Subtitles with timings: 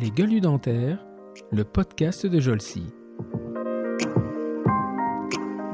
[0.00, 0.98] Les gueules dentaires,
[1.50, 2.84] le podcast de Jolcy.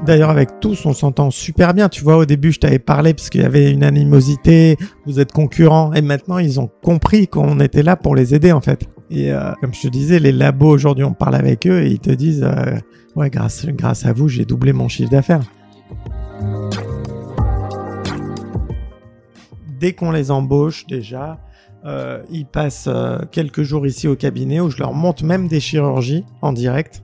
[0.04, 1.88] D'ailleurs, avec tous, on s'entend super bien.
[1.88, 4.76] Tu vois, au début, je t'avais parlé parce qu'il y avait une animosité,
[5.06, 8.60] vous êtes concurrents, et maintenant, ils ont compris qu'on était là pour les aider, en
[8.60, 8.88] fait.
[9.10, 12.00] Et euh, comme je te disais, les labos, aujourd'hui, on parle avec eux et ils
[12.00, 12.78] te disent, euh,
[13.16, 15.42] ouais, grâce, grâce à vous, j'ai doublé mon chiffre d'affaires.
[19.78, 21.40] Dès qu'on les embauche, déjà,
[21.86, 25.60] euh, ils passent euh, quelques jours ici au cabinet où je leur monte même des
[25.60, 27.02] chirurgies en direct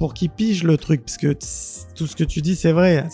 [0.00, 1.32] pour qu'ils pigent le truc, parce que
[1.94, 3.06] tout ce que tu dis, c'est vrai.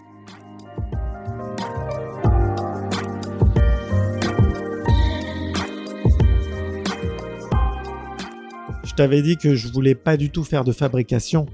[8.85, 11.45] Je t'avais dit que je voulais pas du tout faire de fabrication,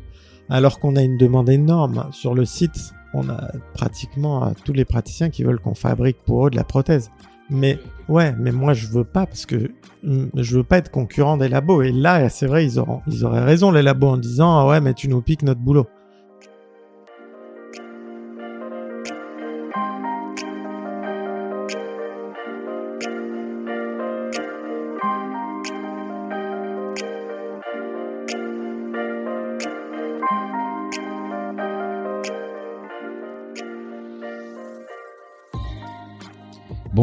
[0.48, 2.92] alors qu'on a une demande énorme sur le site.
[3.12, 6.64] On a pratiquement euh, tous les praticiens qui veulent qu'on fabrique pour eux de la
[6.64, 7.11] prothèse.
[7.51, 9.71] Mais ouais, mais moi je veux pas parce que
[10.03, 11.83] mm, je veux pas être concurrent des labos.
[11.83, 14.81] Et là, c'est vrai, ils auront, ils auraient raison les labos en disant ah ouais,
[14.81, 15.87] mais tu nous piques notre boulot.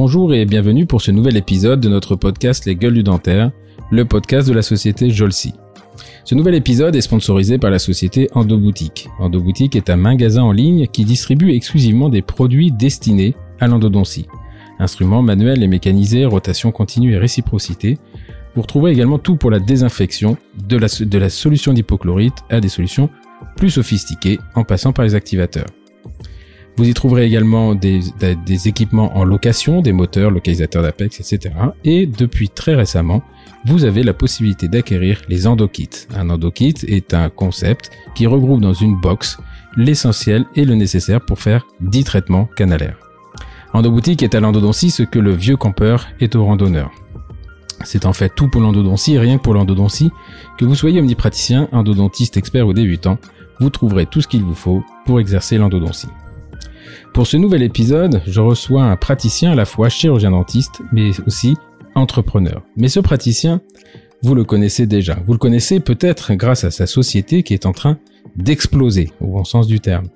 [0.03, 3.52] Bonjour et bienvenue pour ce nouvel épisode de notre podcast Les Gueules du Dentaire,
[3.91, 5.53] le podcast de la société Jolcy.
[6.25, 9.09] Ce nouvel épisode est sponsorisé par la société Endoboutique.
[9.19, 14.25] Endoboutique est un magasin en ligne qui distribue exclusivement des produits destinés à l'endodontie.
[14.79, 17.99] Instruments manuels et mécanisés, rotation continue et réciprocité.
[18.55, 20.35] Vous retrouvez également tout pour la désinfection,
[20.67, 23.11] de la, de la solution d'hypochlorite à des solutions
[23.55, 25.67] plus sophistiquées en passant par les activateurs.
[26.77, 28.02] Vous y trouverez également des,
[28.67, 31.53] équipements en location, des moteurs, localisateurs d'Apex, etc.
[31.83, 33.22] Et depuis très récemment,
[33.66, 36.08] vous avez la possibilité d'acquérir les endokits.
[36.16, 39.38] Un endokit est un concept qui regroupe dans une box
[39.75, 42.97] l'essentiel et le nécessaire pour faire 10 traitements canalaires.
[43.73, 46.91] Endoboutique est à l'endodontie ce que le vieux campeur est au randonneur.
[47.84, 50.12] C'est en fait tout pour l'endodontie, rien pour l'endodontie,
[50.57, 53.17] que vous soyez omnipraticien, endodontiste expert ou débutant,
[53.59, 56.09] vous trouverez tout ce qu'il vous faut pour exercer l'endodontie.
[57.13, 61.55] Pour ce nouvel épisode, je reçois un praticien à la fois chirurgien dentiste, mais aussi
[61.94, 62.63] entrepreneur.
[62.77, 63.59] Mais ce praticien,
[64.23, 65.19] vous le connaissez déjà.
[65.25, 67.97] Vous le connaissez peut-être grâce à sa société qui est en train
[68.38, 70.07] d'exploser, au bon sens du terme.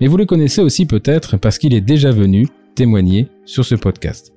[0.00, 4.32] Mais vous le connaissez aussi peut-être parce qu'il est déjà venu témoigner sur ce podcast.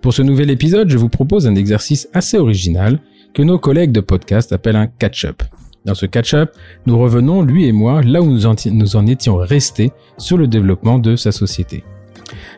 [0.00, 2.98] Pour ce nouvel épisode, je vous propose un exercice assez original
[3.32, 5.44] que nos collègues de podcast appellent un catch-up.
[5.86, 6.52] Dans ce catch-up,
[6.86, 11.16] nous revenons, lui et moi, là où nous en, étions restés sur le développement de
[11.16, 11.84] sa société.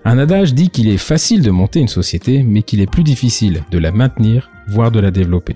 [0.05, 3.62] Un adage dit qu'il est facile de monter une société, mais qu'il est plus difficile
[3.71, 5.55] de la maintenir, voire de la développer.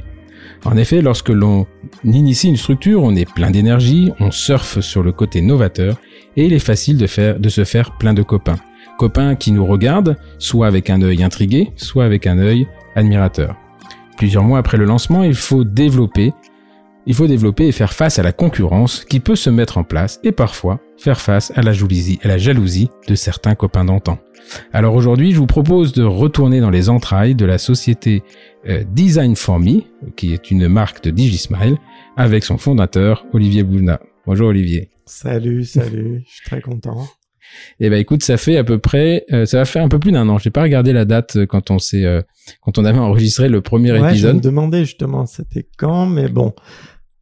[0.65, 1.67] En effet, lorsque l'on
[2.05, 5.97] initie une structure, on est plein d'énergie, on surfe sur le côté novateur,
[6.37, 8.57] et il est facile de, faire, de se faire plein de copains.
[8.97, 13.57] Copains qui nous regardent, soit avec un œil intrigué, soit avec un œil admirateur.
[14.17, 16.33] Plusieurs mois après le lancement, il faut développer
[17.07, 20.21] il faut développer et faire face à la concurrence qui peut se mettre en place
[20.25, 24.19] et parfois faire face à la jalousie, à la jalousie de certains copains d'antan.
[24.73, 28.23] Alors aujourd'hui, je vous propose de retourner dans les entrailles de la société
[28.69, 29.83] euh, Design for Me,
[30.17, 31.79] qui est une marque de DigiSmile,
[32.17, 34.01] avec son fondateur Olivier Boulna.
[34.27, 34.91] Bonjour Olivier.
[35.05, 37.07] Salut, salut, je suis très content.
[37.79, 40.11] Eh ben écoute, ça fait à peu près, euh, ça va faire un peu plus
[40.11, 40.39] d'un an.
[40.39, 42.05] J'ai pas regardé la date euh, quand on s'est,
[42.61, 44.33] quand on avait enregistré le premier ouais, épisode.
[44.33, 46.55] Je me demandais justement c'était quand, mais bon,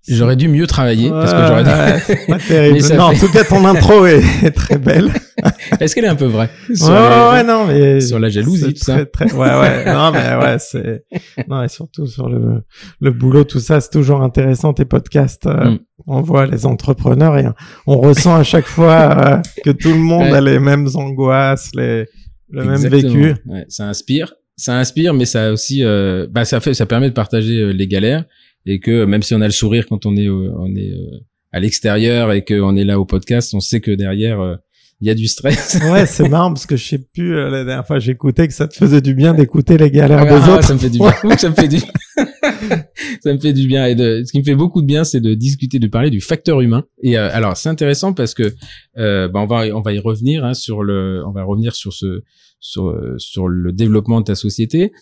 [0.06, 1.65] J'aurais dû mieux travailler parce que j'aurais.
[1.65, 2.26] Dû...
[2.28, 2.94] pas terrible.
[2.94, 5.10] non, en tout cas, ton intro est, très belle.
[5.81, 7.31] Est-ce qu'elle est un peu vraie sur ouais, les...
[7.32, 9.06] ouais, non, mais sur la jalousie, tout très, ça.
[9.06, 9.32] Très...
[9.32, 9.93] Ouais, ouais.
[9.93, 11.04] non, mais ouais, c'est
[11.48, 12.62] non et surtout sur le
[13.00, 15.47] le boulot, tout ça, c'est toujours intéressant tes podcasts.
[15.47, 15.78] Euh, mm.
[16.06, 17.47] On voit les entrepreneurs et
[17.87, 20.37] on ressent à chaque fois euh, que tout le monde ouais.
[20.37, 22.04] a les mêmes angoisses, les
[22.50, 22.91] le Exactement.
[22.91, 23.34] même vécu.
[23.47, 27.14] Ouais, ça inspire, ça inspire, mais ça aussi, euh, bah ça fait, ça permet de
[27.14, 28.25] partager les galères
[28.66, 31.20] et que même si on a le sourire quand on est on est euh,
[31.52, 34.56] à l'extérieur et qu'on est là au podcast, on sait que derrière euh,
[35.00, 35.78] il y a du stress.
[35.90, 38.66] ouais, c'est marrant parce que je sais plus euh, la dernière fois j'écoutais que ça
[38.66, 40.64] te faisait du bien d'écouter les galères ah, des ah, autres.
[40.64, 41.12] Ça me fait du bien.
[41.37, 41.78] ça me fait du
[43.22, 45.20] ça me fait du bien et de, ce qui me fait beaucoup de bien c'est
[45.20, 46.84] de discuter de parler du facteur humain.
[47.02, 48.55] Et euh, alors c'est intéressant parce que
[48.99, 51.93] euh, bah, on va on va y revenir hein, sur le on va revenir sur
[51.93, 52.22] ce
[52.61, 54.93] sur sur le développement de ta société.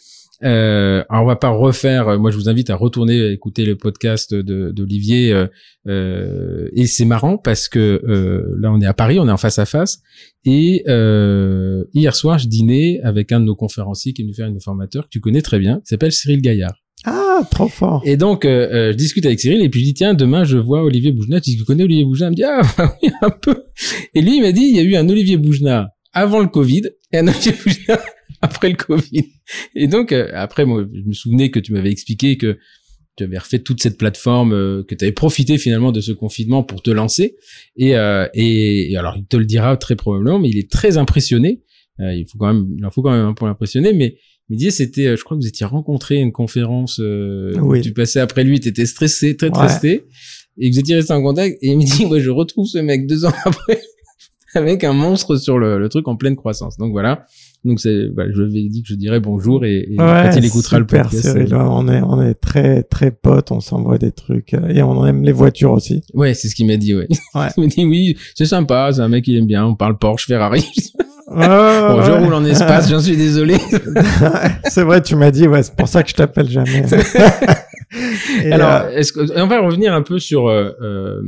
[0.44, 2.18] Euh, alors on va pas refaire.
[2.18, 5.32] Moi, je vous invite à retourner écouter le podcast d'Olivier.
[5.32, 5.46] Euh,
[5.88, 9.36] euh, et c'est marrant parce que euh, là, on est à Paris, on est en
[9.36, 10.00] face à face.
[10.44, 14.48] Et euh, hier soir, je dînais avec un de nos conférenciers qui est venu faire
[14.48, 16.74] une formateur que tu connais très bien, qui s'appelle Cyril Gaillard.
[17.04, 18.02] Ah, trop fort.
[18.04, 20.56] Et donc, euh, euh, je discute avec Cyril et puis je dis tiens, demain je
[20.56, 21.38] vois Olivier Boujna.
[21.38, 22.26] Je dis tu connais Olivier Boujna?
[22.26, 23.64] Il me dit ah bah oui un peu.
[24.14, 26.82] Et lui il m'a dit il y a eu un Olivier Boujna avant le Covid
[27.12, 28.00] et un Olivier Boujna
[28.48, 29.26] après le Covid.
[29.74, 32.58] Et donc euh, après moi je me souvenais que tu m'avais expliqué que
[33.16, 36.80] tu avais refait toute cette plateforme, que tu avais profité finalement de ce confinement pour
[36.82, 37.36] te lancer.
[37.76, 41.60] Et, et, et, alors il te le dira très probablement, mais il est très impressionné.
[41.98, 44.16] il faut quand même, il en faut quand même un pour l'impressionner, mais
[44.48, 47.52] il me disait c'était, euh, je crois que vous étiez rencontré à une conférence, euh,
[47.60, 47.80] Oui.
[47.80, 49.68] tu passais après lui, tu étais stressé, très très Ouais.
[49.68, 50.04] stressé,
[50.58, 52.78] et que vous étiez resté en contact, et il me dit, ouais, je retrouve ce
[52.78, 53.80] mec deux ans après,
[54.54, 56.76] avec un monstre sur le, le truc en pleine croissance.
[56.76, 57.24] Donc voilà.
[57.64, 60.36] Donc c'est, voilà, je lui ai dit que je dirais bonjour et, et Ouais, quand
[60.36, 61.26] il écoutera le podcast.
[61.26, 65.06] Euh, on est, on est très, très potes, on s'envoie des trucs euh, et on
[65.06, 66.02] aime les voitures aussi.
[66.12, 67.06] Ouais, c'est ce qu'il m'a dit, ouais.
[67.34, 67.48] Ouais.
[67.56, 70.26] il m'a dit, oui, c'est sympa, c'est un mec qui aime bien, on parle Porsche,
[70.26, 70.66] Ferrari.
[71.28, 72.18] Ouais, bon, je ouais.
[72.18, 73.56] roule en espace, j'en suis désolé.
[74.64, 76.84] c'est vrai, tu m'as dit, ouais, c'est pour ça que je t'appelle jamais.
[78.44, 81.20] Et, Alors, euh, est-ce que, on va revenir un peu sur euh, euh,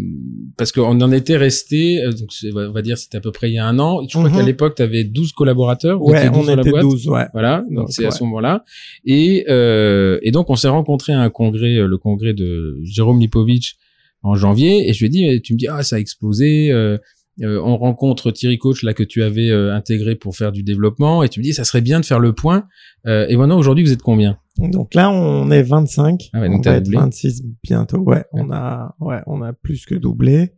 [0.56, 3.50] parce qu'on en était resté, euh, donc c'est- on va dire c'était à peu près
[3.50, 4.00] il y a un an.
[4.08, 4.36] Je crois Mhm.
[4.36, 6.00] qu'à l'époque tu avais 12 collaborateurs.
[6.02, 6.82] ouais, étiez 12 on était boîte.
[6.82, 7.26] 12, ouais.
[7.32, 8.64] Voilà, donc c'est à ce moment-là.
[9.04, 13.76] Et euh, et donc on s'est rencontré à un congrès, le congrès de Jérôme Lipovitch
[14.22, 16.70] en janvier, et je lui ai dit, tu me dis ah ça a explosé.
[16.72, 16.96] euh,
[17.42, 21.24] euh, on rencontre Thierry Coach là que tu avais euh, intégré pour faire du développement
[21.24, 22.64] et tu me dis ça serait bien de faire le point.
[23.08, 24.38] Euh, et maintenant aujourd'hui vous êtes combien?
[24.58, 26.30] Donc là, on est 25.
[26.32, 26.98] Ah ouais, donc on va être doublé.
[26.98, 27.98] 26 bientôt.
[27.98, 30.52] Ouais, on a, ouais, on a plus que doublé.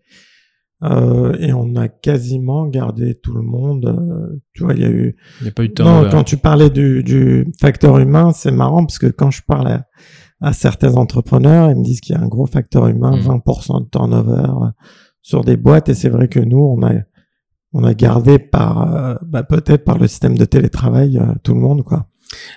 [0.83, 3.87] Euh, et on a quasiment gardé tout le monde.
[3.87, 5.17] euh, tu vois, il y a eu.
[5.41, 6.11] Il n'y a pas eu de Non, turnover.
[6.11, 9.87] quand tu parlais du, du facteur humain, c'est marrant parce que quand je parle à,
[10.43, 13.23] à certains entrepreneurs, ils me disent qu'il y a un gros facteur humain, Mhm.
[13.39, 14.69] 20% de turnover euh,
[15.23, 15.89] sur des boîtes.
[15.89, 16.93] Et c'est vrai que nous, on a,
[17.73, 21.61] on a gardé par, euh, bah, peut-être par le système de télétravail, euh, tout le
[21.61, 22.07] monde, quoi.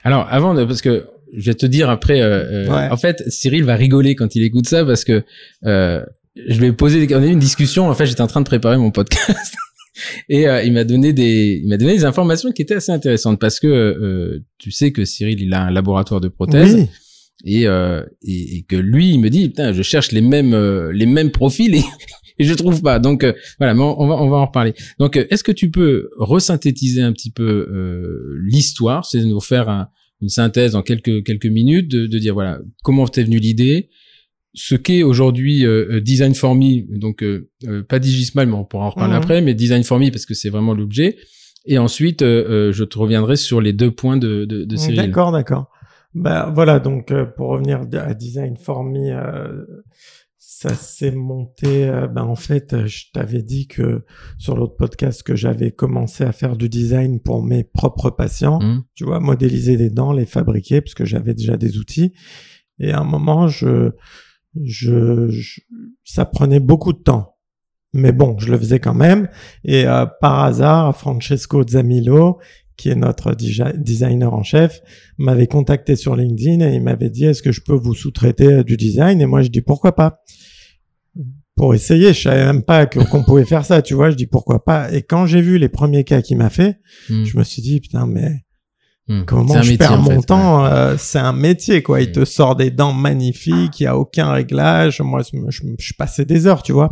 [0.04, 1.08] Alors, avant de, parce que
[1.38, 2.90] je vais te dire après, euh, euh, Ouais.
[2.92, 5.24] en fait, Cyril va rigoler quand il écoute ça parce que
[5.66, 6.04] euh,
[6.48, 7.90] je lui ai posé, des- on a eu une discussion.
[7.90, 9.56] En fait, j'étais en train de préparer mon podcast
[10.30, 13.40] et euh, il m'a donné des, il m'a donné des informations qui étaient assez intéressantes
[13.40, 16.88] parce que euh, tu sais que Cyril, il a un laboratoire de prothèses Oui.
[17.46, 20.56] et, euh, et et que lui, il me dit, putain, je cherche les mêmes,
[20.92, 21.84] les mêmes profils et,
[22.40, 23.00] et je trouve pas.
[23.00, 24.74] Donc euh, voilà, mais on, on va, on va en reparler.
[25.00, 29.68] Donc, euh, est-ce que tu peux resynthétiser un petit peu euh, l'histoire, c'est nous faire
[29.70, 29.90] un-
[30.22, 33.90] une synthèse en quelques quelques minutes, de, de dire voilà comment t'es venue l'idée,
[34.54, 38.66] ce qu'est aujourd'hui euh, euh, Design for Me, donc euh, euh, pas Digismal, mais on
[38.66, 39.22] pourra en reparler Mhm.
[39.22, 41.18] après, mais Design for Me parce que c'est vraiment l'objet.
[41.66, 44.98] Et ensuite, euh, euh, je te reviendrai sur les deux points de, de, de Cyril.
[44.98, 45.70] D'accord, d'accord.
[46.16, 49.66] Bah voilà, donc euh, pour revenir à Design for Me, euh,
[50.62, 51.88] ça s'est monté.
[51.88, 54.04] euh, ben en fait, euh, je t'avais dit que
[54.38, 58.60] sur l'autre podcast que j'avais commencé à faire du design pour mes propres patients.
[58.62, 62.12] Hum, Tu vois, modéliser des dents, les fabriquer, parce que j'avais déjà des outils.
[62.78, 63.92] Et à un moment, je,
[64.62, 65.62] je, je-
[66.04, 67.36] ça prenait beaucoup de temps.
[67.94, 69.30] Mais bon, je le faisais quand même.
[69.64, 72.38] Et euh, par hasard, Francesco Zamilo,
[72.76, 73.34] qui est notre
[73.78, 74.82] designer en chef,
[75.18, 78.78] m'avait contacté sur LinkedIn et il m'avait dit est-ce que je peux vous sous-traiter du
[78.78, 79.22] design?
[79.22, 80.22] Et moi, je dis pourquoi pas?
[81.60, 82.14] Pour essayer.
[82.14, 84.10] Je savais même pas que- qu'on pouvait faire ça, tu vois.
[84.12, 84.92] Je dis pourquoi pas.
[84.94, 86.80] Et quand j'ai vu les premiers cas qu'il m'a fait,
[87.10, 88.46] hum, je me suis dit putain, mais
[89.10, 89.26] hum.
[89.26, 92.02] comment je métier, perds mon fait, temps euh, C'est un métier, quoi.
[92.02, 92.14] Il Mm.
[92.14, 95.02] te sort des dents magnifiques, il y a aucun réglage.
[95.02, 96.90] Moi, je, je, je passais des heures, tu vois.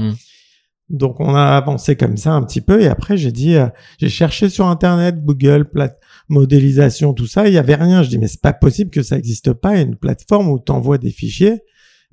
[0.89, 2.81] Donc, on a avancé comme ça un petit peu.
[2.81, 3.67] Et après, j'ai dit, euh,
[3.99, 5.97] j'ai cherché sur Internet, Google, plate
[6.29, 7.47] modélisation, tout ça.
[7.47, 8.03] Il y avait rien.
[8.03, 9.73] Je dis, mais c'est pas possible que ça existe pas.
[9.73, 11.59] Il y a une plateforme où tu envoies des fichiers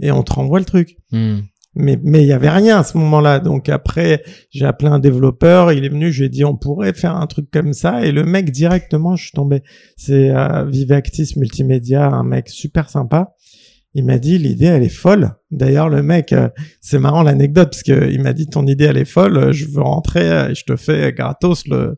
[0.00, 0.96] et on te renvoie le truc
[1.74, 3.40] mais mais il y avait rien à ce moment-là.
[3.40, 6.92] Donc après, j'ai appelé un développeur, il est venu, je lui ai dit on pourrait
[6.92, 9.62] faire un truc comme ça et le mec directement, je suis tombé.
[9.96, 13.34] C'est euh, Vivactis Multimédia, un mec super sympa.
[13.96, 15.34] Il m'a dit l'idée elle est folle.
[15.50, 16.48] D'ailleurs le mec, euh,
[16.80, 19.82] c'est marrant l'anecdote parce que il m'a dit ton idée elle est folle, je veux
[19.82, 21.96] rentrer, je te fais gratos le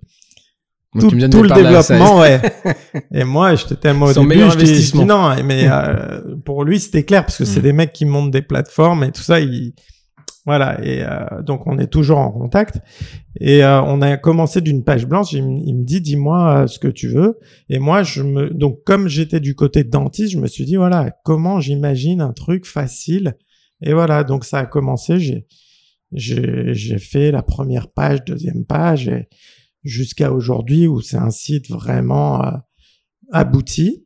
[1.01, 2.41] Moi, tout, le développement, ouais.
[3.15, 6.79] Et moi, j'étais tellement au Son début, meilleur je dis, non, mais euh, pour lui,
[6.81, 7.63] c'était clair parce que c'est Mm.
[7.63, 9.41] des mecs qui montent des plateformes et tout ça.
[9.41, 9.73] Il...
[10.45, 10.79] Voilà.
[10.85, 12.79] Et euh, donc, on est toujours en contact.
[13.41, 15.33] Et euh, on a commencé d'une page blanche.
[15.33, 17.39] Il, me- il me dit, dis-moi euh, ce que tu veux.
[17.69, 21.11] Et moi, je me donc comme j'étais du côté dentiste, je me suis dit voilà,
[21.25, 23.35] comment j'imagine un truc facile?
[23.83, 24.23] Et voilà.
[24.25, 25.19] Donc ça a commencé.
[25.19, 25.47] J'ai
[26.13, 29.09] j'ai j'ai fait la première page, deuxième page.
[29.09, 29.27] Et,
[29.85, 32.51] jusqu'à aujourd'hui où c'est un site vraiment euh,
[33.33, 34.03] abouti.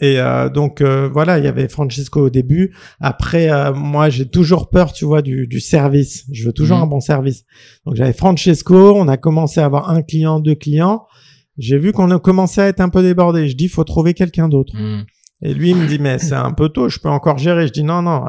[0.00, 2.74] Et euh, donc euh, voilà, il y avait Francesco au début.
[3.00, 6.24] Après, euh, moi, j'ai toujours peur, tu vois, du, du service.
[6.32, 6.82] Je veux toujours Mhm.
[6.82, 7.44] un bon service.
[7.86, 8.94] Donc j'avais Francesco.
[8.96, 11.06] On a commencé à avoir un client, deux clients.
[11.58, 13.48] J'ai vu qu'on a commencé à être un peu débordé.
[13.48, 14.72] Je dis, faut trouver quelqu'un d'autre.
[14.76, 15.04] Hmm.
[15.42, 16.88] Et lui, il me dit, mais c'est un peu tôt.
[16.88, 17.68] Je peux encore gérer.
[17.68, 18.24] Je dis, non, non.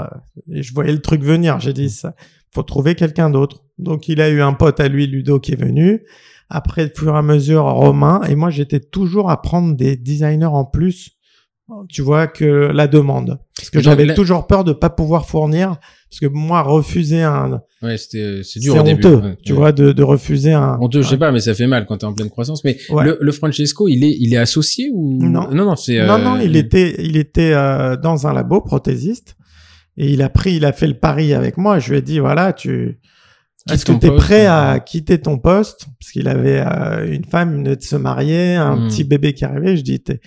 [0.51, 1.60] Et je voyais le truc venir.
[1.60, 2.13] J'ai dit, ça,
[2.54, 3.63] faut trouver quelqu'un d'autre.
[3.80, 6.04] Donc il a eu un pote à lui, Ludo, qui est venu.
[6.50, 8.22] Après, au fur et à mesure, Romain.
[8.30, 11.12] Et moi, j'étais toujours à prendre des designers en plus
[11.90, 15.78] tu vois que la demande parce que j'avais toujours peur de pas pouvoir fournir
[16.12, 19.08] parce que moi refuser un Ouais, c'était, euh, c'est dur au début.
[19.08, 19.58] honteux Ouais, tu ouais.
[19.58, 22.06] vois de, de refuser un Honteux, je sais pas, mais ça fait mal quand t'es
[22.06, 22.64] en pleine croissance.
[22.64, 23.04] Mais Ouais.
[23.06, 25.18] le, le Francesco, il est, il est associé ou?
[25.24, 25.50] Non.
[25.52, 26.06] non, non, c'est.
[26.06, 29.36] non euh, non il était il était euh, dans un labo prothésiste
[29.98, 32.20] et il a pris il a fait le pari avec moi je lui ai dit
[32.20, 33.00] voilà tu
[33.74, 35.88] est-ce que tu es poste, prêt à quitter ton poste?
[36.00, 38.88] Parce qu'il avait euh, une femme venait de se marier un Mm.
[38.88, 40.19] petit bébé qui arrivait je dis t'es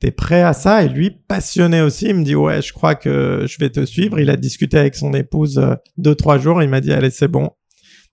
[0.00, 0.84] T'es prêt à ça?
[0.84, 4.20] Et lui, passionné aussi, il me dit ouais, je crois que je vais te suivre.
[4.20, 6.62] Il a discuté avec son épouse euh, deux trois jours.
[6.62, 7.50] Il m'a dit allez, c'est bon.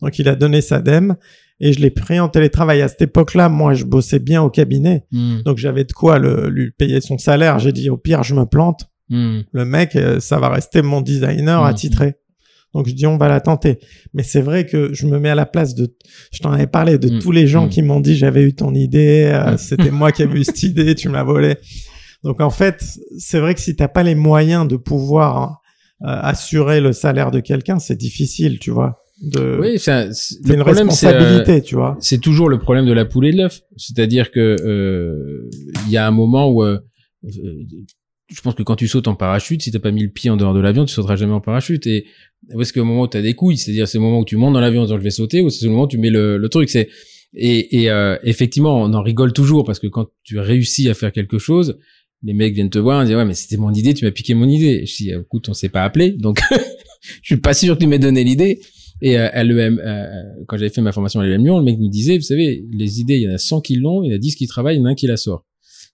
[0.02, 1.16] Donc il a donné sa dème
[1.60, 2.82] et je l'ai pris en télétravail.
[2.82, 6.50] À cette époque-là, moi, je bossais bien au cabinet, hmm, donc j'avais de quoi le,
[6.50, 7.60] lui payer son salaire.
[7.60, 8.90] J'ai dit au pire, je me plante.
[9.10, 9.42] hmm.
[9.52, 12.16] Le mec, euh, ça va rester mon designer attitré.
[12.76, 13.80] Donc je dis on va la tenter.
[14.14, 15.96] Mais c'est vrai que je me mets à la place de,
[16.32, 17.20] je t'en avais parlé de Mhm.
[17.20, 17.70] tous les gens Mhm.
[17.70, 19.58] qui m'ont dit j'avais eu ton idée, euh, Mhm.
[19.58, 21.56] c'était moi qui avais eu cette idée, tu me l'as volée.
[22.24, 22.84] Donc en fait,
[23.18, 25.62] c'est vrai que si t'as pas les moyens de pouvoir
[26.02, 28.98] euh, assurer le salaire de quelqu'un, c'est difficile, tu vois.
[29.22, 30.10] De, Oui, c'est-
[30.46, 31.96] une problème, c'est, euh, responsabilité, tu vois.
[32.02, 33.62] c'est toujours le problème de la poule et de l'œuf.
[33.78, 35.50] C'est-à-dire que euh,
[35.86, 36.80] il y a un moment où euh,
[38.28, 40.38] je pense que quand tu sautes en parachute, si t'as pas mis le pied en
[40.38, 41.86] dehors de l'avion, tu sauteras jamais en parachute.
[41.86, 42.06] Et
[42.60, 44.60] est-ce qu'au moment où t'as des couilles, c'est-à-dire c'est le moment où tu montes dans
[44.60, 46.50] l'avion en disant je vais sauter, ou c'est le moment où tu mets le, le
[46.50, 46.70] truc.
[46.70, 46.90] C'est
[47.36, 51.12] et, et euh, effectivement, on en rigole toujours parce que quand tu réussis à faire
[51.12, 51.78] quelque chose,
[52.24, 54.34] les mecs viennent te voir et disent ouais mais c'était mon idée, tu m'as piqué
[54.34, 54.86] mon idée.
[54.86, 56.40] Je dis écoute on s'est pas appelé, donc
[57.22, 58.60] je suis pas sûr que tu m'aies donné l'idée.
[59.02, 60.08] Et euh, à l'EM, euh,
[60.48, 63.02] quand j'avais fait ma formation à l'EM Lyon, le mec nous disait, vous savez, les
[63.02, 64.78] idées, il y en a 100 qui l'ont, il y en a 10 qui travaillent,
[64.78, 65.46] il y en a un qui la sort.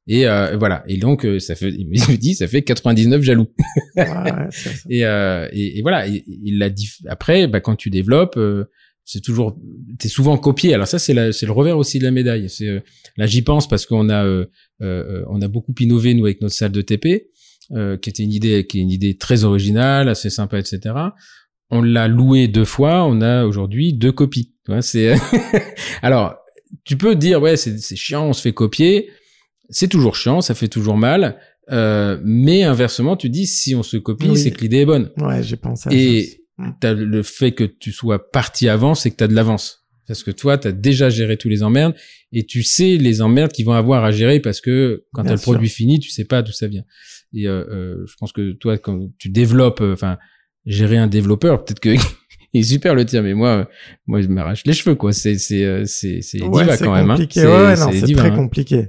[0.07, 0.83] Et euh, voilà.
[0.87, 3.47] Et donc, euh, ça fait, il me dit, ça fait 99 jaloux.
[3.95, 4.49] Ouais, ouais.
[4.89, 6.07] Et, euh, et, et voilà.
[6.07, 6.89] Et- il l'a dit.
[7.07, 8.65] Après, bah, quand tu développes, euh,
[9.05, 9.57] c'est toujours,
[9.99, 10.73] t'es souvent copié.
[10.73, 12.49] Alors ça, c'est le revers aussi de la médaille.
[12.49, 12.79] C'est euh,
[13.17, 14.45] là, j'y pense parce qu'on a, euh,
[14.81, 17.27] euh, on a beaucoup innové nous avec notre salle de TP,
[17.71, 20.95] euh, qui était une idée, qui est une idée très originale, assez sympa, etc.
[21.69, 23.05] On l'a loué deux fois.
[23.05, 24.53] On a aujourd'hui deux copies.
[24.65, 25.13] Tu vois, c'est
[26.01, 26.35] alors
[26.85, 29.09] tu peux dire ouais, c'est c'est chiant, on se fait copier.
[29.71, 31.37] C'est toujours chiant, ça fait toujours mal.
[31.71, 34.37] Euh, mais inversement, tu dis si on se copie, Oui.
[34.37, 35.11] c'est que l'idée est bonne.
[35.17, 35.93] Ouais, j'ai pensé à.
[35.93, 36.41] Et
[36.79, 39.79] t'as le fait que tu sois parti avant, c'est que tu as de l'avance.
[40.07, 41.95] Parce que toi, tu as déjà géré tous les emmerdes
[42.33, 45.35] et tu sais les emmerdes qu'ils vont avoir à gérer parce que quand tu Bien
[45.35, 46.83] le produit fini, tu sais pas d'où ça vient.
[47.33, 50.17] Et euh, euh, je pense que toi, quand tu développes, euh, enfin,
[50.65, 51.95] gérer un développeur, peut-être que
[52.53, 53.65] il est super le tien, mais moi, euh,
[54.05, 55.13] moi, je m'arrache les cheveux, quoi.
[55.13, 57.09] C'est c'est c'est c'est Ouais, diva quand même.
[57.11, 57.15] Hein.
[57.29, 58.35] C'est Ouais, ouais, très hein.
[58.35, 58.87] compliqué.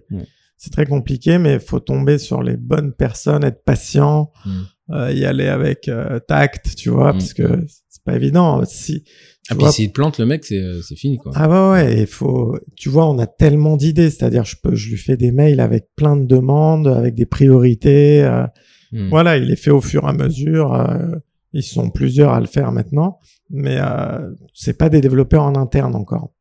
[0.64, 4.50] C'est très compliqué, mais il faut tomber sur les bonnes personnes, être patient, Mm.
[4.92, 7.18] euh, y aller avec euh, tact, tu vois, Mm.
[7.18, 8.62] parce que c'est pas évident.
[8.64, 9.02] Si,
[9.50, 11.32] Ah, puis vois, s'il te plante le mec, c'est euh, c'est fini, quoi.
[11.34, 14.90] ah ouais, ouais, il faut, tu vois, on a tellement d'idées, c'est-à-dire, je peux, je
[14.90, 18.22] lui fais des mails avec plein de demandes, avec des priorités.
[18.22, 18.46] euh,
[18.92, 19.08] Mm.
[19.08, 20.74] Voilà, il les fait au fur et à mesure.
[20.74, 21.16] euh,
[21.54, 23.18] ils sont plusieurs à le faire maintenant,
[23.50, 26.32] mais euh, c'est pas des développeurs en interne encore.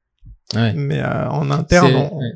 [0.53, 0.73] Ouais.
[0.73, 2.31] Mais euh, en interne, on- ouais.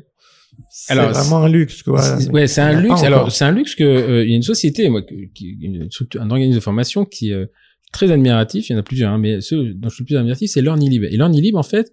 [0.78, 2.00] C'est vraiment un luxe, quoi.
[2.20, 3.00] C'est- Ouais, c'est un luxe.
[3.06, 5.02] Alors, c'est un luxe que euh, il y a une société, moi,
[5.34, 7.46] qui, une structure, un organisme de formation qui est euh,
[7.92, 8.68] très admiratif.
[8.68, 10.60] Il y en a plusieurs, hein, mais ceux dont je suis le plus admiratif, c'est
[10.60, 11.04] LearnyLib.
[11.04, 11.90] Et LearnyLib, en fait,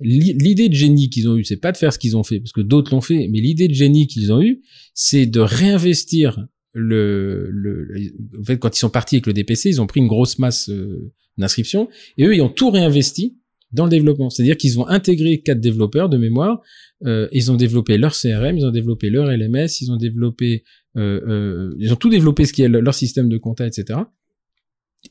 [0.00, 2.40] l'i- l'idée de génie qu'ils ont eue, c'est pas de faire ce qu'ils ont fait,
[2.40, 4.62] parce que d'autres l'ont fait, mais l'idée de génie qu'ils ont eue,
[4.94, 6.38] c'est de réinvestir
[6.72, 8.00] le, le, le-
[8.40, 10.70] en fait, quand ils sont partis avec le DPC, ils ont pris une grosse masse
[10.70, 13.36] euh, d'inscriptions, et eux, ils ont tout réinvesti
[13.72, 14.30] dans le développement.
[14.30, 16.60] C'est-à-dire qu'ils ont intégré quatre développeurs de mémoire,
[17.06, 20.64] euh, ils ont développé leur CRM, ils ont développé leur LMS, ils ont développé,
[20.96, 24.00] euh, euh, ils ont tout développé ce qui est le- leur système de compta, etc.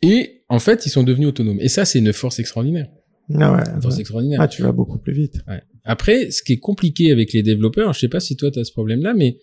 [0.02, 1.60] Et en fait, ils sont devenus autonomes.
[1.60, 2.88] Et ça, c'est une force extraordinaire.
[3.40, 4.02] Ah ouais, Une force ouais.
[4.02, 4.40] extraordinaire.
[4.42, 5.36] Ah, tu vas beaucoup plus vite.
[5.48, 5.62] Ouais.
[5.84, 8.64] Après, ce qui est compliqué avec les développeurs, je sais pas si toi tu as
[8.64, 9.38] ce problème-là, mais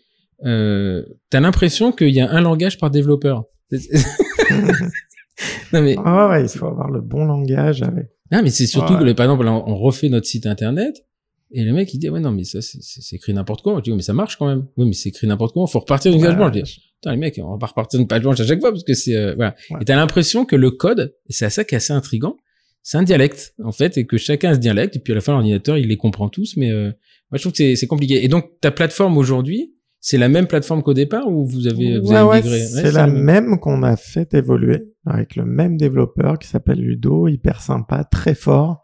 [0.44, 3.44] euh, t'as l'impression qu'il y a un langage par développeur.
[5.72, 8.06] non mais Ah ouais, il faut avoir le bon langage avec.
[8.32, 9.04] Non mais c'est surtout Ouais.
[9.04, 11.04] que par exemple on refait notre site internet
[11.50, 13.75] et le mec il dit ouais non mais ça c'est- écrit n'importe quoi.
[13.78, 14.66] Je dis mais ça marche quand même.
[14.76, 15.66] Oui mais c'est écrit n'importe quoi.
[15.66, 16.54] Faut repartir d'une page blanche.
[16.56, 18.70] Je dis putain les mecs on va pas repartir d'une page blanche à chaque fois
[18.70, 19.54] parce que c'est euh, voilà.
[19.70, 19.78] Ouais.
[19.80, 22.37] Et t'as l'impression que le code et c'est à ça qui est assez intrigant.
[22.82, 25.20] C'est un dialecte en fait et que chacun a ce dialecte et puis à la
[25.20, 26.85] fin l'ordinateur il les comprend tous mais euh,
[27.30, 28.23] moi je trouve que c'est c'est compliqué.
[28.25, 32.08] Et donc ta plateforme aujourd'hui c'est la même plateforme qu'au départ ou vous avez, vous
[32.11, 36.48] Ouais, avez ouais, c'est la même qu'on a fait évoluer avec le même développeur qui
[36.48, 38.82] s'appelle Ludo, hyper sympa, très fort.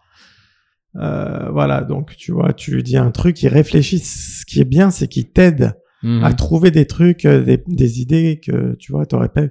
[0.97, 3.99] Euh, voilà, donc tu vois, tu lui dis un truc, il réfléchit.
[3.99, 6.23] Ce qui est bien, c'est qu'il t'aide Mhm.
[6.23, 9.43] à trouver des trucs, euh, des, des idées que tu vois, t'aurais pas.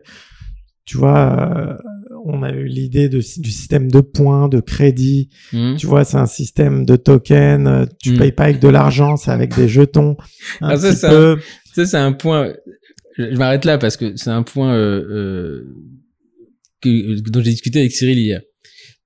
[0.86, 1.78] Tu vois, euh,
[2.26, 5.30] on a eu l'idée du système de points, de crédit.
[5.52, 5.78] Mhm.
[5.78, 7.68] Tu vois, c'est un système de tokens.
[7.68, 8.18] euh, Tu Mm.
[8.18, 10.16] payes pas avec de l'argent, c'est avec des jetons.
[10.62, 10.94] Un Ah, ça,
[11.86, 12.54] c'est un point.
[13.18, 15.76] Je je m'arrête là parce que c'est un point euh, euh,
[16.84, 18.42] que, dont j'ai discuté avec Cyril hier.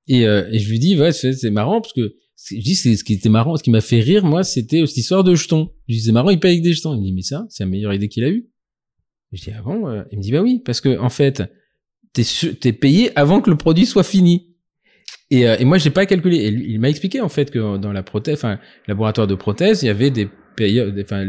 [0.08, 2.16] Et, euh, et je lui dis, ouais, c'est marrant parce que
[2.50, 5.24] je dis, ce qui était marrant, ce qui m'a fait rire, moi, c'était cette histoire
[5.24, 5.72] de jetons.
[5.88, 6.94] Je dis, c'est marrant, il paye avec des jetons.
[6.94, 8.48] Il me dit, mais ça, c'est la meilleure idée qu'il a eue.
[9.34, 11.44] Je dis, ah bon euh Il me dit, bah oui, parce que en fait,
[12.14, 12.24] t'es
[12.60, 14.56] t'es payé avant que le produit soit fini.
[15.30, 16.38] Et, euh, et moi, j'ai pas calculé.
[16.38, 19.84] Et lui, il m'a expliqué en fait que dans la prothèse, enfin, laboratoire de prothèse,
[19.84, 20.30] il y avait des
[21.02, 21.26] enfin,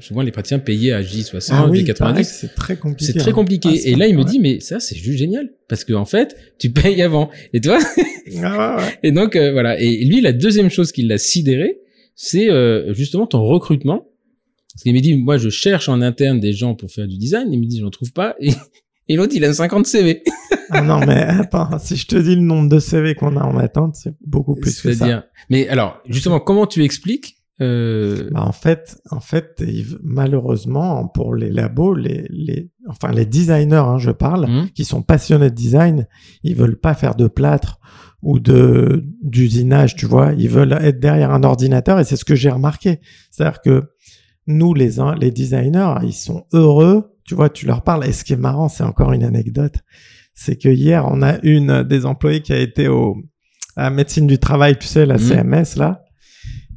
[0.00, 1.98] souvent les praticiens payaient à J60, Ah oui, J90.
[1.98, 3.12] pareil, c'est très compliqué.
[3.12, 3.34] C'est très hein.
[3.34, 3.68] compliqué.
[3.72, 5.50] Ah, et là, il me dit, mais ça, c'est juste génial.
[5.68, 7.30] Parce que, en fait, tu payes avant.
[7.52, 7.78] Et toi,
[8.42, 9.80] Ah ouais, et donc, euh, voilà.
[9.80, 11.78] Et lui, la deuxième chose qui l'a sidéré,
[12.14, 14.06] c'est euh, justement ton recrutement.
[14.72, 17.52] Parce qu'il me dit, moi, je cherche en interne des gens pour faire du design.
[17.52, 18.36] Il me dit, j'en trouve pas.
[18.40, 18.52] Et,
[19.08, 20.22] et l'autre, il a 50 CV.
[20.70, 23.58] Ah non, mais attends, si je te dis le nombre de CV qu'on a en
[23.58, 24.98] attente, c'est beaucoup plus que ça.
[24.98, 29.62] C'est-à-dire, mais alors, justement, comment tu expliques euh, Bah, en fait, en fait,
[30.02, 35.02] malheureusement, pour les labos, les, les, enfin les designers, hein, je parle, hum, qui sont
[35.02, 36.06] passionnés de design,
[36.42, 37.78] ils veulent pas faire de plâtre
[38.22, 40.32] ou de d'usinage, tu vois.
[40.36, 43.00] Ils veulent être derrière un ordinateur et c'est ce que j'ai remarqué.
[43.30, 43.90] C'est-à-dire que
[44.46, 47.16] nous, les les designers, ils sont heureux.
[47.24, 48.06] Tu vois, tu leur parles.
[48.06, 49.76] Et ce qui est marrant, c'est encore une anecdote,
[50.34, 53.16] c'est que hier, on a une des employés qui a été au
[53.76, 55.20] à la médecine du travail, tu sais, la Mhm.
[55.20, 56.02] CMS là.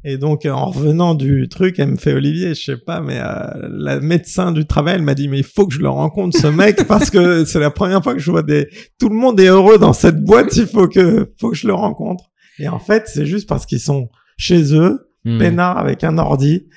[0.05, 3.19] Et donc, euh, en revenant du truc, elle me fait Olivier, je sais pas, mais
[3.19, 6.37] euh, la médecin du travail, elle m'a dit, mais il faut que je le rencontre,
[6.37, 8.67] ce mec, parce que c'est la première fois que je vois des...
[8.99, 11.73] Tout le monde est heureux dans cette boîte, il faut que, faut que je le
[11.73, 12.25] rencontre.
[12.59, 15.39] Et en fait, c'est juste parce qu'ils sont chez eux, hum.
[15.39, 16.67] peinards avec un ordi.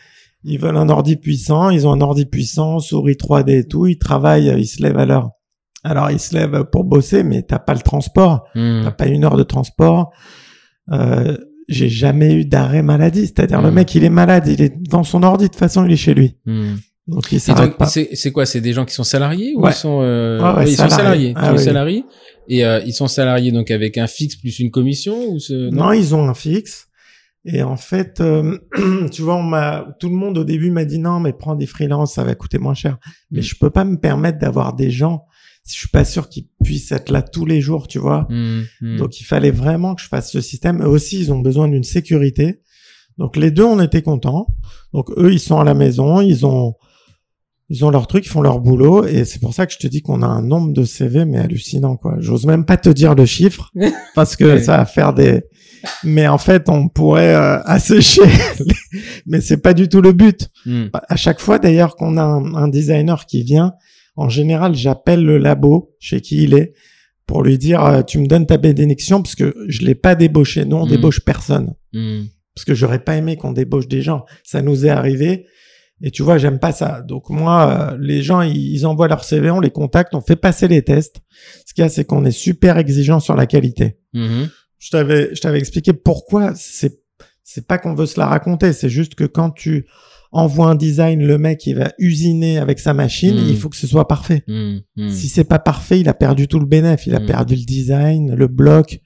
[0.44, 3.98] Ils veulent un ordi puissant, ils ont un ordi puissant, souris 3D et tout, ils
[3.98, 5.30] travaillent, ils se lèvent à l'heure.
[5.82, 8.44] Alors, ils se lèvent pour bosser, mais t'as pas le transport.
[8.54, 8.82] Hum.
[8.84, 10.12] T'as pas une heure de transport.
[10.92, 11.36] Euh,
[11.68, 13.26] j'ai jamais eu d'arrêt maladie.
[13.26, 13.74] C'est-à-dire, le Mm.
[13.74, 16.14] mec, il est malade, il est devant son ordi, de toute façon, il est chez
[16.14, 16.36] lui.
[16.46, 16.78] Hum.
[17.08, 17.86] Donc, il s'arrête pas.
[17.86, 18.46] c'est quoi?
[18.46, 19.70] C'est des gens qui sont salariés ou Ouais.
[19.70, 21.32] ils sont euh, Ouais, ouais, oui, ils sont salariés.
[21.32, 21.58] salariés, Ah oui.
[21.60, 22.04] salariés
[22.48, 25.92] et euh, ils sont salariés donc avec un fixe plus une commission ou ce Non,
[25.92, 26.88] ils ont un fixe.
[27.44, 28.58] Et en fait, euh,
[29.12, 31.66] tu vois, on m'a, tout le monde au début m'a dit non, mais prends des
[31.66, 32.98] freelances, ça va coûter moins cher.
[33.30, 33.42] Mais Mm.
[33.44, 35.26] je peux pas me permettre d'avoir des gens
[35.68, 38.26] je suis pas sûr qu'ils puissent être là tous les jours, tu vois.
[38.30, 38.96] Hum, hum.
[38.98, 40.82] Donc il fallait vraiment que je fasse ce système.
[40.82, 42.60] Eux aussi, ils ont besoin d'une sécurité.
[43.18, 44.46] Donc les deux, on était contents.
[44.92, 46.74] Donc eux, ils sont à la maison, ils ont
[47.68, 49.88] ils ont leur truc, ils font leur boulot, et c'est pour ça que je te
[49.88, 52.14] dis qu'on a un nombre de CV mais hallucinant quoi.
[52.20, 53.72] J'ose même pas te dire le chiffre
[54.14, 55.42] parce que ça va faire des.
[56.04, 58.22] Mais en fait, on pourrait euh, assécher.
[58.60, 60.48] les- mais c'est pas du tout le but.
[60.66, 60.90] Hum.
[60.92, 63.72] À chaque fois d'ailleurs qu'on a un, un designer qui vient,
[64.16, 66.72] en général, j'appelle le labo chez qui il est
[67.26, 70.64] pour lui dire euh, tu me donnes ta bénédiction parce que je l'ai pas débauché.
[70.64, 70.90] Nous, on Mm.
[70.90, 72.26] débauche personne Hum.
[72.54, 74.24] parce que j'aurais pas aimé qu'on débauche des gens.
[74.44, 75.46] Ça nous est arrivé.
[76.02, 77.00] Et tu vois, j'aime pas ça.
[77.02, 80.36] Donc moi, euh, les gens, ils, ils envoient leur CV, on les contacte, on fait
[80.36, 81.16] passer les tests.
[81.66, 83.98] Ce qu'il y a, c'est qu'on est super exigeant sur la qualité.
[84.12, 84.48] Mhm.
[84.78, 86.52] Je t'avais, je t'avais expliqué pourquoi.
[86.54, 87.00] C'est,
[87.42, 88.74] c'est pas qu'on veut se la raconter.
[88.74, 89.86] C'est juste que quand tu
[90.32, 93.36] envoies un design, le mec, il va usiner avec sa machine.
[93.48, 94.42] Il faut que ce soit parfait.
[94.48, 94.80] Hum.
[94.98, 95.10] Hum.
[95.10, 97.06] Si c'est pas parfait, il a perdu tout le bénéfice.
[97.06, 99.00] Il a perdu le design, le bloc.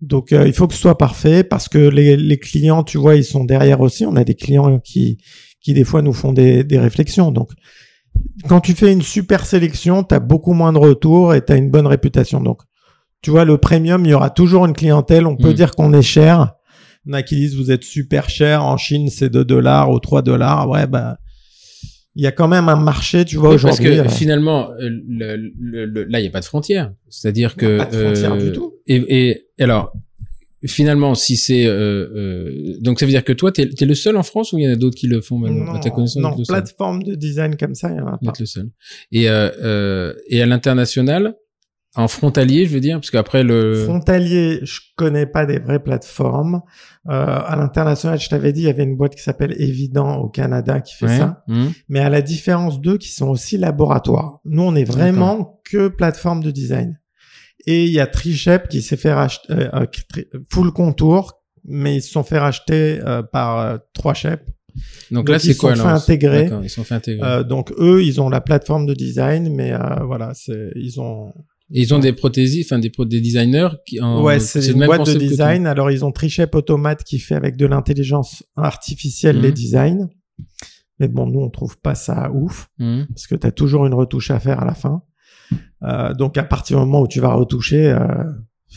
[0.00, 3.16] Donc euh, il faut que ce soit parfait parce que les, les clients, tu vois,
[3.16, 4.06] ils sont derrière aussi.
[4.06, 5.18] On a des clients qui
[5.60, 7.30] qui des fois nous font des, des réflexions.
[7.30, 7.50] Donc
[8.48, 11.56] quand tu fais une super sélection, tu as beaucoup moins de retours et tu as
[11.56, 12.40] une bonne réputation.
[12.40, 12.62] Donc
[13.22, 15.26] tu vois, le premium, il y aura toujours une clientèle.
[15.26, 16.54] On peut dire qu'on est cher.
[17.06, 18.62] Il y en a qui disent vous êtes super cher.
[18.64, 20.68] En Chine, c'est 2 dollars ou 3 dollars.
[20.68, 21.18] Ouais, bah
[22.16, 23.96] il y a quand même un marché, tu vois, Oui, parce aujourd'hui.
[23.96, 26.92] que euh, finalement, euh, le, le- le- là, il n'y a pas de frontière.
[27.08, 28.74] C'est-à-dire que pas de frontière du tout.
[28.88, 29.92] Et, et alors,
[30.66, 34.16] finalement, si c'est euh, euh, donc ça veut dire que toi, t'es es le seul
[34.16, 36.20] en France ou il y en a d'autres qui le font maintenant à ta connaissance
[36.22, 38.32] non plateforme de design comme ça, il y en a pas.
[38.38, 38.68] le seul.
[39.12, 41.34] Et euh, euh, et à l'international,
[41.96, 46.62] en frontalier, je veux dire, parce qu'après le Frontalier, je connais pas des vraies plateformes.
[47.08, 47.12] Euh,
[47.44, 50.80] à l'international, je t'avais dit, il y avait une boîte qui s'appelle Evident au Canada
[50.80, 51.18] qui fait Ouais.
[51.18, 51.42] ça.
[51.48, 51.72] Hum.
[51.88, 54.38] Mais à la différence d'eux, qui sont aussi laboratoires.
[54.44, 57.00] Nous, on est vraiment que plateforme de design.
[57.66, 59.86] Et il y a Trichep qui s'est fait racheter, euh, euh,
[60.50, 64.48] Full Contour, mais ils se sont fait racheter euh, par euh, Trois Chep.
[65.10, 66.48] Donc, là, c'est sont quoi fait alors intégrer.
[66.62, 67.26] Ils sont fait intégrer.
[67.28, 71.32] Euh, donc eux, ils ont la plateforme de design, mais euh, voilà, c'est ils ont.
[71.72, 75.06] Et ils ont des prothésistes, enfin des, des designers qui en ouais, c'est une boîte
[75.06, 75.66] de design.
[75.66, 79.42] Alors ils ont Trichep Automate qui fait avec de l'intelligence artificielle Mhm.
[79.42, 80.08] les designs.
[80.98, 83.06] Mais bon, nous on trouve pas ça ouf Mhm.
[83.08, 85.02] parce que tu as toujours une retouche à faire à la fin.
[85.82, 88.24] Euh, donc à partir du moment où tu vas retoucher, euh,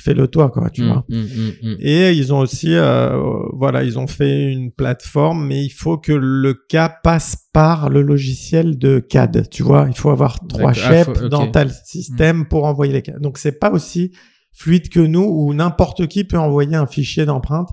[0.01, 1.05] fais-le toi, quoi, tu Mhm, vois.
[1.09, 1.77] mhm, mhm.
[1.79, 3.17] Et ils ont aussi, euh,
[3.53, 8.01] voilà, ils ont fait une plateforme, mais il faut que le cas passe par le
[8.01, 9.47] logiciel de CAD.
[9.49, 10.73] Tu vois, il faut avoir trois.
[10.83, 11.29] Ah, ok.
[11.29, 13.17] dans tel système pour envoyer les cas.
[13.19, 14.11] Donc c'est pas aussi
[14.51, 17.69] fluide que nous où n'importe qui peut envoyer un fichier d'empreinte.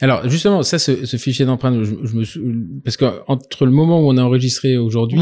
[0.00, 2.40] Alors justement, ça, ce, ce fichier d'empreinte, je, je me sou-
[2.84, 5.20] parce que entre le moment où on a enregistré aujourd'hui,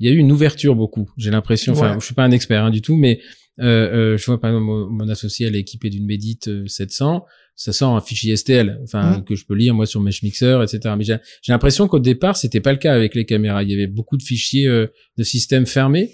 [0.00, 1.08] il y a eu une ouverture beaucoup.
[1.16, 2.00] J'ai l'impression, enfin, Ouais.
[2.00, 3.20] je suis pas un expert hein, du tout, mais
[3.62, 6.66] euh, euh, je vois par exemple mon, mon associé, elle est équipée d'une Medit euh,
[6.66, 7.24] 700,
[7.56, 9.24] ça sort un fichier STL, enfin Mhm.
[9.24, 10.94] que je peux lire moi sur Meshmixer, etc.
[10.98, 13.62] Mais j'ai j'ai l'impression qu'au départ, c'était pas le cas avec les caméras.
[13.62, 16.12] Il y avait beaucoup de fichiers euh, de systèmes fermés.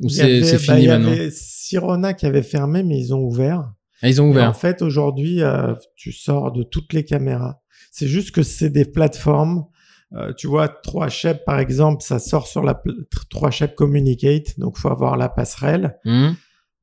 [0.00, 2.42] Ou Il y c'est avait- c'est bah, fini il y maintenant avait Sirona qui avait
[2.42, 3.72] fermé, mais ils ont ouvert.
[4.02, 4.50] Ah, ils ont Et ouvert.
[4.50, 7.62] en fait, aujourd'hui, euh, tu sors de toutes les caméras.
[7.90, 9.64] C'est juste que c'est des plateformes.
[10.12, 12.94] Euh, tu vois, 3Shep, par exemple, ça sort sur la pl-
[13.30, 15.96] 3Shep Communicate, donc faut avoir la passerelle.
[16.04, 16.36] Mhm.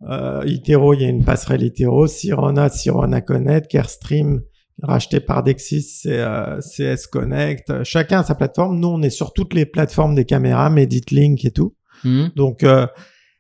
[0.10, 2.08] Euh, Itero, il y a une passerelle Itero.
[2.08, 3.70] Sirona, Sirona Connect.
[3.70, 4.42] Carestream,
[4.82, 7.70] racheté par Dexis, c'est euh, CS Connect.
[7.70, 8.80] Euh, Chacun a sa plateforme.
[8.80, 11.76] Nous, on est sur toutes les plateformes des caméras, MeditLink et tout.
[12.04, 12.32] Mhm.
[12.36, 12.88] Donc, euh,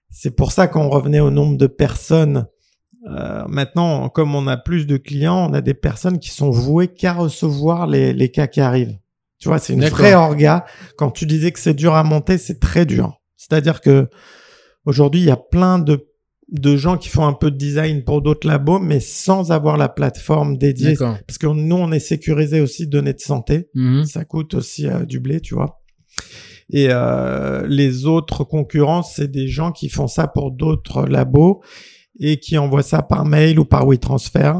[0.09, 2.47] c'est pour ça qu'on revenait au nombre de personnes.
[3.09, 6.87] Euh, maintenant, comme on a plus de clients, on a des personnes qui sont vouées
[6.87, 8.97] qu'à recevoir les, les cas qui arrivent.
[9.39, 10.63] Tu vois, c'est une vraie orga.
[10.97, 13.19] Quand tu disais que c'est dur à monter, c'est très dur.
[13.35, 14.07] C'est-à-dire que
[14.85, 16.07] aujourd'hui, il y a plein de,
[16.53, 19.89] de gens qui font un peu de design pour d'autres labos, mais sans avoir la
[19.89, 20.95] plateforme dédiée.
[21.27, 23.69] Parce que nous, on est sécurisé aussi de données de santé.
[23.73, 24.05] Mhm.
[24.05, 25.81] Ça coûte aussi euh, du blé, tu vois.
[26.71, 31.61] Et euh, les autres concurrents, c'est des gens qui font ça pour d'autres labos
[32.19, 34.53] et qui envoient ça par mail ou par WeTransfer.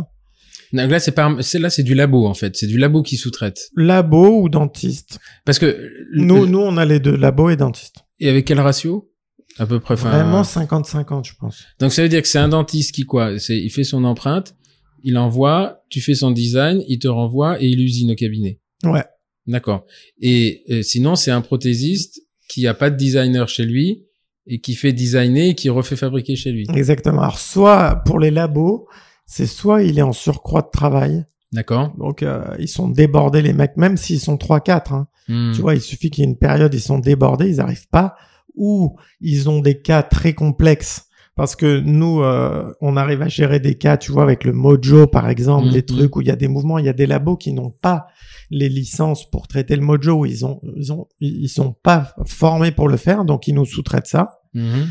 [0.74, 2.56] Donc là, c'est pas, c'est là, c'est du labo en fait.
[2.56, 3.70] C'est du labo qui sous-traite.
[3.78, 5.20] Labo ou dentiste.
[5.46, 7.98] Parce que Nous, nous, on a les deux, labo et dentiste.
[8.20, 9.12] et avec quel ratio?
[9.58, 9.96] À peu près.
[9.96, 11.64] Vraiment 50-50, je pense.
[11.80, 14.56] Donc ça veut dire que c'est un dentiste qui quoi C'est il fait son empreinte,
[15.04, 18.60] il envoie, tu fais son design, il te renvoie et il usine au cabinet.
[18.84, 19.04] Ouais.
[19.46, 19.86] D'accord.
[20.22, 24.06] Et euh, sinon, c'est un prothésiste qui a pas de designer chez lui
[24.48, 26.66] et qui fait designer et qui refait fabriquer chez lui.
[26.74, 27.22] Exactement.
[27.22, 28.88] Alors, soit pour les labos,
[29.26, 31.26] c'est soit il est en surcroît de travail.
[31.52, 31.94] D'accord.
[31.98, 34.94] Donc, euh, ils sont débordés, les mecs, même s'ils sont 3-4.
[34.94, 35.08] Hein.
[35.28, 35.52] Hmm.
[35.54, 38.16] Tu vois, il suffit qu'il y ait une période, ils sont débordés, ils n'arrivent pas,
[38.56, 41.06] ou ils ont des cas très complexes.
[41.36, 45.08] Parce que nous, euh, on arrive à gérer des cas, tu vois, avec le Mojo,
[45.08, 45.74] par exemple, Mhm.
[45.74, 47.72] des trucs où il y a des mouvements, il y a des labos qui n'ont
[47.72, 48.06] pas
[48.52, 52.70] les licences pour traiter le Mojo, où ils ont, ils ont, ils sont pas formés
[52.72, 54.42] pour le faire, donc ils nous sous-traitent ça.
[54.54, 54.90] Mhm.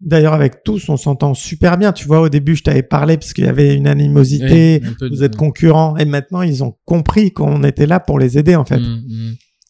[0.00, 1.92] D'ailleurs, avec tous, on s'entend super bien.
[1.92, 4.80] Tu vois, au début, je t'avais parlé parce qu'il y avait une animosité.
[4.82, 5.96] Oui, un peu de- Vous êtes concurrents.
[5.98, 8.80] Et maintenant, ils ont compris qu'on était là pour les aider, en fait.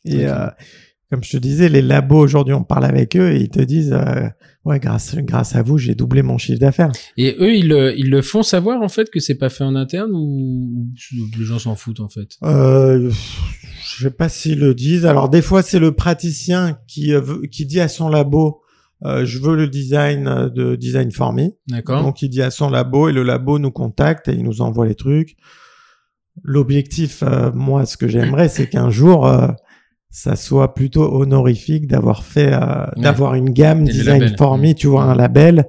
[0.05, 0.31] Et Ok.
[0.31, 0.47] euh,
[1.11, 3.93] comme je te disais, les labos aujourd'hui, on parle avec eux et ils te disent,
[3.93, 4.29] euh,
[4.65, 6.93] ouais, grâce grâce à vous, j'ai doublé mon chiffre d'affaires.
[7.17, 9.75] Et eux, ils le, ils le font savoir en fait que c'est pas fait en
[9.75, 12.37] interne ou ou les gens s'en foutent en fait?
[12.45, 13.11] Euh,
[13.83, 15.05] je sais pas s'ils le disent.
[15.05, 18.63] Alors des fois, c'est le praticien qui euh, qui dit à son labo,
[19.05, 21.49] euh, je veux le design de design for me.
[21.67, 22.03] D'accord.
[22.05, 24.87] Donc il dit à son labo et le labo nous contacte et il nous envoie
[24.87, 25.37] les trucs.
[26.43, 29.49] L'objectif, euh, moi, ce que j'aimerais, c'est qu'un jour, euh,
[30.11, 32.59] ça soit plutôt honorifique d'avoir fait, euh,
[32.97, 33.03] Ouais.
[33.03, 34.37] d'avoir une gamme design label.
[34.37, 34.75] for me, Mm.
[34.75, 35.67] tu vois, un label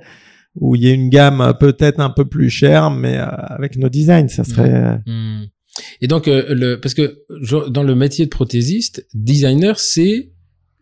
[0.56, 3.78] où il y a une gamme euh, peut-être un peu plus chère, mais euh, avec
[3.78, 4.74] nos designs, ça serait.
[4.74, 5.46] euh, Hmm.
[6.02, 10.32] Et donc euh, le parce que je- dans le métier de prothésiste, designer c'est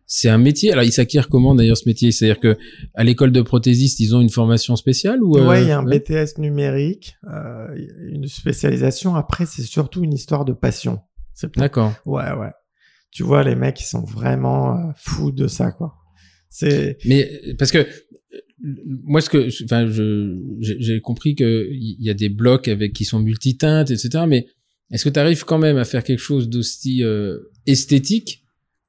[0.07, 0.71] c'est un métier.
[0.71, 2.11] Alors il s'acquiert comment d'ailleurs ce métier?
[2.11, 2.57] C'est-à-dire que
[2.95, 5.77] à l'école de prothésiste, ils ont une formation spéciale ou euh, Ouais, il y a
[5.77, 7.67] un ouais BTS numérique, euh,
[8.11, 9.13] une spécialisation.
[9.15, 10.99] Après, c'est surtout une histoire de passion.
[11.55, 11.93] D'accord.
[12.07, 12.49] Ouais, ouais.
[13.11, 15.95] Tu vois, les mecs, ils sont vraiment euh, fous de ça, quoi.
[16.49, 17.85] C'est Mais parce que
[19.03, 23.05] moi, ce que, enfin, je, j'ai compris que il y a des blocs avec qui
[23.05, 24.25] sont multiteintes, etc.
[24.27, 24.47] Mais
[24.91, 28.43] est-ce que tu arrives quand même à faire quelque chose d'aussi euh, esthétique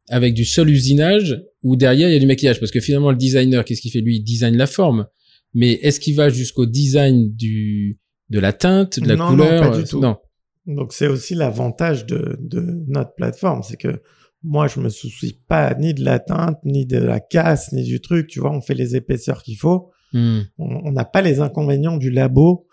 [0.09, 2.59] avec du seul usinage ou derrière il y a du maquillage?
[2.59, 4.01] Parce que finalement, le designer, qu'est-ce qu'il fait?
[4.01, 5.07] Lui Il design la forme.
[5.55, 9.71] Mais est-ce qu'il va jusqu'au design du de la teinte, de la Non, non, couleur?
[9.71, 10.01] pas du tout.
[10.01, 10.17] Non.
[10.67, 14.03] Donc c'est aussi l'avantage de, de notre plateforme, c'est que
[14.43, 18.01] moi je me soucie pas ni de la teinte, ni de la casse, ni du
[18.01, 18.27] truc.
[18.27, 19.91] Tu vois, on fait les épaisseurs qu'il faut.
[20.13, 20.41] Hmm.
[20.59, 22.67] On n'a pas les inconvénients du labo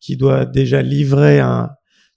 [0.00, 1.70] qui doit déjà livrer un,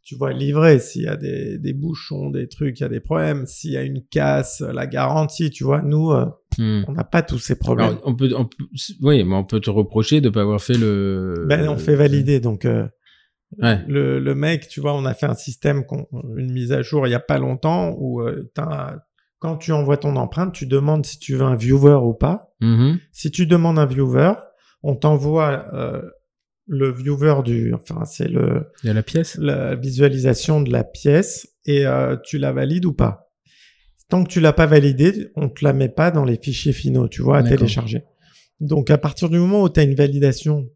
[0.04, 3.00] tu vois, livrer s'il y a des, des bouchons, des trucs, il y a des
[3.00, 6.26] problèmes, s'il y a une casse, la garantie, tu vois, nous, euh,
[6.58, 6.84] Hmm.
[6.88, 7.88] on n'a pas tous ces problèmes.
[7.88, 8.48] Alors, on peut, on
[9.02, 11.46] oui, mais on peut te reprocher de pas avoir fait le.
[11.48, 12.88] ben, on fait valider, donc euh,
[13.60, 13.80] Ouais.
[13.88, 15.84] le, le mec, tu vois, on a fait un système,
[16.38, 18.52] une mise à jour il y a pas longtemps où euh,
[19.40, 22.54] quand tu envoies ton empreinte, tu demandes si tu veux un viewer ou pas.
[22.62, 23.00] Mhm.
[23.12, 24.34] Si tu demandes un viewer,
[24.84, 26.02] on t'envoie euh,
[26.68, 29.38] le viewer du, enfin c'est le Il y a la pièce.
[29.38, 33.32] la visualisation de la pièce et euh, tu la valides ou pas.
[34.10, 37.08] Tant que tu l'as pas validé, on te la met pas dans les fichiers finaux,
[37.08, 38.04] tu vois, à télécharger.
[38.60, 40.68] Donc à partir du moment où tu as une validation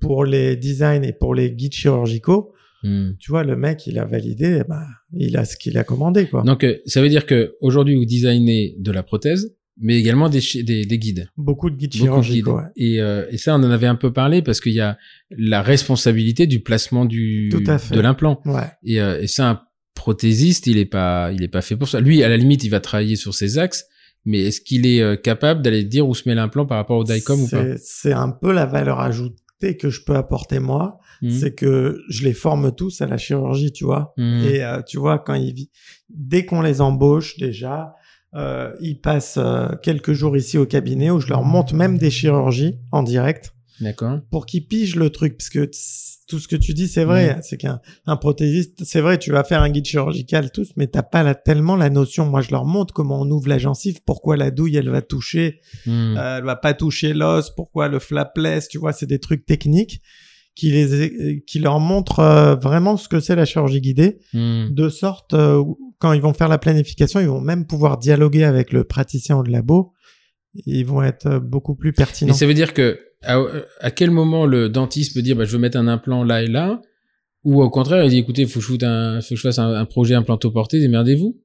[0.00, 3.12] pour les designs et pour les guides chirurgicaux, Hmm.
[3.18, 6.42] tu vois, le mec, il a validé, bah, il a ce qu'il a commandé, quoi.
[6.42, 10.40] Donc, euh, ça veut dire que aujourd'hui vous designez de la prothèse, mais également des,
[10.42, 11.26] chi- des, des guides.
[11.38, 12.32] Beaucoup de guides Beaucoup de guides.
[12.44, 12.62] chirurgicaux, ouais.
[12.76, 14.98] Et, euh, et ça, on en avait un peu parlé parce qu'il y a
[15.30, 17.94] la responsabilité du placement du Tout à fait.
[17.94, 18.40] de l'implant.
[18.44, 18.60] Ouais.
[18.84, 19.60] Et, euh, et ça, un
[19.94, 21.98] prothésiste, il est pas, il est pas fait pour ça.
[22.00, 23.86] Lui, à la limite, il va travailler sur ses axes,
[24.26, 27.04] mais est-ce qu'il est euh, capable d'aller dire où se met l'implant par rapport au
[27.04, 27.64] DICOM ou pas?
[27.78, 31.30] C'est un peu la valeur ajoutée que je peux apporter moi, Mhm.
[31.30, 34.12] c'est que je les forme tous à la chirurgie, tu vois.
[34.18, 34.44] Mhm.
[34.44, 35.68] Et euh, tu vois, quand ils,
[36.10, 37.94] dès qu'on les embauche déjà,
[38.34, 42.10] euh, ils passent euh, quelques jours ici au cabinet où je leur montre même des
[42.10, 44.18] chirurgies en direct D'accord.
[44.30, 45.38] pour qu'ils pigent le truc.
[45.38, 45.70] Parce que
[46.26, 47.38] tout ce que tu dis, c'est vrai.
[47.42, 51.02] C'est qu'un un prothésiste, c'est vrai, tu vas faire un guide chirurgical, tous, mais t'as
[51.04, 52.26] pas la, tellement la notion.
[52.26, 55.60] Moi, je leur montre comment on ouvre la gencive, pourquoi la douille, elle va toucher
[55.86, 56.16] Mhm.
[56.18, 60.00] euh, elle va pas toucher l'os, pourquoi le flapless, tu vois, c'est des trucs techniques
[60.56, 64.70] qui les qui leur montrent euh, vraiment ce que c'est la chirurgie guidée, Mhm.
[64.74, 65.62] de sorte euh,
[65.98, 69.42] quand ils vont faire la planification, ils vont même pouvoir dialoguer avec le praticien au
[69.42, 69.92] labo,
[70.66, 72.34] ils vont être beaucoup plus Mais pertinents.
[72.34, 73.38] ça veut dire que à,
[73.80, 76.46] à quel moment le dentiste peut dire bah, je veux mettre un implant là et
[76.46, 76.80] là
[77.44, 79.58] ou au contraire il dit écoutez faut que je, foute un, faut que je fasse
[79.58, 81.36] un, un projet implantoporté démerdez-vous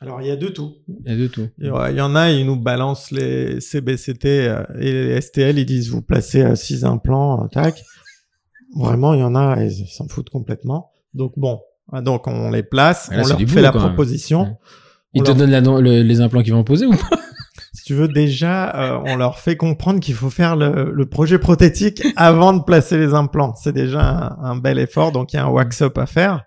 [0.00, 0.74] Alors il y a de tout.
[1.04, 4.62] il y a de tout Il y en a, ils nous balancent les CBCT euh,
[4.80, 7.82] et les STL, ils disent vous placez euh, six implants, euh, tac.
[8.76, 10.90] Vraiment, il y en a, ils s'en foutent complètement.
[11.14, 11.58] Donc bon,
[11.92, 14.56] ah, donc on les place, là, on leur fait boulot, la proposition.
[15.14, 17.08] Ils te leur- donnent la- le- les implants qu'ils vont poser ou pas?
[17.88, 22.02] Tu veux, déjà, euh, on leur fait comprendre qu'il faut faire le, le projet prothétique
[22.16, 23.54] avant de placer les implants.
[23.54, 26.44] C'est déjà un, un bel effort, donc il y a un wax-up à faire.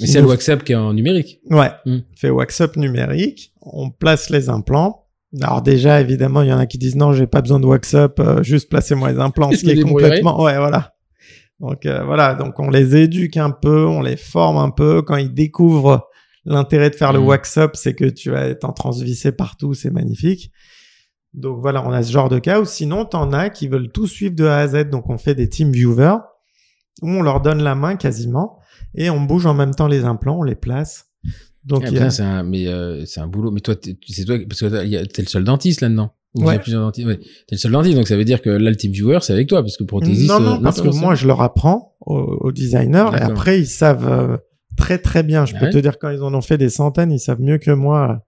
[0.00, 1.98] mais c'est le WhatsApp qui est en numérique Ouais, Hmm.
[2.16, 5.06] fait wax-up numérique, on place les implants.
[5.40, 8.18] Alors déjà, évidemment, il y en a qui disent non, j'ai pas besoin de wax-up,
[8.18, 10.42] euh, juste placez-moi les implants, ce qui est complètement...
[10.42, 10.94] Ouais, voilà.
[11.60, 15.00] Donc euh, voilà, donc on les éduque un peu, on les forme un peu.
[15.02, 16.08] Quand ils découvrent
[16.44, 17.26] l'intérêt de faire le Mhm.
[17.26, 20.50] wax-up, c'est que tu vas être en transvissé partout, c'est magnifique.
[21.32, 22.60] Donc voilà, on a ce genre de cas.
[22.60, 24.90] Ou sinon, t'en as qui veulent tout suivre de A à Z.
[24.90, 26.18] Donc on fait des team viewers
[27.02, 28.58] où on leur donne la main quasiment
[28.94, 31.06] et on bouge en même temps les implants, on les place.
[31.64, 33.74] Donc Ah, il y a- putain, c'est un mais euh, c'est un boulot mais toi
[34.06, 36.58] c'est toi parce que t'es le seul dentiste là-dedans Ou Ouais.
[36.58, 37.16] plusieurs dentistes ouais.
[37.16, 39.48] t'es le seul dentiste donc ça veut dire que là le type viewer c'est avec
[39.48, 42.52] toi parce que prothésiste Non, non, euh, parce que moi, je leur apprends aux, aux
[42.52, 44.36] designers et après, ils savent euh,
[44.84, 45.46] très, très bien.
[45.46, 47.40] Je Ah peux ouais te dire, quand ils en ont fait des centaines, ils savent
[47.40, 48.24] mieux que moi.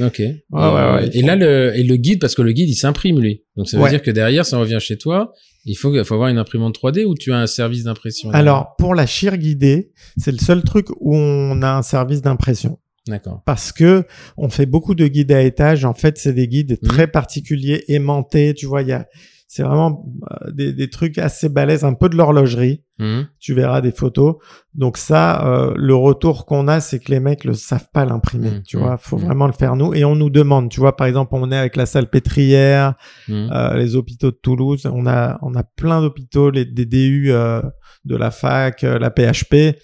[0.00, 0.20] Ok.
[0.20, 2.74] et, ouais, ouais, et ils là, le, et le guide, parce que le guide, il
[2.74, 3.42] s'imprime, lui.
[3.56, 5.32] Donc, ça veut dire que derrière, ça revient chez toi.
[5.66, 8.76] Il faut, il faut avoir une imprimante 3D ou tu as un service d'impression Alors,
[8.78, 12.78] pour la chire guidée, c'est le seul truc où on a un service d'impression.
[13.08, 13.42] D'accord.
[13.44, 14.04] Parce que
[14.38, 15.84] on fait beaucoup de guides à étage.
[15.84, 16.88] En fait, c'est des guides Mhm.
[16.88, 18.54] très particuliers, aimantés.
[18.54, 19.06] Tu vois, il y a,
[19.52, 22.84] c'est vraiment euh, des, des trucs assez balèzes, un peu de l'horlogerie.
[23.00, 23.26] Mhm.
[23.40, 24.36] tu verras des photos.
[24.74, 28.50] Donc ça, euh, le retour qu'on a, c'est que les mecs le savent pas l'imprimer.
[28.50, 29.24] Mmh, tu vois, faut mmh.
[29.24, 29.92] vraiment le faire nous.
[29.94, 32.94] Et on nous demande, tu vois, par exemple, on est avec la salle pétrière,
[33.26, 33.50] Mhm.
[33.52, 37.62] euh, les hôpitaux de Toulouse, on a on a plein d'hôpitaux, les des DU euh,
[38.04, 39.76] de la fac, euh, la PHP.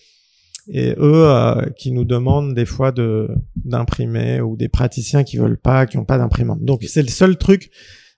[0.68, 5.59] Et eux euh, qui nous demandent des fois de d'imprimer ou des praticiens qui veulent
[5.61, 6.61] pas, qui ont pas d'imprimante.
[6.62, 7.70] Donc c'est le seul truc.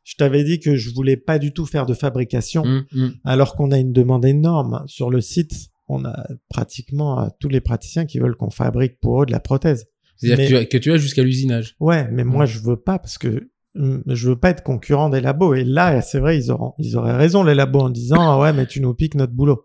[0.08, 2.84] Je t'avais dit que je voulais pas du tout faire de fabrication Mhm.
[2.94, 3.14] Mhm.
[3.24, 5.52] alors qu'on a une demande énorme sur le site.
[5.86, 9.40] On a pratiquement euh, tous les praticiens qui veulent qu'on fabrique pour eux de la
[9.40, 9.84] prothèse.
[10.16, 11.76] C'est-à-dire que tu as, que tu as jusqu'à l'usinage.
[11.78, 12.48] Ouais, mais moi Mm.
[12.48, 15.54] je veux pas parce que je veux pas être concurrent des labos.
[15.54, 18.54] Et là, c'est vrai, ils auront, ils auraient raison les labos en disant ah ouais,
[18.54, 19.62] mais tu nous piques notre boulot.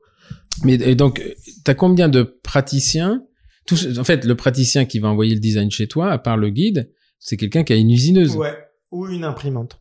[0.66, 1.24] Mais et donc,
[1.64, 3.24] t'as combien de praticiens?
[3.66, 6.50] Tous, En fait, le praticien qui va envoyer le design chez toi, à part le
[6.50, 8.36] guide, c'est quelqu'un qui a une usineuse.
[8.36, 8.54] Ouais.
[8.92, 9.80] Ou une imprimante.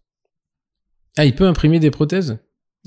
[1.18, 2.38] Ah, il peut imprimer des prothèses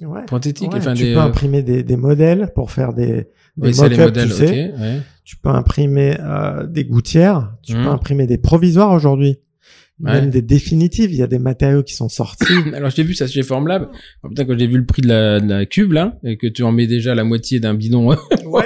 [0.01, 0.25] Ouais.
[0.25, 3.69] prothétiques Ouais, enfin, tu des, peux euh, imprimer des, des modèles pour faire des, des
[3.69, 4.73] oui, mock-ups, modèles, tu sais.
[4.77, 4.99] ouais.
[5.23, 7.53] Tu peux imprimer euh, des gouttières.
[7.63, 7.83] Tu Mm.
[7.83, 9.37] peux imprimer des provisoires aujourd'hui.
[9.97, 11.13] Même des définitives.
[11.13, 12.53] Il y a des matériaux qui sont sortis.
[12.73, 13.87] Alors, je t'ai vu ça chez Formlab.
[14.23, 16.47] Oh, putain, quand j'ai vu le prix de la, de la cube, là, et que
[16.47, 18.07] tu en mets déjà la moitié d'un bidon
[18.45, 18.65] ouais.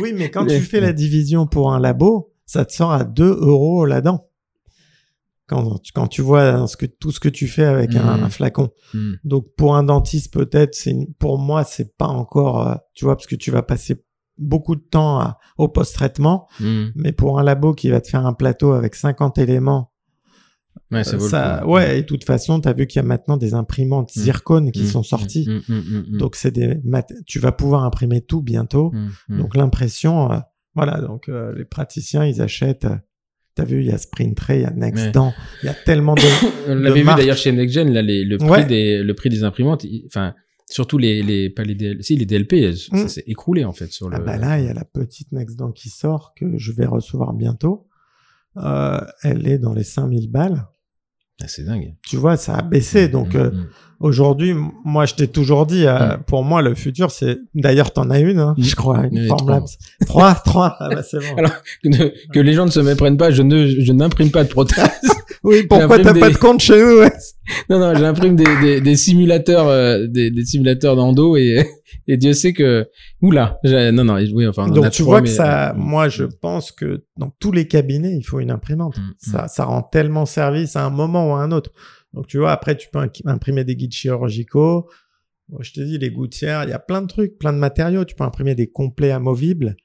[0.00, 3.24] Oui, mais quand tu fais la division pour un labo, ça te sort à 2
[3.42, 4.25] euros là-dedans.
[5.48, 8.24] Quand, tu- quand tu vois ce que, tout ce que tu fais avec un, Mhm.
[8.24, 8.70] un flacon.
[8.94, 9.12] Hmm.
[9.24, 13.26] Donc pour un dentiste peut-être, c'est pour moi c'est pas encore, euh, tu vois, parce
[13.28, 14.02] que tu vas passer
[14.38, 16.86] beaucoup de temps à- au post-traitement, Hmm.
[16.96, 19.92] mais pour un labo qui va te faire un plateau avec 50 éléments,
[20.90, 21.70] Ouais, ça euh, vaut le ça, coup.
[21.70, 24.22] ouais, et de toute façon, tu as vu qu'il y a maintenant des imprimantes Mhm.
[24.22, 25.48] zircone qui sont sorties.
[26.10, 26.80] Donc c'est des
[27.24, 28.92] tu vas pouvoir imprimer tout bientôt.
[29.28, 30.38] Donc l'impression, euh,
[30.74, 32.86] voilà, donc euh, les praticiens ils achètent.
[33.56, 36.14] T'as vu, il y a Sprint Tray, il y a Nextdent, il y a tellement
[36.14, 36.20] de.
[36.68, 38.64] On l'avait vu d'ailleurs chez NextGen, là, les, le prix Ouais.
[38.66, 40.34] des, le prix des imprimantes, enfin,
[40.70, 43.08] surtout les, les, pas les DLP, si, les DLP, elles- ça Mm.
[43.08, 44.16] s'est écroulé, en fait, sur le.
[44.16, 47.32] Ah bah là, il y a la petite Nextdent qui sort que je vais recevoir
[47.32, 47.88] bientôt.
[48.58, 50.66] Euh, elle est dans les 5000 balles.
[51.42, 51.94] Ah, c'est dingue.
[52.06, 53.08] Tu vois, ça a baissé.
[53.08, 53.66] Donc Mm, euh, mm.
[54.00, 57.38] aujourd'hui, moi, je t'ai toujours dit, euh, pour moi, le futur, c'est.
[57.54, 59.66] D'ailleurs, t'en as une, hein, je crois, une Formlabs.
[60.06, 60.76] Trois, trois.
[60.80, 61.36] Ah bah c'est bon.
[61.36, 61.52] Alors,
[61.84, 64.88] que, que les gens ne se méprennent pas, je ne, je n'imprime pas de prothèse.
[65.46, 67.12] oui, pourquoi t'as des- pas de compte chez nous ouais
[67.70, 71.64] non, non, j'imprime des, des, des simulateurs, euh, des, des simulateurs d'endo et,
[72.08, 72.88] et Dieu sait que,
[73.22, 75.74] oula, non, non, oui, enfin, on en a Donc tu vois que mais, ça, euh,
[75.76, 78.98] moi je mm, pense que dans tous les cabinets, il faut une imprimante.
[78.98, 81.70] Mm, Ça, ça rend tellement service à un moment ou à un autre.
[82.12, 84.88] Donc tu vois, après tu peux imprimer des guides chirurgicaux.
[85.60, 88.04] Je te dis, les gouttières, il y a plein de trucs, plein de matériaux.
[88.04, 89.76] Tu peux imprimer des complets amovibles.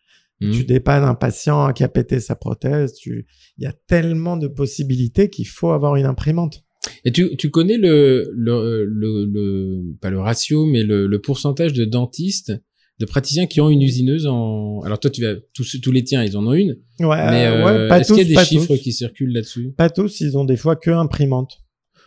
[0.50, 2.94] Tu dépannes un patient qui a pété sa prothèse.
[2.94, 3.28] Tu...
[3.58, 6.64] Il y a tellement de possibilités qu'il faut avoir une imprimante.
[7.06, 11.74] Et tu, tu connais le, le, le, le- pas le ratio, mais le, le pourcentage
[11.74, 12.54] de dentistes,
[13.00, 16.24] de praticiens qui ont une usineuse en, alors toi tu vas, tous, tous les tiens,
[16.24, 18.46] ils en ont une, Ouais, mais euh, ouais, pas est-ce tous, qu'il y a des
[18.48, 18.82] chiffres tous.
[18.82, 19.74] qui circulent là-dessus?
[19.78, 21.61] Pas tous, ils ont des fois que imprimante.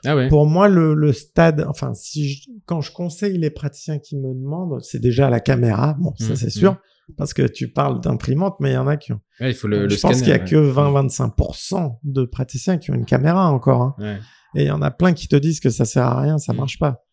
[0.05, 0.29] Ah ouais.
[0.29, 4.35] Pour moi, le, le stade, enfin, si je- quand je conseille les praticiens qui me
[4.35, 5.97] demandent, c'est déjà la caméra.
[6.01, 6.77] Bon, ça Mm, c'est sûr,
[7.17, 9.21] parce que tu parles d'imprimante, mais il y en a qui ont.
[9.41, 10.45] Ouais, il faut le, le je pense qu'il y a ouais.
[10.45, 13.83] que 20-25% de praticiens qui ont une caméra encore.
[13.83, 13.95] hein.
[13.99, 14.19] Ouais.
[14.57, 16.53] Et il y en a plein qui te disent que ça sert à rien, ça
[16.53, 16.57] Mm.
[16.57, 17.05] marche pas.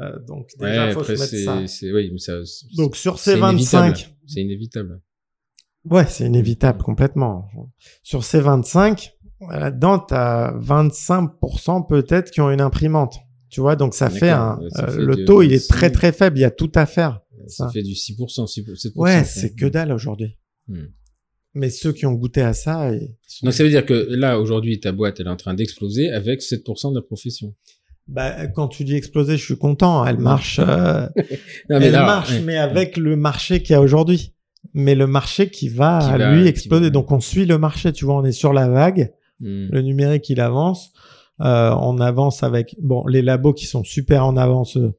[0.00, 1.92] Euh, donc déjà, faut après se mettre ça.
[1.94, 2.32] oui, mais ça,
[2.76, 3.88] Donc sur ces inévitable.
[3.92, 5.00] 25, C'est inévitable.
[5.84, 7.48] ouais, c'est inévitable complètement.
[8.02, 9.13] Sur ces 25,
[9.50, 13.16] là-dedans, t'as 25% peut-être qui ont une imprimante.
[13.50, 15.92] Tu vois, donc ça fait un, ça euh, fait le taux, il est très 25.
[15.92, 16.38] très faible.
[16.38, 17.20] Il y a tout à faire.
[17.46, 17.70] Ça Ça.
[17.72, 18.92] fait du 6%, 6%, 7%.
[18.96, 20.38] Ouais, c'est que dalle aujourd'hui.
[20.66, 20.86] Hmm.
[21.54, 24.40] Mais ceux qui ont goûté à ça, ils sont- Donc ça veut dire que là,
[24.40, 27.54] aujourd'hui, ta boîte, elle est en train d'exploser avec 7% de la profession.
[28.08, 30.04] bah, quand tu dis exploser, je suis content.
[30.04, 31.06] Elle marche, euh,
[31.70, 32.40] Non, elle marche, ouais.
[32.40, 34.32] mais avec le marché qu'il y a aujourd'hui.
[34.72, 36.84] Mais le marché qui va, Qui va- lui exploser.
[36.84, 37.92] va- Donc on suit le marché.
[37.92, 39.12] Tu vois, on est sur la vague.
[39.44, 39.68] Hmm.
[39.70, 40.92] Le numérique, il avance.
[41.40, 44.76] Euh, on avance avec bon les labos qui sont super en avance.
[44.76, 44.94] eux.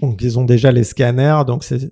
[0.00, 1.42] Donc ils ont déjà les scanners.
[1.46, 1.90] Donc c'est eux,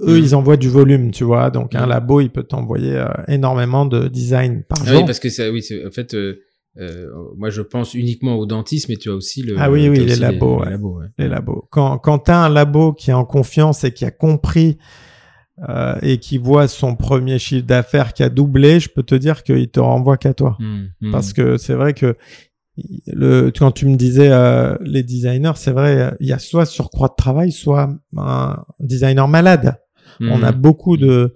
[0.00, 0.24] Mhm.
[0.24, 1.50] ils envoient du volume, tu vois.
[1.50, 1.88] Donc un Mhm.
[1.88, 5.00] labo, il peut t'envoyer euh, énormément de design par Ah jour.
[5.00, 6.38] oui, parce que ça, oui, c'est, en fait, euh,
[6.78, 9.56] euh, moi, je pense uniquement aux dentistes, mais tu as aussi le.
[9.58, 10.70] Ah oui, oui, t'as les labos, Les, ouais.
[10.70, 11.06] labos, ouais.
[11.18, 11.64] les labos.
[11.70, 14.78] Quand, quand tu as un labo qui est en confiance et qui a compris
[15.68, 19.42] euh, et qui voit son premier chiffre d'affaires qui a doublé, je peux te dire
[19.42, 20.56] qu'il te renvoie qu'à toi.
[20.58, 21.12] Hmm, hmm.
[21.12, 22.16] Parce que c'est vrai que
[23.06, 27.08] le, quand tu me disais euh, les designers, c'est vrai, il y a soit surcroît
[27.08, 29.76] de travail, soit un designer malade.
[30.20, 30.30] Hmm.
[30.32, 31.34] On a beaucoup de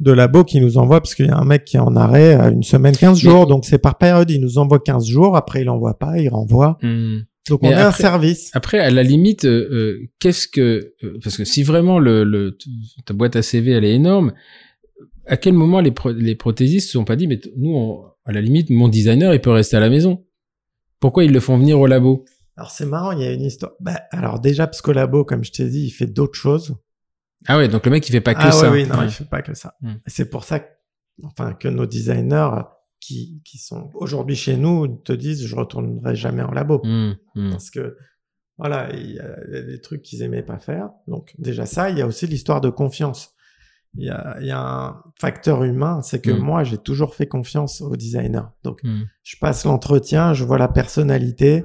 [0.00, 2.34] de labos qui nous envoient parce qu'il y a un mec qui est en arrêt
[2.34, 5.36] à une semaine, 15 Mais- jours, donc c'est par période, il nous envoie 15 jours,
[5.36, 6.78] après il envoie pas, il renvoie.
[7.48, 8.50] Donc Mais on est un service.
[8.54, 12.56] Après, à la limite, euh, euh, qu'est-ce que euh, parce que si vraiment le, le
[13.04, 14.32] ta boîte à CV elle est énorme,
[15.26, 18.32] à quel moment les pro- les prothésistes se sont pas dit mais nous on- à
[18.32, 20.24] la limite mon designer il peut rester à la maison?
[21.00, 22.24] Pourquoi ils le font venir au labo?
[22.56, 23.72] Alors c'est marrant, il y a une histoire.
[23.80, 26.76] Bah, alors déjà parce que labo, comme je t'ai dit, il fait d'autres choses.
[27.46, 28.70] Ah ouais, donc le mec il fait pas que ah ça.
[28.70, 29.04] ouais, oui, non, Ouais.
[29.06, 29.74] il fait pas que ça.
[29.82, 29.94] Hmm.
[30.06, 30.68] C'est pour ça que,
[31.24, 32.48] enfin, que nos designers
[33.06, 37.50] qui, qui sont aujourd'hui chez nous te disent je retournerai jamais en labo Hmm, hmm.
[37.50, 37.96] parce que
[38.56, 40.90] voilà, il y, a, des trucs qu'ils aimaient pas faire.
[41.08, 43.32] Donc déjà ça, il y a aussi l'histoire de confiance.
[43.96, 46.38] Il y a, il y a un facteur humain, c'est que Hmm.
[46.38, 48.48] moi j'ai toujours fait confiance aux designers.
[48.62, 48.80] Donc
[49.22, 51.64] je passe l'entretien, je vois la personnalité.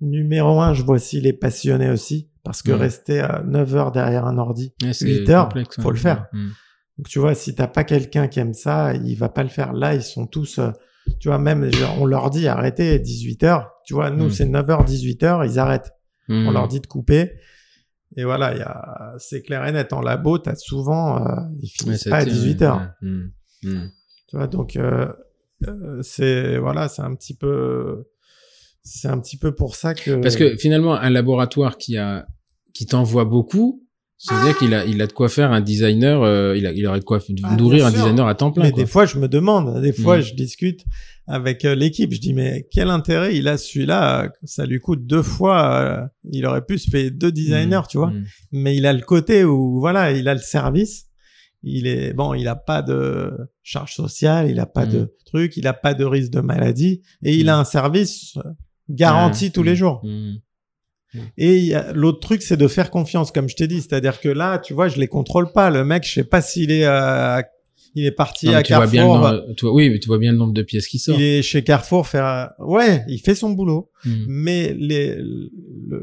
[0.00, 4.24] Numéro un, je vois s'il est passionné aussi, parce que rester à 9 heures derrière
[4.26, 5.94] un ordi, Ouais, c'est 8 heures, complexe, faut ouais.
[5.94, 6.26] le faire.
[7.00, 9.72] Donc tu vois, si t'as pas quelqu'un qui aime ça, il va pas le faire.
[9.72, 10.70] Là, ils sont tous, euh,
[11.18, 13.70] tu vois, même on leur dit arrêtez 18 heures.
[13.86, 14.30] Tu vois, nous Mm.
[14.30, 15.92] c'est 9 heures, 18 heures, ils arrêtent.
[16.28, 16.46] Hmm.
[16.46, 17.32] On leur dit de couper.
[18.16, 19.94] Et voilà, il y a, c'est clair et net.
[19.94, 22.66] En labo, t'as souvent, euh, ils finissent pas à tient, 18 ouais.
[22.66, 22.90] heures.
[23.00, 23.28] Hmm.
[23.62, 23.88] Hmm.
[24.28, 25.10] Tu vois, donc euh,
[25.66, 28.04] euh, c'est voilà, c'est un petit peu,
[28.82, 30.20] c'est un petit peu pour ça que.
[30.20, 32.26] Parce que finalement, un laboratoire qui a
[32.74, 33.86] qui t'envoie beaucoup,
[34.22, 37.00] C'est-à-dire qu'il a, il a de quoi faire un designer, euh, il, a, il aurait
[37.00, 38.64] de quoi Ah, nourrir un designer à temps plein.
[38.64, 38.82] Mais quoi.
[38.82, 40.22] des fois, je me demande, des fois, Mm.
[40.22, 40.84] je discute
[41.26, 44.30] avec euh, l'équipe, je dis, mais quel intérêt il a celui-là?
[44.44, 47.96] Ça lui coûte deux fois, euh, il aurait pu se payer deux designers, Mm, tu
[47.98, 48.10] vois.
[48.10, 48.24] mm.
[48.52, 51.06] Mais il a le côté où, voilà, il a le service.
[51.62, 53.30] Il est, bon, il a pas de
[53.62, 57.36] charge sociale, il a pas de truc, il a pas de risque de maladie, et
[57.36, 58.50] il a un service euh,
[58.88, 60.02] garanti tous les jours.
[61.38, 63.80] Et l'autre truc, c'est de faire confiance, comme je t'ai dit.
[63.80, 65.70] C'est-à-dire que là, tu vois, je les contrôle pas.
[65.70, 67.40] Le mec, je sais pas s'il est, euh,
[67.96, 69.28] il est parti Non, à tu vois bien Carrefour.
[69.28, 71.18] le nombre, tu vois- oui, mais tu vois bien le nombre de pièces qui sortent.
[71.18, 73.90] Il est chez Carrefour faire, ouais, il fait son boulot.
[74.04, 74.24] Mm.
[74.28, 74.76] Mais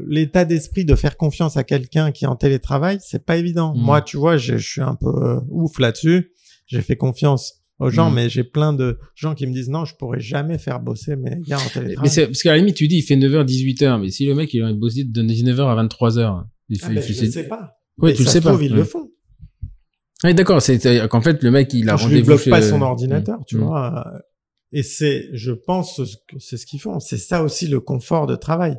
[0.06, 3.74] l'état d'esprit de faire confiance à quelqu'un qui est en télétravail, c'est pas évident.
[3.74, 3.80] Mm.
[3.80, 6.32] Moi, tu vois, je, je suis un peu euh, ouf là-dessus.
[6.66, 8.14] J'ai fait confiance aux gens, Mm.
[8.14, 11.40] mais j'ai plein de gens qui me disent non, je pourrais jamais faire bosser mes
[11.46, 12.10] gars en Mais télétravail.
[12.10, 14.52] c'est parce qu'à la limite, tu dis, il fait 9h, 18h, mais si le mec,
[14.54, 17.12] il a envie de bosser de 19h à 23h, il fait, Ah, il ben, fait-
[17.14, 17.72] je ne sais pas.
[17.98, 18.50] Oui, Mais tu le sais pas.
[18.50, 18.78] trouve, ils Ouais.
[18.78, 19.10] le font.
[20.24, 22.82] Oui, d'accord, c'est qu'en fait, le mec, il a je rendez-vous bloque chez- pas son
[22.82, 23.60] ordinateur, tu Mm.
[23.62, 24.04] vois.
[24.14, 24.18] euh,
[24.70, 25.98] Et c'est, je pense
[26.38, 27.00] c'est ce qu'ils font.
[27.00, 28.76] C'est ça aussi le confort de travail.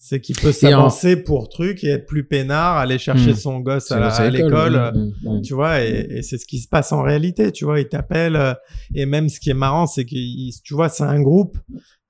[0.00, 3.36] C'est qu'il peut en- s'avancer pour truc et être plus peinard, aller chercher Mm.
[3.36, 4.76] son gosse à, l'école.
[5.24, 5.40] ouais.
[5.42, 8.36] Tu vois, et, et c'est ce qui se passe en réalité, tu vois, ils t'appellent,
[8.36, 8.54] euh,
[8.94, 10.14] et même ce qui est marrant, c'est que,
[10.62, 11.58] tu vois, c'est un groupe,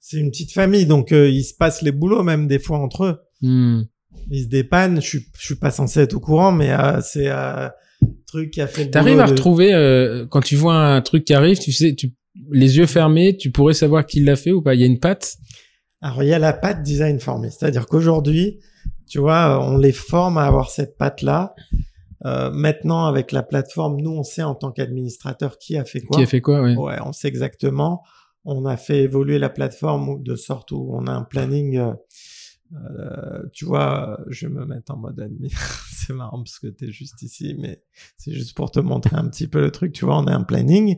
[0.00, 3.04] c'est une petite famille, donc euh, ils se passent les boulots même des fois entre
[3.04, 3.18] eux.
[3.40, 3.82] Mm.
[4.30, 7.28] Ils se dépannent, je suis, je suis pas censé être au courant, mais euh, c'est
[7.28, 7.68] euh,
[8.26, 11.32] truc qui a fait T'arrives à de- retrouver euh, quand tu vois un truc qui
[11.32, 12.12] arrive, tu sais, tu
[12.52, 14.74] les yeux fermés, tu pourrais savoir qui l'a fait ou pas?
[14.74, 15.36] Il y a une patte?
[16.00, 17.50] Alors, il y a la patte design formée.
[17.50, 18.60] C'est-à-dire qu'aujourd'hui,
[19.08, 21.54] tu vois, on les forme à avoir cette patte-là.
[22.24, 26.16] Euh, maintenant, avec la plateforme, nous, on sait en tant qu'administrateur qui a fait quoi.
[26.16, 26.76] Qui a fait quoi, ouais.
[26.76, 28.02] Ouais, on sait exactement.
[28.44, 31.80] On a fait évoluer la plateforme de sorte où on a un planning.
[32.74, 35.48] Euh, tu vois, je vais me mettre en mode admin.
[35.92, 37.82] c'est marrant parce que tu es juste ici, mais
[38.16, 39.92] c'est juste pour te montrer un petit peu le truc.
[39.92, 40.96] Tu vois, on a un planning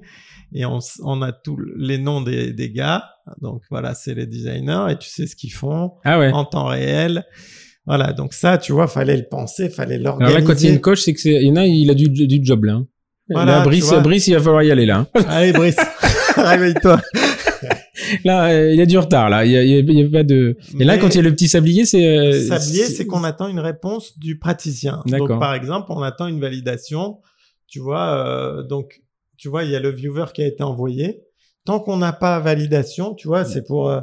[0.52, 3.04] et on, on a tous les noms des, des gars.
[3.40, 6.32] Donc voilà, c'est les designers et tu sais ce qu'ils font Ah ouais.
[6.32, 7.24] en temps réel.
[7.86, 10.40] Voilà, donc ça, tu vois, fallait le penser, fallait Alors l'organiser.
[10.40, 11.90] là, quand il y a une coche, c'est que c'est, il y en a, il
[11.90, 12.74] a du, du job là.
[12.74, 12.86] hein.
[13.32, 13.92] Voilà, là, Brice.
[14.02, 15.06] Brice, il va falloir y aller là.
[15.14, 15.24] hein.
[15.28, 15.76] Allez, Brice,
[16.36, 17.00] réveille-toi.
[18.24, 19.44] Là, euh, il y a du retard là.
[19.44, 20.56] Il y a, il y a- pas de.
[20.78, 22.06] Et là, Mais- quand il y a le petit sablier, c'est.
[22.06, 25.02] euh, Sablier, c'est qu'on attend une réponse du praticien.
[25.06, 25.28] D'accord.
[25.28, 27.18] Donc, par exemple, on attend une validation.
[27.66, 29.00] Tu vois, euh, donc,
[29.36, 31.22] tu vois, il y a le viewer qui a été envoyé.
[31.64, 34.00] Tant qu'on n'a pas validation, tu vois, c'est pour, euh,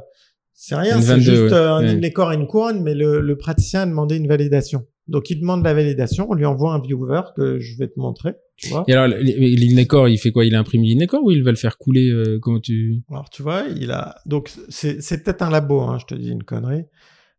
[0.53, 1.57] c'est rien, c'est 22, juste ouais.
[1.57, 1.89] un Ouais.
[1.91, 4.85] inlay-core et une couronne, mais le, le praticien a demandé une validation.
[5.07, 8.33] Donc, il demande la validation, on lui envoie un viewer que je vais te montrer,
[8.57, 8.83] tu vois.
[8.87, 10.45] Et alors, l'inécor, il fait quoi?
[10.45, 13.01] Il imprime l'inécor ou il va le faire couler euh, Comment tu?
[13.09, 16.29] Alors, tu vois, il a, donc, c'est, c'est peut-être un labo, hein, je te dis
[16.29, 16.85] une connerie.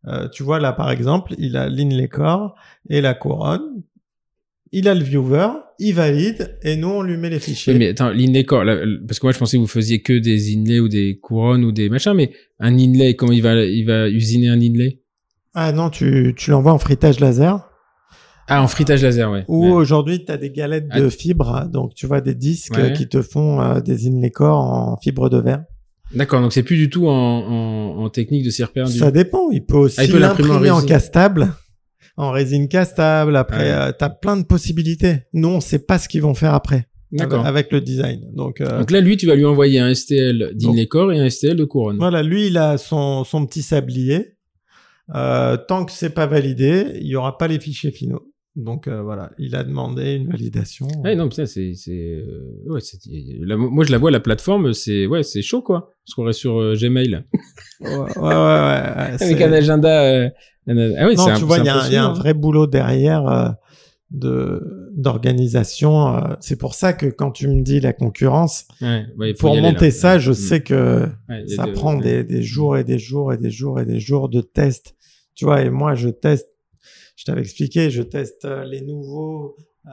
[0.07, 2.55] Euh, tu vois, là, par exemple, il a l'inlay core
[2.89, 3.83] et la couronne.
[4.71, 5.47] Il a le viewer,
[5.79, 7.73] il valide, et nous, on lui met les fichiers.
[7.73, 10.13] Oui, mais attends, l'inécor, là, euh, parce que moi je pensais que vous faisiez que
[10.13, 13.85] des inlays ou des couronnes ou des machins, mais un inlay, comment il va, il
[13.85, 15.01] va usiner un inlay?
[15.55, 17.68] Ah non, tu, tu l'envoies en frittage laser.
[18.49, 19.45] Ah, en frittage laser, ouais.
[19.47, 19.71] Ou Ouais.
[19.71, 21.09] aujourd'hui, tu as des galettes de Ah.
[21.09, 22.93] fibres, donc tu vois des disques Ouais.
[22.93, 25.63] qui te font euh, des inlay core en fibre de verre.
[26.13, 28.97] D'accord, donc c'est plus du tout en, en, en technique de cire perdue.
[28.97, 29.51] Ça dépend.
[29.51, 31.53] Il peut aussi Ah, il peut l'imprimer en castable,
[32.17, 33.35] en résine castable.
[33.35, 33.93] Après, Ouais.
[33.97, 35.17] tu as plein de possibilités.
[35.33, 36.87] Nous, on sait pas ce qu'ils vont faire après.
[37.11, 37.45] D'accord.
[37.45, 38.21] Avec, le design.
[38.35, 41.27] Donc, euh, Donc là, lui, tu vas lui envoyer un STL d'inlay core et un
[41.29, 41.97] STL de couronne.
[41.97, 44.35] voilà, lui, il a son, son petit sablier.
[45.15, 48.28] Euh, tant que c'est pas validé, il y aura pas les fichiers finaux.
[48.59, 50.85] Donc euh, voilà, il a demandé une validation.
[51.03, 51.91] Ouais, non, putain, c'est, c'est,
[52.27, 52.99] euh, ouais, c'est,
[53.41, 55.93] la- moi, je la vois, la plateforme, c'est, ouais, c'est chaud, quoi.
[56.05, 57.23] Parce qu'on reste sur euh, Gmail.
[57.81, 59.15] Ouais, ouais, ouais.
[59.21, 60.29] Avec un agenda, euh,
[60.67, 62.07] ah oui, non, c'est tu un- vois, il y, a un- il y a un
[62.07, 62.13] impressionnant.
[62.13, 63.55] vrai boulot derrière
[64.11, 66.21] de d'organisation.
[66.41, 69.91] c'est pour ça que quand tu me dis la concurrence, Ouais, ouais, pour monter là.
[69.91, 70.35] ça, je Mm.
[70.35, 71.07] sais que
[71.55, 74.27] ça de- prend des, des jours et des jours et des jours et des jours
[74.29, 74.95] de tests.
[75.35, 76.47] Tu vois, et moi, je teste,
[77.19, 79.89] je t'avais expliqué, je teste euh, les nouveaux euh,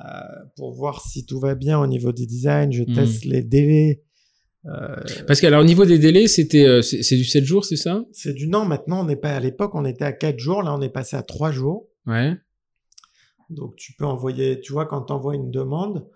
[0.57, 2.95] pour voir si tout va bien au niveau du design, je Mm.
[2.95, 4.03] teste les délais.
[4.67, 4.95] Euh,
[5.27, 8.05] Parce qu'alors, au niveau des délais, c'était, euh, c'est, du 7 jours, c'est ça?
[8.13, 10.73] c'est du non, maintenant, on n'est pas à l'époque, on était à 4 jours, là,
[10.75, 11.89] on est passé à 3 jours.
[12.07, 12.37] Ouais.
[13.51, 16.07] Donc, tu peux envoyer, tu vois, quand tu envoies une demande,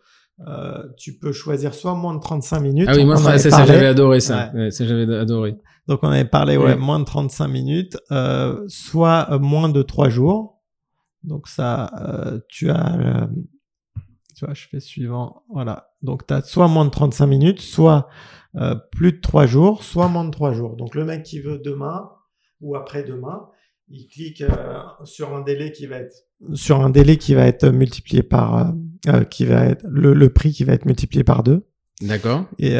[0.46, 2.88] euh, tu peux choisir soit moins de 35 minutes.
[2.88, 4.50] Ah oui, moi, ça, ça, j'avais adoré ça.
[4.54, 4.60] Ouais.
[4.64, 5.56] Ouais, ça, j'avais adoré.
[5.88, 6.76] Donc, on avait parlé, ouais, Ouais.
[6.76, 10.59] moins de 35 minutes, euh, soit moins de 3 jours.
[11.22, 13.26] Donc, ça, euh, tu as, euh,
[14.34, 15.92] tu vois, je fais suivant, voilà.
[16.02, 18.08] Donc, tu as soit moins de 35 minutes, soit
[18.56, 20.76] euh, plus de 3 jours, soit moins de 3 jours.
[20.76, 22.10] Donc, le mec qui veut demain
[22.60, 23.48] ou après-demain,
[23.88, 24.44] il clique
[25.02, 26.14] sur un délai qui va être
[26.54, 28.72] sur un délai qui va être multiplié par
[29.30, 31.66] qui va être le, le prix qui va être multiplié par deux.
[32.00, 32.44] D'accord.
[32.58, 32.78] Et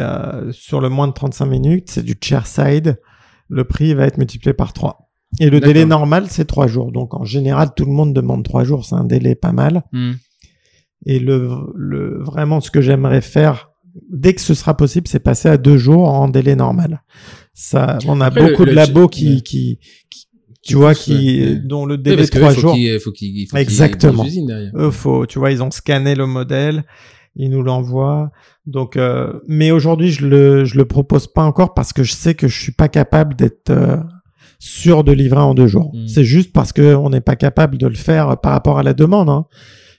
[0.51, 3.01] sur le moins de 35 minutes, c'est du chair side.
[3.49, 5.10] Le prix va être multiplié par 3.
[5.39, 6.91] Et le délai normal, c'est 3 jours.
[6.91, 8.85] Donc en général, tout le monde demande 3 jours.
[8.85, 9.83] C'est un délai pas mal.
[9.91, 10.11] Hmm.
[11.05, 13.71] Et le, le vraiment, ce que j'aimerais faire,
[14.11, 17.01] dès que ce sera possible, c'est passer à 2 jours en délai normal.
[17.53, 19.79] Ça, on a Après, beaucoup le- de labos qui, qui,
[20.09, 20.27] qui-
[20.61, 21.55] tu vois, qui, ouais.
[21.55, 22.75] dont le délai de que 3 faut jours.
[23.03, 24.23] faut qu'il Exactement.
[24.23, 24.71] derrière.
[24.75, 26.83] Eux, faut, tu vois, ils ont scanné le modèle,
[27.35, 28.31] ils nous l'envoient.
[28.67, 32.35] Donc, euh, mais aujourd'hui, je le, je le propose pas encore parce que je sais
[32.35, 33.97] que je suis pas capable d'être euh,
[34.63, 35.91] sûr de livrer en deux jours.
[35.95, 36.07] Mm.
[36.07, 38.93] C'est juste parce que on n'est pas capable de le faire par rapport à la
[38.93, 39.27] demande.
[39.29, 39.45] Hein.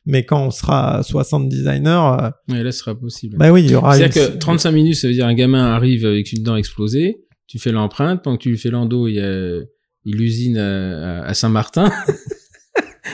[0.07, 1.89] Mais quand on sera 60 designers,
[2.21, 3.37] euh, Ouais, là, ce sera possible.
[3.39, 3.97] bah oui, il y aura.
[3.97, 7.25] C'est-à-dire une- que 35 minutes, ça veut dire un gamin arrive avec une dent explosée,
[7.49, 9.59] tu fais l'empreinte, pendant que tu lui fais l'endo, il y a
[10.05, 11.91] il usine à, à Saint-Martin.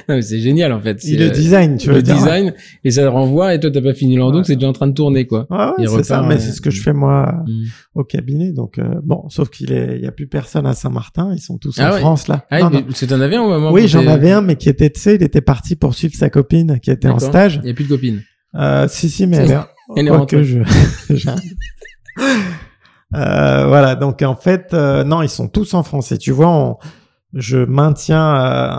[0.08, 1.02] non, mais c'est génial, en fait.
[1.04, 2.14] Il C'est, le euh, design, tu le veux dire.
[2.14, 2.52] design,
[2.84, 4.40] et ça renvoie, et toi, t'as pas fini l'endo, Ouais.
[4.42, 5.46] que c'est déjà en train de tourner, quoi.
[5.50, 7.64] Ouais, ouais, c'est ça, mais euh, c'est ce que je fais moi Hmm.
[7.94, 8.52] au cabinet.
[8.52, 11.30] Donc euh, bon, sauf qu'il est, il y a plus personne à Saint-Martin.
[11.34, 12.00] Ils sont tous Ah en ouais.
[12.00, 12.44] France là.
[12.50, 15.14] Ah, que avais un au moment Oui, j'en avais un, mais qui était, tu sais,
[15.14, 17.60] il était parti pour suivre sa copine qui était en stage.
[17.62, 18.22] Il y a plus de copine.
[18.54, 19.56] Euh, si, si, mais C'est- elle est,
[20.00, 20.44] elle est rentrée.
[20.44, 20.58] je,
[23.14, 23.94] Euh, voilà.
[23.94, 26.18] Donc, en fait, euh, non, ils sont tous en français.
[26.18, 26.76] Tu vois, on-
[27.34, 28.72] je maintiens euh,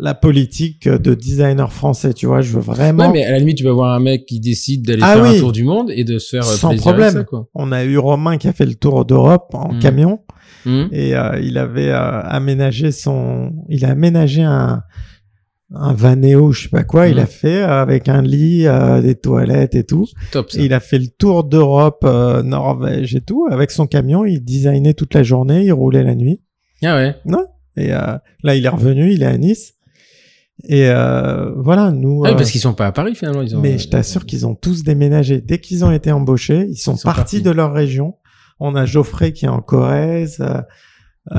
[0.00, 2.12] la politique de designer français.
[2.14, 3.06] Tu vois, je veux vraiment.
[3.06, 5.22] Ouais, mais à la limite, tu peux avoir un mec qui décide d'aller Ah faire
[5.24, 5.36] oui.
[5.36, 7.12] un tour du monde et de se faire euh, Sans plaisir avec problème.
[7.12, 7.48] ça, quoi.
[7.54, 9.78] On a eu Romain qui a fait le tour d'Europe en Mm.
[9.80, 10.20] camion
[10.66, 10.86] Hmm.
[10.92, 14.82] et euh, il avait euh, aménagé son, il a aménagé un
[15.76, 17.08] un Vanéo, je sais pas quoi.
[17.08, 17.20] Il Mm.
[17.20, 20.06] a fait avec un lit, euh, des toilettes et tout.
[20.30, 20.60] Top, ça.
[20.60, 22.06] Et il a fait le tour d'Europe,
[22.44, 23.46] Norvège et tout.
[23.50, 26.40] Avec son camion, il designait toute la journée, il roulait la nuit.
[26.84, 27.14] Ah ouais.
[27.76, 29.73] Et euh, là, il est revenu, il est à Nice.
[30.62, 32.22] Et euh, voilà, nous.
[32.24, 33.42] Ah oui, euh, parce qu'ils sont pas à Paris, finalement.
[33.42, 35.40] Ils ont, mais je t'assure qu'ils ont tous déménagé.
[35.40, 37.42] Dès qu'ils ont été embauchés, ils sont, Ils sont partis partis.
[37.42, 38.14] de leur région.
[38.60, 40.38] On a Geoffrey qui est en Corrèze.
[40.40, 40.62] euh,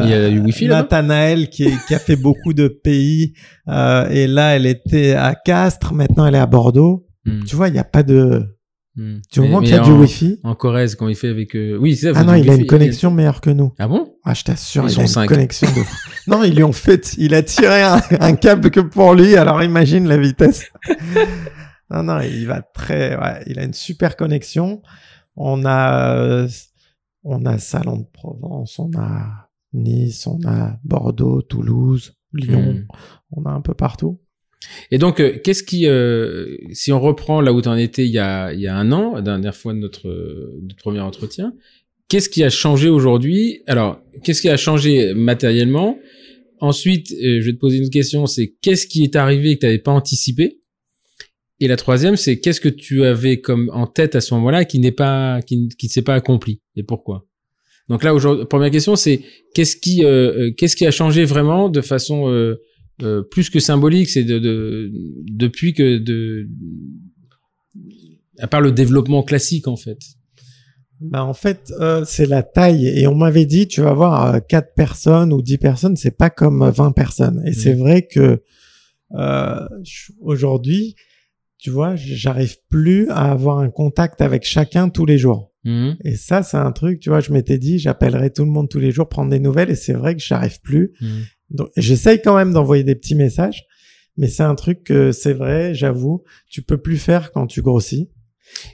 [0.04, 3.34] Il y a du wifi Nathanaël qui, qui a fait beaucoup de pays.
[3.70, 5.94] euh, et là, elle était à Castres.
[5.94, 7.08] Maintenant, elle est à Bordeaux.
[7.48, 8.55] Tu vois, il n'y a pas de...
[8.98, 9.18] Hmm.
[9.32, 10.40] Du moment qu'il y a mais du en- Wifi.
[10.44, 11.54] En Corrèze, quand il fait avec...
[11.56, 12.20] euh, Oui, c'est ça.
[12.20, 13.74] Ah non, il a une connexion meilleure que nous.
[13.78, 14.16] Ah bon?
[14.24, 15.82] Ah, je t'assure, Ils il a une connexion de.
[16.32, 19.62] Non, ils lui ont fait, il a tiré un, un câble que pour lui, alors
[19.64, 20.72] imagine la vitesse.
[21.92, 24.82] Non, non, il va très, ouais, il a une super connexion.
[25.36, 26.48] On a, euh,
[27.24, 32.88] on a Salon de Provence, on a Nice, on a Bordeaux, Toulouse, Lyon, Hmm.
[33.32, 34.20] on a un peu partout.
[34.92, 35.88] Et donc, euh, qu'est-ce qui...
[35.88, 38.76] euh, si on reprend là où tu en étais il y a, il y a
[38.76, 40.10] un an, la dernière fois de notre,
[40.78, 41.54] premier entretien,
[42.08, 43.62] qu'est-ce qui a changé aujourd'hui?
[43.68, 45.98] Alors, qu'est-ce qui a changé matériellement?
[46.60, 49.66] Ensuite, euh, je vais te poser une question, c'est qu'est-ce qui est arrivé que tu
[49.66, 50.60] n'avais pas anticipé?
[51.60, 54.80] Et la troisième, c'est qu'est-ce que tu avais comme en tête à ce moment-là qui
[54.80, 57.26] n'est pas, qui, ne- s'est pas accompli et pourquoi?
[57.88, 59.22] Donc là, aujourd'hui, première question, c'est
[59.54, 62.28] qu'est-ce qui, euh, qu'est-ce qui a changé vraiment de façon
[63.02, 64.92] euh, euh, plus que symbolique, c'est de, de
[65.30, 66.48] depuis que de
[68.40, 70.00] à part le développement classique en fait.
[71.02, 72.88] Ben, en fait, euh, c'est la taille.
[72.88, 76.30] Et on m'avait dit, tu vas voir, euh, 4 personnes ou 10 personnes, c'est pas
[76.30, 77.44] comme euh, 20 personnes.
[77.46, 78.42] Et c'est vrai que
[79.12, 79.68] euh,
[80.22, 80.96] aujourd'hui,
[81.58, 85.52] tu vois, j'arrive plus à avoir un contact avec chacun tous les jours.
[85.64, 85.98] Mhm.
[86.04, 88.80] Et ça, c'est un truc, tu vois, je m'étais dit, j'appellerai tout le monde tous
[88.80, 89.72] les jours, prendre des nouvelles.
[89.72, 90.94] Et c'est vrai que j'arrive plus.
[91.02, 91.24] Mhm.
[91.50, 93.66] Donc, j'essaye quand même d'envoyer des petits messages.
[94.18, 98.10] Mais c'est un truc que c'est vrai, j'avoue, tu peux plus faire quand tu grossis.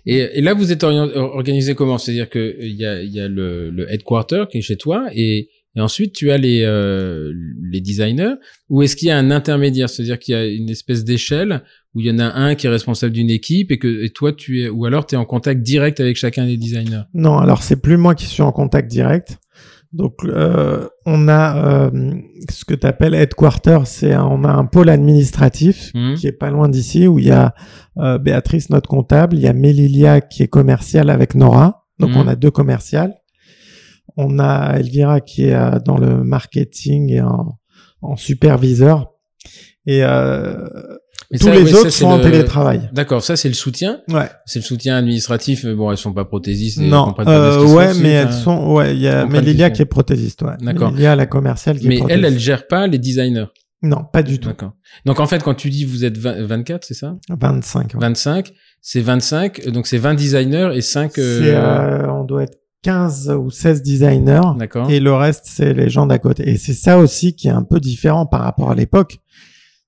[0.06, 1.98] Et, et là, vous êtes organisé comment?
[1.98, 4.78] C'est-à-dire que euh, il y a, il y a le, le headquarter qui est chez
[4.78, 7.34] toi, et, et ensuite tu as les euh,
[7.72, 8.36] les designers.
[8.70, 9.90] Ou est-ce qu'il y a un intermédiaire?
[9.90, 11.64] C'est-à-dire qu'il y a une espèce d'échelle
[11.96, 14.34] où il y en a un qui est responsable d'une équipe et que et toi
[14.34, 17.04] tu es, ou alors tu es en contact direct avec chacun des designers?
[17.16, 19.40] Non, alors c'est plus moi qui suis en contact direct.
[19.94, 22.14] Donc euh, on a euh,
[22.50, 26.16] ce que tu appelles headquarter, c'est un- on a un pôle administratif Mhm.
[26.16, 27.54] qui est pas loin d'ici où il y a
[27.98, 31.84] euh, Béatrice notre comptable, il y a Mélilia qui est commerciale avec Nora.
[32.00, 33.14] Donc on a deux commerciales.
[34.18, 37.58] On a Elvira qui est euh, dans le marketing et en,
[38.02, 39.12] en superviseur.
[39.86, 40.68] Et euh,
[41.32, 42.90] Mais tous ça, les ouais, autres sont en le- télétravail.
[42.94, 44.02] D'accord, ça c'est le soutien.
[44.10, 44.30] Ouais.
[44.46, 45.64] C'est le soutien administratif.
[45.64, 46.80] mais Bon, elles sont pas prothésistes.
[46.80, 49.86] et Non, pas euh, ouais, mais elles sont, ouais, il y a Mélilia qui est
[49.86, 50.54] prothésiste, ouais.
[50.62, 50.92] D'accord.
[50.92, 52.26] Mélilia, la commerciale qui est Mais elle, prothésiste.
[52.34, 53.46] elle gère pas les designers?
[53.84, 54.50] Non, pas du tout.
[54.50, 54.74] D'accord.
[55.06, 57.16] Donc en fait, quand tu dis vous êtes 20 24, c'est ça?
[57.30, 57.94] 25.
[57.96, 58.00] ouais.
[58.00, 58.52] 25,
[58.82, 61.12] c'est 25, donc c'est 20 designers et 5...
[61.16, 64.90] C'est, euh, on doit être 15 ou 16 designers D'accord.
[64.90, 66.50] et le reste c'est les gens d'à côté.
[66.50, 69.18] Et c'est ça aussi qui est un peu différent par rapport à l'époque.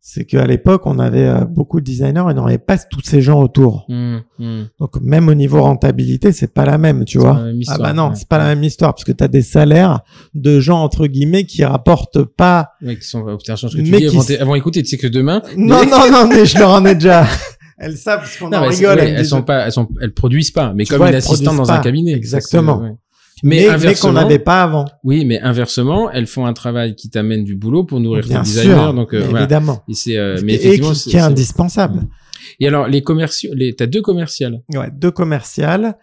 [0.06, 3.22] C'est qu'à l'époque, on avait euh, beaucoup de designers et on n'avait pas tous ces
[3.22, 3.86] gens autour.
[3.88, 4.62] Mmh, mmh.
[4.78, 7.36] Donc même au niveau rentabilité, c'est pas la même, tu vois.
[7.36, 8.16] même ah histoire, bah non, ouais.
[8.16, 10.02] c'est pas la même histoire parce que tu as des salaires
[10.34, 14.02] de gens entre guillemets qui rapportent pas Ouais, qui sont, attention, ce que tu Mais
[14.02, 15.42] dis, qui avant, avant écouter, tu sais que demain.
[15.56, 17.26] Non non non, mais je leur en ai déjà
[17.78, 18.98] elles savent parce qu'on en mais rigole.
[18.98, 21.16] ouais, elles elles sont pas, elles sont, elles produisent pas, mais Tu comme vois, une
[21.16, 22.12] assistante dans un cabinet.
[22.12, 22.98] Exactement.
[23.44, 24.86] Mais, Mais, mais qu'on inversement, n'avait pas avant.
[25.04, 28.74] oui, mais inversement, elles font un travail qui t'amène du boulot pour nourrir Bien designers,
[28.74, 29.42] sûr, donc euh, voilà.
[29.42, 29.84] évidemment.
[29.90, 30.68] Et c'est, euh, mais qui-
[31.18, 32.04] est indispensable.
[32.60, 34.62] Et alors, les commerciaux, les, t'as deux commerciales.
[34.74, 35.98] Ouais, deux commerciales.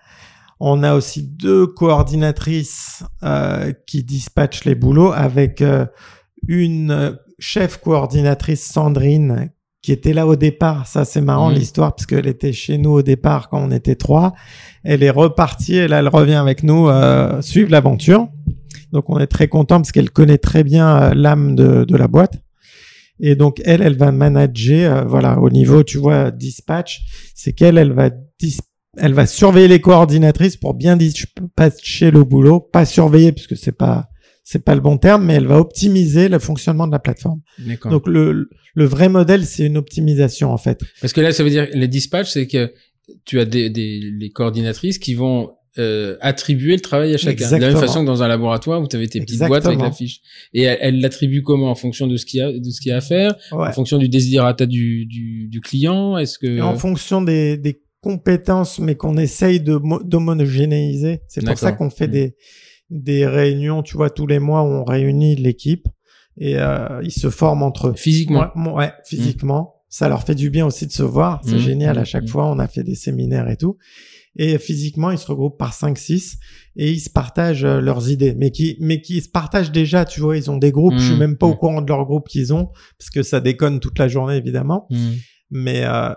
[0.61, 5.87] On a aussi deux coordinatrices euh, qui dispatchent les boulots avec euh,
[6.47, 9.51] une euh, chef coordinatrice Sandrine
[9.83, 10.87] qui était là au départ.
[10.87, 11.57] Ça, c'est marrant Mhm.
[11.57, 14.35] l'histoire parce qu'elle était chez nous au départ quand on était trois.
[14.85, 18.29] Elle est repartie et là, elle revient avec nous euh, suivre l'aventure.
[18.93, 22.09] Donc, on est très content parce qu'elle connaît très bien euh, l'âme de, de la
[22.09, 22.35] boîte.
[23.21, 27.01] Et donc, elle, elle va manager, euh, voilà, au niveau, tu vois, dispatch,
[27.35, 28.11] c'est qu'elle, elle va
[28.97, 33.73] elle va surveiller les coordinatrices pour bien dispatcher le boulot, pas surveiller parce que c'est
[33.77, 34.09] pas,
[34.43, 37.41] c'est pas le bon terme, mais elle va optimiser le fonctionnement de la plateforme.
[37.85, 40.81] Donc, le, le vrai modèle, c'est une optimisation, en fait.
[41.01, 42.73] Parce que là, ça veut dire, les dispatchs, c'est que
[43.25, 47.37] tu as des, des, les coordinatrices qui vont, euh, attribuer le travail à chacun.
[47.47, 47.81] De la même Exactement.
[47.87, 49.85] façon que dans un laboratoire où tu avais tes petites boîtes avec Exactement.
[49.85, 50.21] la fiche.
[50.53, 51.71] Et elle l'attribue comment?
[51.71, 53.37] En fonction de ce qu'il y a, de ce qu'il y a à faire?
[53.53, 53.69] Ouais.
[53.69, 56.19] En fonction du desiderata du, du, du client?
[56.19, 56.47] Est-ce que...
[56.47, 61.21] Et en fonction des, des compétences, mais qu'on essaye de mo- d'homogénéiser.
[61.29, 62.13] C'est pour ça qu'on fait Mm.
[62.13, 62.35] des,
[62.91, 65.87] des réunions, tu vois, tous les mois où on réunit l'équipe
[66.37, 67.95] et euh, ils se forment entre eux.
[67.97, 68.51] Physiquement.
[68.75, 69.75] Ouais, physiquement.
[69.89, 71.41] Ça leur fait du bien aussi de se voir.
[71.45, 71.59] C'est Mm.
[71.59, 71.99] génial.
[71.99, 72.07] À Mm.
[72.07, 72.29] chaque Mm.
[72.29, 73.77] fois, on a fait des séminaires et tout.
[74.37, 76.39] Et physiquement, ils se regroupent par 5-6
[76.77, 78.35] et ils se partagent euh, leurs idées.
[78.37, 80.95] Mais qui, mais qui se partagent déjà, tu vois, ils ont des groupes.
[80.97, 82.69] Je suis même pas au courant de leur groupe qu'ils ont
[82.99, 84.87] parce que ça déconne toute la journée, évidemment
[85.51, 86.15] mais euh,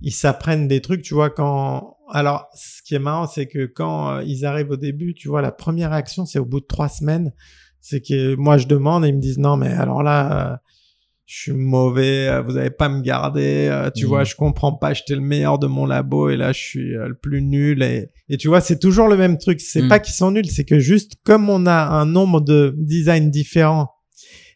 [0.00, 1.97] ils s'apprennent des trucs, tu vois, quand...
[2.10, 5.42] Alors, ce qui est marrant, c'est que quand euh, ils arrivent au début, tu vois,
[5.42, 7.32] la première réaction, c'est au bout de trois semaines,
[7.80, 10.56] c'est que moi, je demande et ils me disent, non, mais alors là, euh,
[11.26, 14.94] je suis mauvais, euh, vous avez pas me garder, euh, tu vois, je comprends pas,
[14.94, 17.82] j'étais le meilleur de mon labo et là, je suis euh, le plus nul.
[17.82, 19.60] Et, et tu vois, c'est toujours le même truc.
[19.60, 19.88] C'est Mhm.
[19.88, 23.90] pas qu'ils sont nuls, c'est que juste comme on a un nombre de designs différents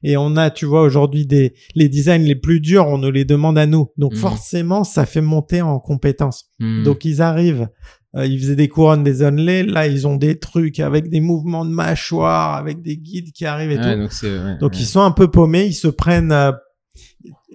[0.02, 3.24] et on a, tu vois, aujourd'hui des les designs les plus durs, on nous les
[3.24, 3.90] demande à nous.
[3.96, 4.18] Donc Mhm.
[4.18, 6.46] forcément, ça fait monter en compétences.
[6.58, 6.82] Hmm.
[6.82, 7.68] Donc ils arrivent,
[8.16, 11.64] euh, ils faisaient des couronnes des onlay, là ils ont des trucs avec des mouvements
[11.64, 13.96] de mâchoire, avec des guides qui arrivent et tout.
[14.00, 14.78] donc c'est, ouais, Donc ouais.
[14.80, 16.52] ils sont un peu paumés, ils se prennent euh,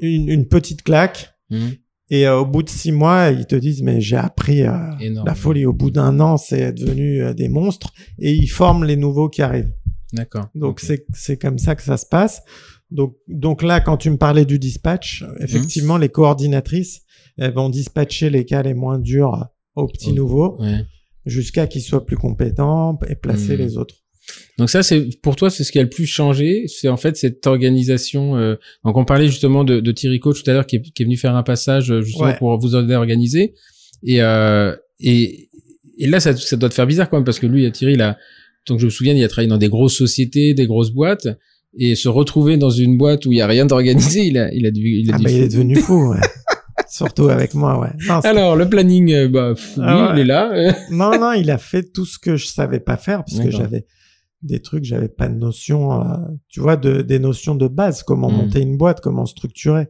[0.02, 1.70] une, une petite claque Hmm.
[2.10, 4.74] et euh, au bout de six mois, ils te disent mais j'ai appris euh,
[5.26, 5.66] la folie.
[5.66, 9.72] Au bout d'un an, c'est devenu des monstres et ils forment les nouveaux qui arrivent.
[10.14, 10.48] D'accord.
[10.56, 10.80] Donc Ok.
[10.82, 12.42] c'est c'est comme ça que ça se passe.
[12.92, 17.02] Donc donc là quand tu me parlais du dispatch, effectivement les coordinatrices
[17.38, 20.86] elles vont dispatcher les cas les moins durs aux petits nouveaux Ouais.
[21.26, 23.60] jusqu'à qu'ils soient plus compétents et placer Hmm.
[23.62, 23.96] les autres.
[24.58, 26.66] Donc ça, c'est pour toi, c'est ce qui a le plus changé.
[26.68, 28.36] C'est en fait cette organisation.
[28.38, 31.04] Euh, donc on parlait justement de, de Thierry Coach tout à l'heure, qui est, qui
[31.04, 32.38] est venu faire un passage euh, justement Ouais.
[32.38, 33.54] pour vous aider à organiser.
[34.04, 35.50] Et euh, et,
[35.98, 38.02] et là, ça, ça doit te faire bizarre quand même parce que lui, Thierry, il
[38.02, 38.18] a,
[38.68, 41.28] donc je me souviens, il a travaillé dans des grosses sociétés, des grosses boîtes,
[41.78, 44.66] et se retrouver dans une boîte où il y a rien d'organisé, il a, il
[44.66, 46.10] a dû, il a Ah dû bah il est devenu fou.
[46.12, 46.20] ouais.
[46.90, 47.90] Surtout avec moi, ouais.
[48.08, 50.14] Non, Alors le planning, euh, bah pff, oui, Ah ouais.
[50.16, 50.74] il est là.
[50.92, 53.86] non, non, il a fait tout ce que je savais pas faire parce que j'avais
[54.42, 56.06] des trucs, j'avais pas de notion, euh,
[56.48, 58.36] tu vois, de, des notions de base, comment Hmm.
[58.38, 59.88] monter une boîte, comment structurer.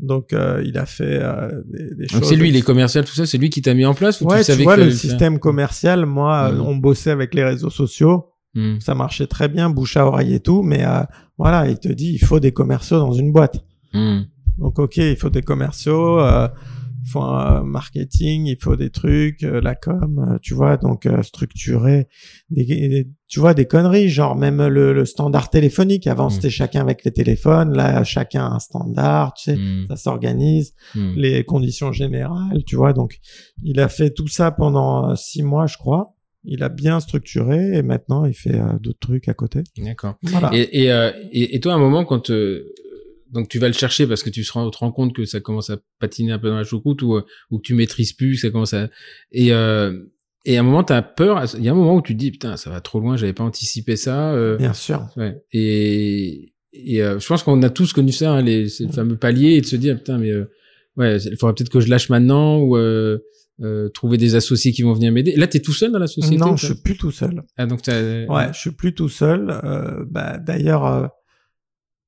[0.00, 2.28] Donc, euh, il a fait euh, des, des Donc choses.
[2.28, 4.38] c'est lui, les commerciales, tout ça, c'est lui qui t'a mis en place ou Ouais,
[4.38, 6.60] tu tu, savais vois, qu'il le système commercial, moi, euh, Hmm.
[6.62, 8.78] on bossait avec les réseaux sociaux, Hmm.
[8.80, 11.00] ça marchait très bien, bouche à oreille et tout, mais euh,
[11.38, 13.64] voilà, il te dit, il faut des commerciaux dans une boîte.
[13.92, 14.22] Hmm.
[14.58, 16.48] Donc, ok, il faut des commerciaux, euh,
[17.04, 21.04] il faut un marketing, il faut des trucs, euh, la com, euh, tu vois, donc
[21.06, 22.08] euh, structurer,
[22.50, 26.06] des, des- tu vois, des conneries, genre même le, le standard téléphonique.
[26.06, 26.30] Avant, Mm.
[26.30, 29.86] c'était chacun avec les téléphones, là, chacun a un standard, tu sais, Hmm.
[29.88, 31.12] ça s'organise, Hmm.
[31.16, 32.92] les conditions générales, tu vois.
[32.92, 33.18] Donc,
[33.62, 36.14] il a fait tout ça pendant euh, six mois, je crois.
[36.46, 39.62] Il a bien structuré et maintenant, il fait euh, d'autres trucs à côté.
[39.78, 40.16] D'accord.
[40.22, 40.50] Voilà.
[40.54, 42.66] Et, et, euh, et, et toi, à un moment, quand euh,
[43.34, 45.40] donc tu vas le chercher parce que tu te rends, te rends compte que ça
[45.40, 48.36] commence à patiner un peu dans la choucroute ou, euh, ou que tu maîtrises plus,
[48.36, 48.88] que ça commence à
[49.32, 49.92] et euh,
[50.46, 51.42] et à un moment t'as peur.
[51.58, 53.32] Il y a un moment où tu te dis putain ça va trop loin, j'avais
[53.34, 54.32] pas anticipé ça.
[54.32, 55.06] euh, Bien sûr.
[55.16, 55.42] ouais.
[55.52, 59.54] Et et euh, je pense qu'on a tous connu ça, hein, les, ces fameux paliers
[59.56, 60.50] et de se dire putain mais euh,
[60.96, 63.18] ouais il faudrait peut-être que je lâche maintenant ou euh,
[63.62, 65.32] euh, trouver des associés qui vont venir m'aider.
[65.36, 67.44] Là, t'es tout seul dans la société Non, je suis plus tout seul.
[67.56, 68.26] Ah, donc t'as...
[68.26, 69.48] Ouais, je suis plus tout seul.
[69.62, 71.06] Euh, bah, d'ailleurs, euh,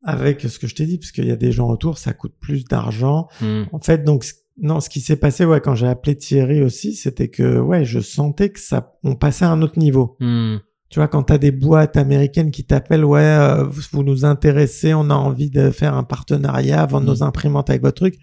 [0.07, 2.35] avec ce que je t'ai dit, parce qu'il y a des gens autour, ça coûte
[2.41, 3.29] plus d'argent.
[3.41, 3.65] Hmm.
[3.73, 4.25] En fait, donc,
[4.57, 7.99] non, ce qui s'est passé, ouais, quand j'ai appelé Thierry aussi, c'était que, ouais, je
[7.99, 10.17] sentais que ça, on passait à un autre niveau.
[10.21, 10.59] Hmm.
[10.89, 14.95] Tu vois, quand t'as des boîtes américaines qui t'appellent, ouais, euh, vous, vous nous intéressez,
[14.95, 17.09] on a envie de faire un partenariat, vendre Mm.
[17.09, 18.15] nos imprimantes avec votre truc,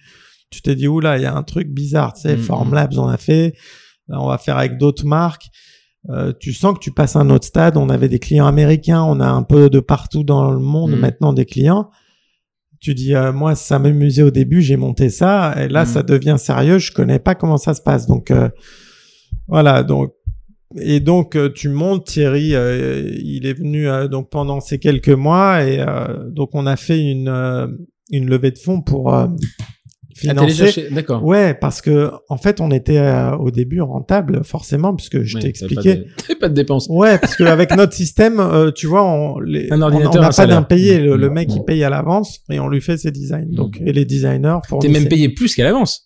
[0.49, 3.17] tu t'es dit, oula, il y a un truc bizarre, tu sais, Formlabs, on a
[3.17, 3.53] fait,
[4.07, 5.47] là, on va faire avec d'autres marques.
[6.09, 7.77] Euh, tu sens que tu passes à un autre stade.
[7.77, 10.99] On avait des clients américains, on a un peu de partout dans le monde Mm.
[10.99, 11.89] maintenant des clients.
[12.81, 15.87] Tu dis, euh, moi, ça m'amusait au début, j'ai monté ça, et là, Mm.
[15.87, 18.05] ça devient sérieux, je connais pas comment ça se passe.
[18.07, 18.49] Donc, euh,
[19.47, 20.13] voilà, donc
[20.81, 25.09] et donc euh, tu montes Thierry, euh, il est venu euh, donc pendant ces quelques
[25.09, 27.67] mois et euh, donc on a fait une euh,
[28.11, 29.13] une levée de fonds pour
[30.91, 31.23] D'accord.
[31.23, 35.41] Ouais, parce que en fait on était euh, au début rentable forcément puisque je Ouais,
[35.41, 35.95] t'ai expliqué.
[35.95, 36.87] Pas de, pas de dépenses.
[36.89, 40.21] Ouais, parce qu'avec notre système, euh, tu vois, on les, Un on- ordinateur, on un
[40.21, 40.99] n'a pas d'impayé.
[40.99, 41.33] Le, le Mm.
[41.33, 43.49] mec il paye à l'avance et on lui fait ses designs.
[43.51, 46.05] Donc et les designers T'es même payé plus qu'à l'avance.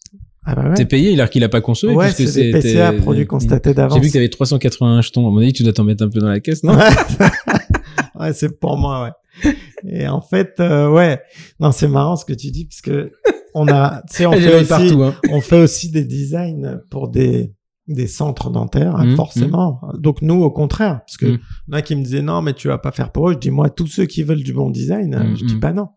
[0.49, 0.75] Ah bah ouais.
[0.75, 1.93] T'es payé alors qu'il a pas consommé.
[1.93, 3.95] Ouais, c'est des PCA produits constatés d'avance.
[3.95, 5.27] J'ai vu que t'avais 381 jetons.
[5.27, 6.77] À mon avis, tu dois t'en mettre un peu dans la caisse, non
[8.19, 9.03] ouais, c'est pour moi,
[9.43, 9.53] ouais.
[9.87, 11.21] Et en fait, euh, ouais,
[11.59, 13.11] non, c'est marrant ce que tu dis parce que
[13.53, 15.03] on a, tu sais, on Elle fait est aussi, partout.
[15.03, 15.15] Hein.
[15.29, 17.53] on fait aussi des designs pour des
[17.87, 19.79] des centres dentaires, hein, Mhm, forcément.
[19.97, 22.53] Donc nous, au contraire, parce que il y en a qui me disaient non, mais
[22.53, 23.33] tu vas pas faire pour eux.
[23.33, 25.59] Je dis moi, tous ceux qui veulent du bon design, euh, je dis Mhm.
[25.61, 25.87] pas non.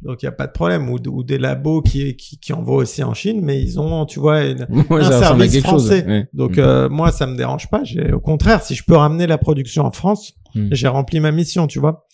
[0.00, 0.88] Donc il y a pas de problème.
[0.88, 4.18] Ou, ou des labos qui, qui qui envoient aussi en Chine, mais ils ont, tu
[4.20, 5.62] vois, une, un service chose.
[5.62, 6.04] français.
[6.06, 6.26] ouais.
[6.32, 7.82] donc euh, moi, ça me dérange pas.
[8.12, 10.32] Au contraire, si je peux ramener la production en France,
[10.70, 12.06] j'ai rempli ma mission, tu vois.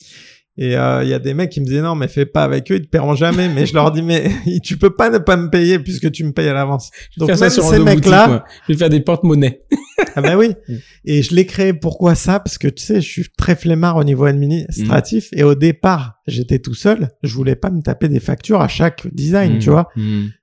[0.60, 2.70] Et euh, il y a des mecs qui me disaient non, mais fais pas avec
[2.72, 3.48] eux, ils te paieront jamais.
[3.48, 4.28] mais je leur dis mais
[4.64, 6.90] tu peux pas ne pas me payer puisque tu me payes à l'avance.
[7.16, 8.44] Donc même sur ces mecs-là.
[8.66, 9.62] Je vais faire des porte-monnaies.
[10.16, 10.48] ah bah oui.
[10.68, 10.74] Mm.
[11.04, 12.40] Et je l'ai créé pourquoi ça?
[12.40, 15.28] Parce que tu sais, je suis très flemmard au niveau administratif.
[15.32, 15.38] Mm.
[15.38, 17.08] Et au départ, j'étais tout seul.
[17.22, 19.58] Je voulais pas me taper des factures à chaque design, Mm.
[19.60, 19.88] tu vois.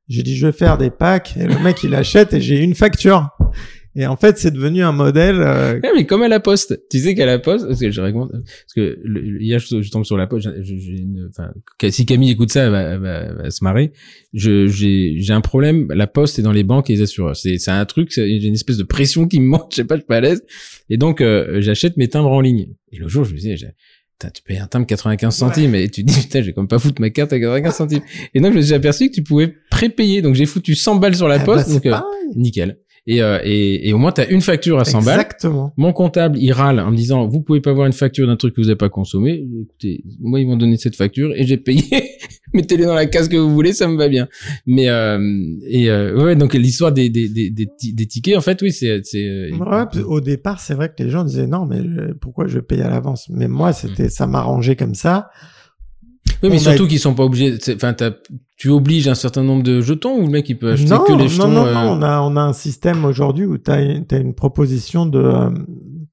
[0.08, 1.36] J'ai dit, je vais faire des packs.
[1.38, 3.30] Et le mec, il achète et j'ai une facture.
[3.98, 5.38] Et en fait, c'est devenu un modèle.
[5.40, 6.82] euh, Ouais, mais comme à la poste.
[6.92, 9.90] Tu sais qu'à la poste, parce que je raconte, parce que le- hier je, je
[9.92, 10.50] tombe sur la poste,
[11.30, 11.52] enfin,
[11.90, 13.94] si Camille écoute ça, elle va, elle va, elle va se marrer.
[14.34, 15.88] Je, j'ai, j'ai un problème.
[15.94, 17.36] La poste est dans les banques et les assureurs.
[17.36, 19.68] C'est, c'est un truc, c'est- j'ai une espèce de pression qui me monte.
[19.72, 20.44] Je sais pas, je suis pas à l'aise.
[20.90, 22.74] Et donc, euh, j'achète mes timbres en ligne.
[22.92, 23.68] Et le jour, je me disais, j'ai-
[24.18, 26.80] Putain, tu payes un timbre 95 centimes et tu te dis putain j'ai comme pas
[26.80, 28.02] foutre ma carte à 95 centimes
[28.34, 31.18] et donc je me suis aperçu que tu pouvais prépayer donc j'ai foutu 100 balles
[31.18, 31.92] sur la ah bah, poste donc euh,
[32.34, 32.78] nickel
[33.08, 35.74] et, euh, et et au moins t'as une facture à 100 balles Exactement.
[35.78, 38.56] mon comptable, il râle en me disant, vous pouvez pas avoir une facture d'un truc
[38.56, 39.46] que vous avez pas consommé.
[39.64, 41.84] Écoutez, moi, ils m'ont donné cette facture et j'ai payé.
[42.54, 44.28] Mettez-les dans la case que vous voulez, ça me va bien.
[44.66, 45.20] Mais, euh,
[45.68, 48.72] et, euh, ouais, donc l'histoire des, des, des, des, ti- des tickets, en fait, oui,
[48.72, 52.14] c'est, c'est, euh, Ouais, au départ, c'est vrai que les gens disaient non, mais euh,
[52.20, 53.28] pourquoi je paye à l'avance?
[53.30, 55.30] Mais moi, c'était ça m'arrangeait comme ça.
[56.44, 57.94] Oui, mais on a- surtout qu'ils sont pas obligés, enfin,
[58.58, 61.14] tu obliges un certain nombre de jetons ou le mec, il peut acheter non, que
[61.14, 63.70] les jetons, non, non, euh, non, on a on a un système aujourd'hui où tu
[63.72, 65.50] as une, t'as une proposition de euh,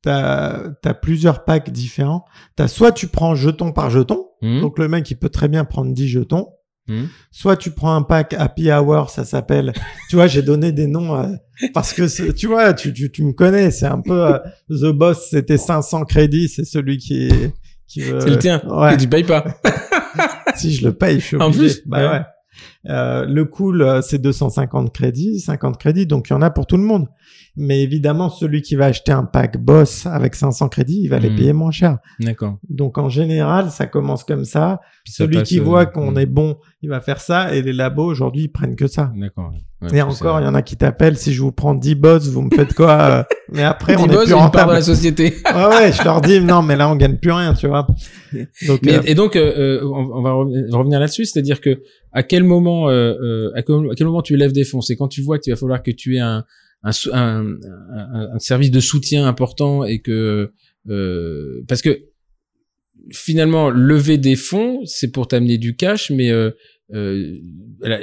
[0.02, 2.24] t'as as plusieurs packs différents.
[2.56, 5.64] T'as soit tu prends jeton par jeton, hum, donc le mec il peut très bien
[5.64, 6.48] prendre 10 jetons.
[6.88, 7.08] hum.
[7.30, 9.72] Soit tu prends un pack Happy Hour, ça s'appelle.
[10.10, 11.26] tu vois, j'ai donné des noms euh,
[11.74, 14.38] parce que tu vois, tu, tu, tu me connais, c'est un peu euh,
[14.70, 17.30] The Boss, c'était 500 crédits, c'est celui qui
[17.86, 18.20] qui veut.
[18.20, 18.96] c'est le tien, Ouais.
[18.96, 19.44] que tu payes pas.
[20.56, 21.74] si je le paye, je suis En obligé.
[21.74, 22.22] plus, bah ouais.
[22.88, 26.76] Euh, le cool, c'est 250 crédits, 50 crédits, donc il y en a pour tout
[26.76, 27.06] le monde.
[27.54, 31.28] Mais évidemment, celui qui va acheter un pack Boss avec 500 crédits, il va les
[31.30, 31.36] Hmm.
[31.36, 31.98] payer moins cher.
[32.18, 32.56] D'accord.
[32.70, 34.80] Donc en général, ça commence comme ça.
[35.04, 36.18] Puis Celui qui euh, voit qu'on hum.
[36.18, 37.54] est bon, il va faire ça.
[37.54, 39.12] Et les labos, aujourd'hui, ils prennent que ça.
[39.14, 39.52] D'accord.
[39.82, 42.28] Ouais, Et encore, il y en a qui t'appellent, si je vous prends 10 boss,
[42.28, 43.22] vous me faites quoi euh
[43.52, 44.72] Mais après, on est boss plus une part de rentable.
[44.72, 45.34] la société.
[45.54, 47.86] Ouais, ouais, je leur dis, non, mais là, on gagne plus rien, tu vois.
[48.66, 49.38] Donc, Mais, et donc, on,
[50.14, 53.94] on va reven- revenir là-dessus, c'est-à-dire que à quel moment, euh, euh, à, quel, à
[53.96, 54.80] quel moment tu lèves des fonds?
[54.80, 56.44] C'est quand tu vois qu'il va falloir que tu aies un,
[56.82, 60.52] un, sou- un, un- un service de soutien important et que
[60.88, 61.92] euh, parce que
[63.10, 66.50] finalement lever des fonds, c'est pour t'amener du cash, mais euh,
[66.94, 67.34] euh,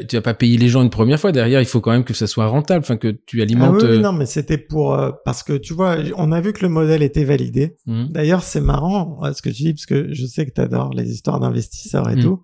[0.08, 1.32] tu vas pas payer les gens une première fois.
[1.32, 3.82] Derrière, il faut quand même que ça soit rentable, enfin que tu ah alimentes.
[3.84, 6.70] oui, oui, non, mais c'était pour, parce que tu vois, on a vu que le
[6.70, 7.76] modèle était validé.
[7.88, 10.94] hum, D'ailleurs, c'est marrant ce que tu dis, parce que je sais que tu adores
[10.94, 12.22] les histoires d'investisseurs et Mm.
[12.22, 12.44] tout.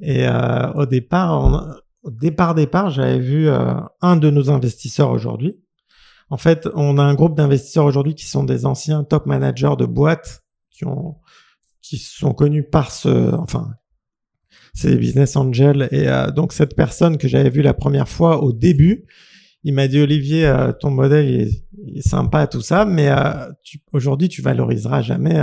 [0.00, 1.74] Et euh, au départ, on-
[2.04, 5.58] au départ, départ, j'avais vu euh, un de nos investisseurs aujourd'hui.
[6.30, 9.86] En fait, on a un groupe d'investisseurs aujourd'hui qui sont des anciens top managers de
[9.86, 11.16] boîtes qui ont
[11.80, 13.70] qui sont connus par ce, enfin,
[14.74, 15.88] c'est des business angels.
[15.90, 19.06] Et euh, donc cette personne que j'avais vue la première fois au début,
[19.64, 21.64] il m'a dit Olivier, euh, ton modèle est,
[21.96, 23.50] est sympa tout ça, mais euh,
[23.92, 25.42] aujourd'hui tu valoriseras jamais.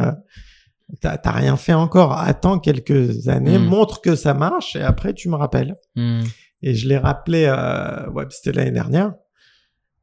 [1.02, 2.14] T'as rien fait encore.
[2.14, 3.66] Attends quelques années, Mm.
[3.66, 5.76] montre que ça marche et après tu me rappelles.
[5.96, 6.22] Hmm.
[6.62, 9.14] Et je l'ai rappelé, euh, ouais, c'était l'année dernière.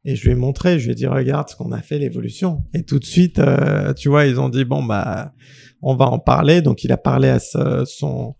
[0.05, 2.64] Et je lui ai montré, je lui ai dit, regarde ce qu'on a fait, l'évolution.
[2.74, 5.33] Et tout de suite, euh, tu vois, ils ont dit, bon, bah,
[5.80, 6.61] on va en parler.
[6.61, 8.35] Donc, il a parlé à ce- son,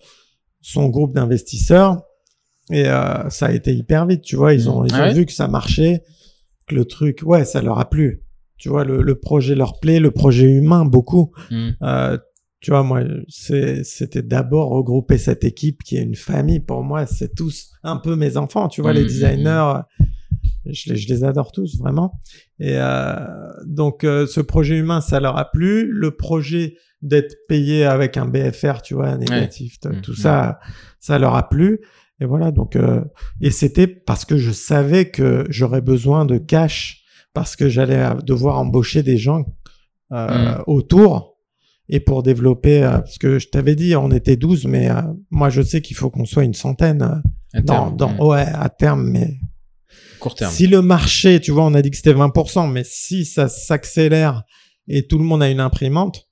[0.61, 2.03] son groupe d'investisseurs.
[2.70, 4.55] Et euh, ça a été hyper vite, tu vois.
[4.55, 5.14] Ils ont, ils Ah ont ouais?
[5.14, 6.03] vu que ça marchait,
[6.66, 8.22] que le truc, ouais, ça leur a plu.
[8.57, 11.32] Tu vois, le, le projet leur plaît, le projet humain, beaucoup.
[11.51, 11.70] Hmm.
[11.82, 12.18] Euh,
[12.63, 16.61] tu vois, moi, c'était d'abord regrouper cette équipe qui est une famille.
[16.61, 18.69] Pour moi, c'est tous un peu mes enfants.
[18.69, 19.81] Tu vois, les designers,
[20.67, 22.21] je les, je les adore tous, vraiment.
[22.61, 23.17] Et euh,
[23.67, 25.91] donc, euh, ce projet humain, ça leur a plu.
[25.91, 30.01] Le projet d'être payé avec un BFR, tu vois, négatif, t- Mhm.
[30.03, 30.61] tout ça,
[31.01, 31.81] ça leur a plu.
[32.21, 33.03] Et voilà, donc, euh,
[33.41, 37.03] et c'était parce que je savais que j'aurais besoin de cash,
[37.35, 39.45] parce que j'allais devoir embaucher des gens
[40.13, 41.32] euh, autour
[41.89, 44.95] et pour développer, euh, parce que je t'avais dit, on était 12, mais euh,
[45.30, 48.16] moi je sais qu'il faut qu'on soit une centaine euh, À dans, terme.
[48.16, 49.35] dans, ouais, à terme, mais
[50.20, 50.53] Court terme.
[50.53, 54.43] si le marché, tu vois, on a dit que c'était 20%, mais si ça s'accélère
[54.89, 56.26] et tout le monde a une imprimante,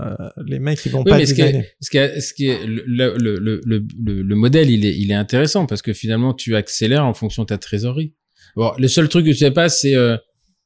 [0.00, 0.14] euh,
[0.46, 2.46] les mecs ils vont Oui, pas mais ce qui est, ce qui est, ce qui
[2.48, 5.92] est le, le, le, le, le, le modèle, il est, il est intéressant parce que
[5.94, 8.14] finalement, tu accélères en fonction de ta trésorerie.
[8.56, 10.16] Bon, le seul truc que je sais pas, c'est euh,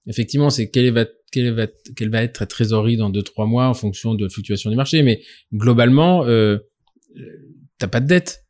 [0.06, 3.66] effectivement, c'est quelle va, quelle va, quelle va être ta trésorerie dans deux trois mois
[3.68, 5.02] en fonction de la fluctuation du marché.
[5.02, 5.20] Mais
[5.52, 6.58] globalement, euh,
[7.78, 8.44] t'as pas de dette.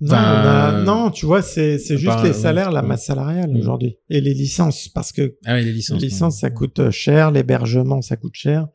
[0.00, 3.06] Non, a- euh, non, tu vois, c'est c'est juste pas- les ouais, salaires, la masse
[3.06, 3.56] salariale Mm.
[3.56, 6.40] aujourd'hui et les licences, parce que Ah oui, les Les licences.
[6.40, 8.66] ça coûte euh, cher, l'hébergement, ça coûte cher.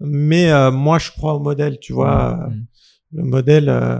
[0.00, 2.38] Mais euh, moi, je crois au modèle, tu vois.
[2.40, 2.66] euh, Mm.
[3.12, 3.98] Le modèle, euh,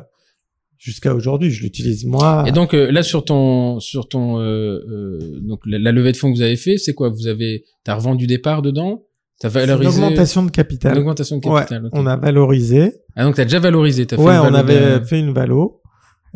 [0.78, 2.44] jusqu'à aujourd'hui, je l'utilise moi.
[2.46, 6.16] Et donc euh, là sur ton sur ton euh, euh, donc la, la levée de
[6.16, 7.08] fonds que vous avez fait, c'est quoi?
[7.10, 9.04] Vous avez t'as revendu des parts dedans?
[9.40, 10.02] T'as C'est une valorisé?
[10.02, 10.98] augmentation de une capital.
[10.98, 11.88] augmentation de Ouais, capital.
[11.92, 12.92] on a valorisé.
[13.16, 15.80] Ah donc t'as déjà valorisé, t'as fait Ouais, une on avait de- fait une valo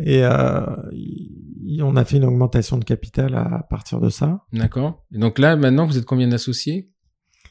[0.05, 0.61] et euh,
[0.93, 4.43] y- on a fait une augmentation de capital à partir de ça.
[4.53, 5.05] D'accord.
[5.14, 6.90] Et donc là maintenant vous êtes combien d'associés?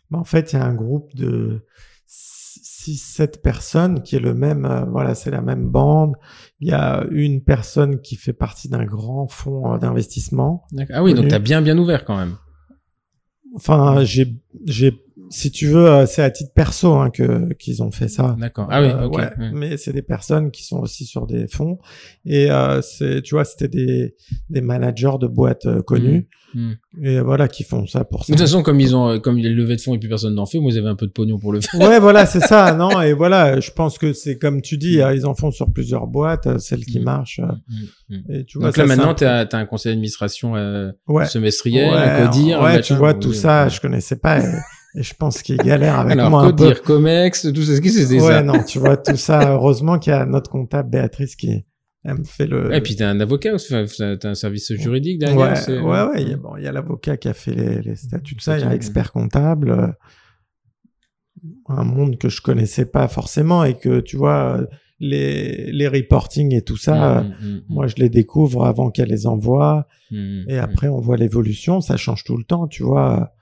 [0.09, 1.63] Mais en fait, il y a un groupe de
[2.05, 6.15] 6-7 personnes qui est le même, euh, voilà, c'est la même bande.
[6.61, 10.63] Il y a une personne qui fait partie d'un grand fonds euh, d'investissement.
[10.91, 11.27] Ah oui, donc Connu.
[11.29, 12.35] t'as bien bien ouvert quand même.
[13.55, 14.93] Enfin, j'ai, j'ai,
[15.29, 18.35] si tu veux, euh, c'est à titre perso hein, que qu'ils ont fait ça.
[18.39, 18.67] D'accord.
[18.71, 19.17] Ah oui, Euh, ok.
[19.17, 19.51] ouais, ouais.
[19.53, 21.77] Mais c'est des personnes qui sont aussi sur des fonds
[22.25, 24.15] et euh, c'est, tu vois, c'était des
[24.49, 26.71] des managers de boîtes euh, connues Hmm.
[27.01, 28.33] et voilà qui font ça pour ça.
[28.33, 29.93] De toute façon, comme ils ont, euh, comme il y a le levé de fonds
[29.95, 31.79] et puis personne n'en fait, moi, ils avaient un peu de pognon pour le faire.
[31.79, 35.15] Ouais, voilà, c'est ça, non Et voilà, je pense que c'est comme tu dis, euh,
[35.15, 37.03] ils en font sur plusieurs boîtes, euh, celles qui Mm.
[37.03, 37.39] marchent.
[37.39, 38.15] euh.
[38.29, 41.97] Et tu vois, Donc là, maintenant, t'as as un conseil d'administration euh, ouais, semestriel, ouais,
[41.97, 43.35] un codir, ouais, tu vois tout oui.
[43.35, 44.51] ça, je connaissais pas et,
[44.99, 46.65] et je pense qu'ils galèrent avec Alors, moi un peu.
[46.65, 48.43] codir, comex, tout ça, ce qui c'est Ouais, ça.
[48.43, 49.53] non, tu vois tout ça.
[49.53, 51.63] Heureusement qu'il y a notre comptable Béatrice qui
[52.03, 52.73] elle me fait le.
[52.73, 55.37] Et puis t'as un avocat, t'as un service juridique derrière.
[55.79, 56.21] ouais, ouais, ouais.
[56.23, 58.41] Il y a, bon, il y a l'avocat qui a fait les, les statuts de
[58.41, 58.57] ça.
[58.57, 59.69] Il y a expert comptable.
[59.71, 59.87] euh,
[61.67, 64.65] un monde que je connaissais pas forcément et que tu vois euh,
[64.99, 67.19] les les reporting et tout ça.
[67.19, 69.87] euh, Mm, mm, mm, Moi, je les découvre avant qu'elle les envoie
[70.47, 71.81] et après on voit l'évolution.
[71.81, 73.33] Ça change tout le temps, tu vois.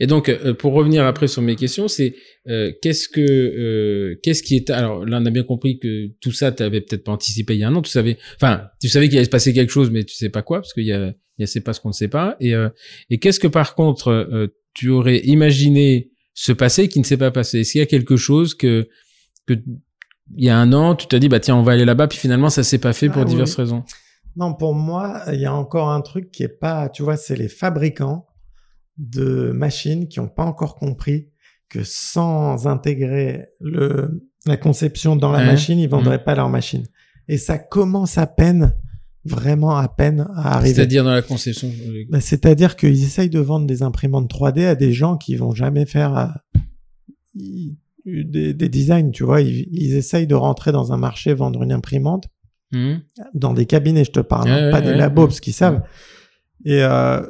[0.00, 2.14] Et donc, euh, pour revenir après sur mes questions, c'est
[2.48, 6.32] euh, qu'est-ce que euh, qu'est-ce qui est alors là on a bien compris que tout
[6.32, 7.82] ça t'avais peut-être pas anticipé il y a un an.
[7.82, 10.42] Tu savais, enfin, tu savais qu'il allait se passer quelque chose, mais tu sais pas
[10.42, 12.36] quoi parce qu'il y a il y a c'est pas ce qu'on ne sait pas.
[12.40, 12.68] Et euh,
[13.10, 17.30] et qu'est-ce que par contre euh, tu aurais imaginé se passer qui ne s'est pas
[17.30, 17.60] passé?
[17.60, 18.88] Est-ce qu'il y a quelque chose que
[19.46, 19.54] que
[20.36, 22.18] il y a un an tu t'as dit bah tiens on va aller là-bas puis
[22.18, 23.30] finalement ça s'est pas fait pour Ah oui.
[23.30, 23.84] diverses raisons?
[24.36, 27.36] Non, pour moi, il y a encore un truc qui est pas, tu vois, c'est
[27.36, 28.26] les fabricants
[28.98, 31.28] de machines qui ont pas encore compris
[31.68, 35.46] que sans intégrer le, la conception dans la Ouais.
[35.46, 36.24] machine, ils vendraient Mm.
[36.24, 36.84] pas leur machine.
[37.28, 38.74] Et ça commence à peine,
[39.24, 40.74] vraiment à peine à arriver.
[40.74, 41.68] C'est-à-dire dans la conception.
[41.68, 45.52] euh, Bah, C'est-à-dire qu'ils essayent de vendre des imprimantes 3D à des gens qui vont
[45.54, 46.26] jamais faire euh,
[48.04, 49.40] des, des designs, tu vois.
[49.40, 52.28] Ils, ils essayent de rentrer dans un marché, vendre une imprimante
[52.72, 52.96] hmm,
[53.34, 55.82] dans des cabinets, je te parle, hein, Ouais, pas ouais, des labos, parce qu'ils savent.
[56.64, 57.22] Et euh,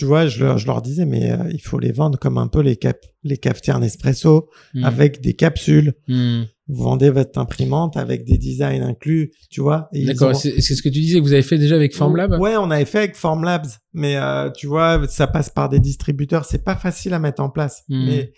[0.00, 2.48] tu vois, je leur, je leur disais, mais euh, il faut les vendre comme un
[2.48, 5.92] peu les, cap les cafetières Nespresso, hmm, avec des capsules.
[6.08, 6.44] hmm.
[6.68, 9.90] Vous vendez votre imprimante avec des designs inclus, tu vois.
[9.92, 10.30] D'accord.
[10.30, 12.40] ont- C'est ce que tu disais que vous avez fait déjà avec Formlab?
[12.40, 16.46] Ouais, on avait fait avec Formlabs, mais euh, tu vois, ça passe par des distributeurs.
[16.46, 18.06] C'est pas facile à mettre en place, Mhm.
[18.06, 18.32] mais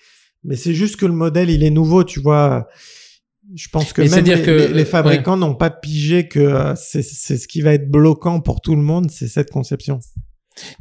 [0.44, 2.66] mais c'est juste que le modèle, il est nouveau, tu vois.
[3.54, 4.84] Je pense que même c'est-à-dire les, que- les- les ouais.
[4.84, 8.82] fabricants n'ont pas pigé que euh, c'est ce qui va être bloquant pour tout le
[8.82, 10.00] monde, c'est cette conception.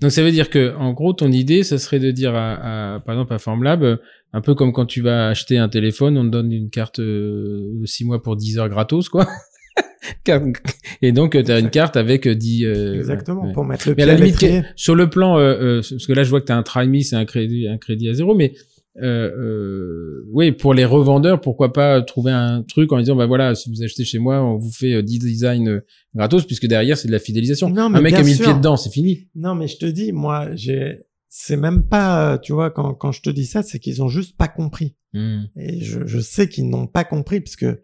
[0.01, 2.99] Donc ça veut dire que, en gros, ton idée, ça serait de dire, à, à-
[2.99, 3.97] par exemple, à Formlab, euh,
[4.33, 7.69] un peu comme quand tu vas acheter un téléphone, on te donne une carte euh,
[7.73, 9.27] de 6 mois pour 10 heures gratos, quoi.
[11.01, 12.65] Et donc, tu as une carte avec euh, 10...
[12.65, 13.53] euh, Exactement, ouais, ouais.
[13.53, 16.23] pour mettre le pied à la limite, sur le plan, euh, euh, parce que là,
[16.23, 18.53] je vois que tu as un Try-Me, c'est un crédit, un crédit à zéro, mais
[18.97, 23.55] euh, euh, oui, pour les revendeurs, pourquoi pas trouver un truc en disant, bah voilà,
[23.55, 26.97] si vous achetez chez moi, on vous fait euh, 10 designs euh, gratos, puisque derrière,
[26.97, 27.69] c'est de la fidélisation.
[27.69, 29.29] Non, mais un mec a mis le pied dedans, c'est fini.
[29.35, 33.13] Non, mais je te dis, moi, j'ai, c'est même pas, euh, tu vois, quand, quand
[33.13, 34.95] je te dis ça, c'est qu'ils ont juste pas compris.
[35.13, 35.43] Hmm.
[35.55, 37.81] Et je, je sais qu'ils n'ont pas compris parce que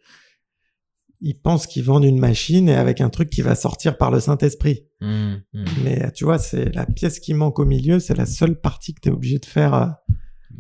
[1.20, 4.20] ils pensent qu'ils vendent une machine et avec un truc qui va sortir par le
[4.20, 4.86] Saint-Esprit.
[5.00, 5.36] Hmm.
[5.54, 5.66] Hmm.
[5.84, 9.00] Mais tu vois, c'est la pièce qui manque au milieu, c'est la seule partie que
[9.02, 9.96] tu es obligé de faire.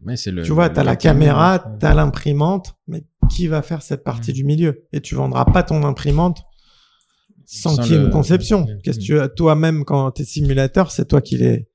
[0.07, 3.47] Ouais, c'est le, tu vois, le- tu as la caméra, tu as l'imprimante, mais qui
[3.47, 4.35] va faire cette partie Mm.
[4.35, 4.83] du milieu?
[4.93, 6.39] Et tu vendras pas ton imprimante
[7.45, 8.65] sans, Sans qu'il y ait le- une conception.
[8.83, 11.67] Qu'est-ce que tu as toi-même quand t'es simulateur, c'est toi qui les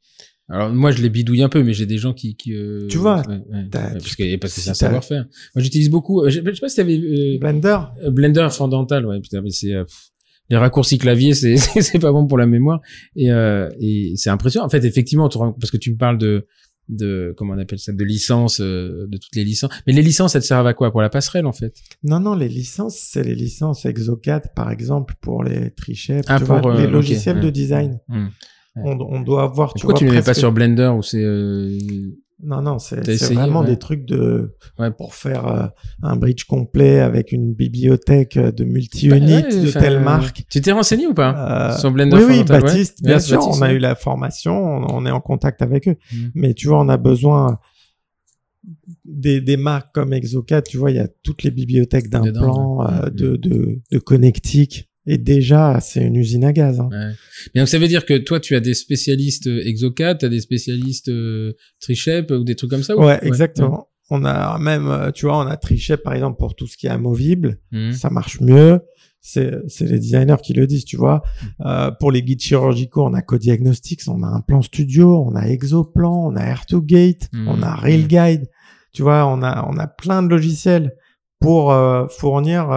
[0.48, 2.98] Alors moi je les bidouille un peu, mais j'ai des gens qui, qui euh, Tu
[2.98, 5.24] vois, ouais, ouais, t'as- ouais, parce que parce que si c'est un t'as- savoir-faire.
[5.54, 6.22] Moi j'utilise beaucoup.
[6.22, 7.78] euh, Je, je sais pas si t'avais euh, Blender.
[8.04, 9.20] euh, Blender fondamental, ouais.
[9.20, 9.84] Putain, mais c'est euh,
[10.50, 12.80] les raccourcis clavier, c'est c'est pas bon pour la mémoire
[13.16, 14.66] et euh, et c'est impressionnant.
[14.66, 16.46] En fait, effectivement, parce que tu me parles de
[16.92, 19.70] de comment on appelle ça, de licence, euh, de toutes les licences.
[19.86, 20.90] Mais les licences, elles servent à quoi?
[20.90, 21.74] Pour la passerelle, en fait?
[22.02, 26.60] Non, non, les licences, c'est les licences Exocad, par exemple, pour les trichets, Ah, pour,
[26.60, 28.00] vois, euh, les logiciels de design.
[28.08, 28.28] Hmm.
[28.76, 31.02] On, on doit avoir, tu Pourquoi vois, tu ne les mets pas sur Blender ou
[31.02, 31.78] c'est euh,
[32.44, 32.96] Non, non, c'est
[33.32, 33.66] vraiment ouais.
[33.66, 34.90] des trucs de Ouais.
[34.90, 35.66] pour faire euh,
[36.02, 40.44] un bridge complet avec une bibliothèque de multi-units Bah, ouais, de telle marque.
[40.50, 43.62] Tu t'es renseigné ou pas Euh, sur Blender oui, oui, Baptiste, bien sûr, Baptiste, on
[43.62, 45.96] a eu la formation, on, on est en contact avec eux.
[46.12, 46.16] Mm.
[46.34, 47.60] Mais tu vois, on a besoin
[49.04, 53.06] des, des marques comme Exocad, tu vois, il y a toutes les bibliothèques d'implants, euh,
[53.06, 54.88] Mm, de, de, de connectiques.
[55.06, 56.78] Et déjà, c'est une usine à gaz.
[56.80, 56.88] hein.
[56.92, 57.12] Ouais.
[57.54, 60.28] Mais donc ça veut dire que toi tu as des spécialistes euh, Exocad, tu as
[60.28, 63.88] des spécialistes euh, Trichep ou des trucs comme ça ou- Ouais, exactement.
[64.10, 66.86] On a même, euh, tu vois, on a triché par exemple pour tout ce qui
[66.86, 67.58] est amovible.
[67.72, 67.92] Mhm.
[67.92, 68.80] ça marche mieux.
[69.24, 71.22] C'est c'est les designers qui le disent, tu vois.
[71.22, 71.46] Mm.
[71.66, 75.42] Euh, pour les guides chirurgicaux, on a Codiagnostics, on a un plan studio, on a
[75.48, 77.48] Exoplan, on a Air2Gate, Mm.
[77.48, 78.48] on a Railguide.
[78.92, 80.92] Tu vois, on a on a plein de logiciels
[81.40, 82.68] pour euh, fournir.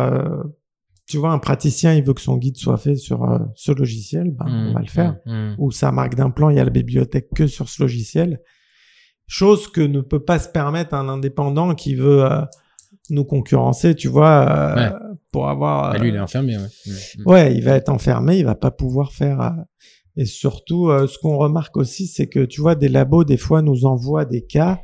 [1.08, 4.32] Tu vois, un praticien, il veut que son guide soit fait sur euh, ce logiciel,
[4.32, 5.18] ben, on va le faire.
[5.26, 5.56] Mhm.
[5.60, 8.40] Ou sa marque d'implant, il y a la bibliothèque que sur ce logiciel.
[9.28, 12.42] Chose que ne peut pas se permettre un indépendant qui veut euh,
[13.10, 14.92] nous concurrencer, tu vois, euh, Ouais.
[15.32, 15.92] pour avoir.
[15.92, 16.94] Ah, lui il est enfermé ouais.
[17.26, 19.54] Ouais, il va être enfermé, il va pas pouvoir faire.
[20.18, 23.86] Et surtout, ce qu'on remarque aussi, c'est que tu vois, des labos des fois nous
[23.86, 24.80] envoient des cas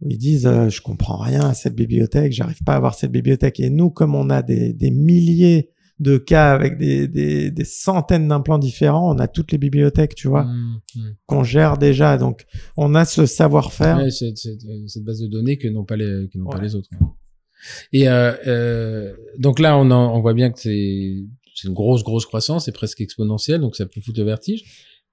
[0.00, 3.12] où ils disent euh, je comprends rien à cette bibliothèque, j'arrive pas à avoir cette
[3.12, 3.60] bibliothèque.
[3.60, 5.70] Et nous, comme on a des, des milliers
[6.00, 10.28] de cas avec des, des, des centaines d'implants différents, on a toutes les bibliothèques, tu
[10.28, 10.80] vois, Mhm.
[10.96, 11.14] Mhm.
[11.26, 12.16] qu'on gère déjà.
[12.18, 12.44] Donc,
[12.76, 13.96] on a ce savoir-faire.
[13.98, 16.60] Ouais, c'est- c'est- euh, cette base de données que n'ont pas les que n'ont pas
[16.60, 16.88] les autres.
[17.92, 21.24] Et euh, euh, donc là on en, on voit bien que c'est
[21.56, 24.62] c'est une grosse grosse croissance, c'est presque exponentielle, donc ça peut foutre le vertige.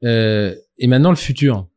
[0.03, 1.67] Euh, et maintenant le futur.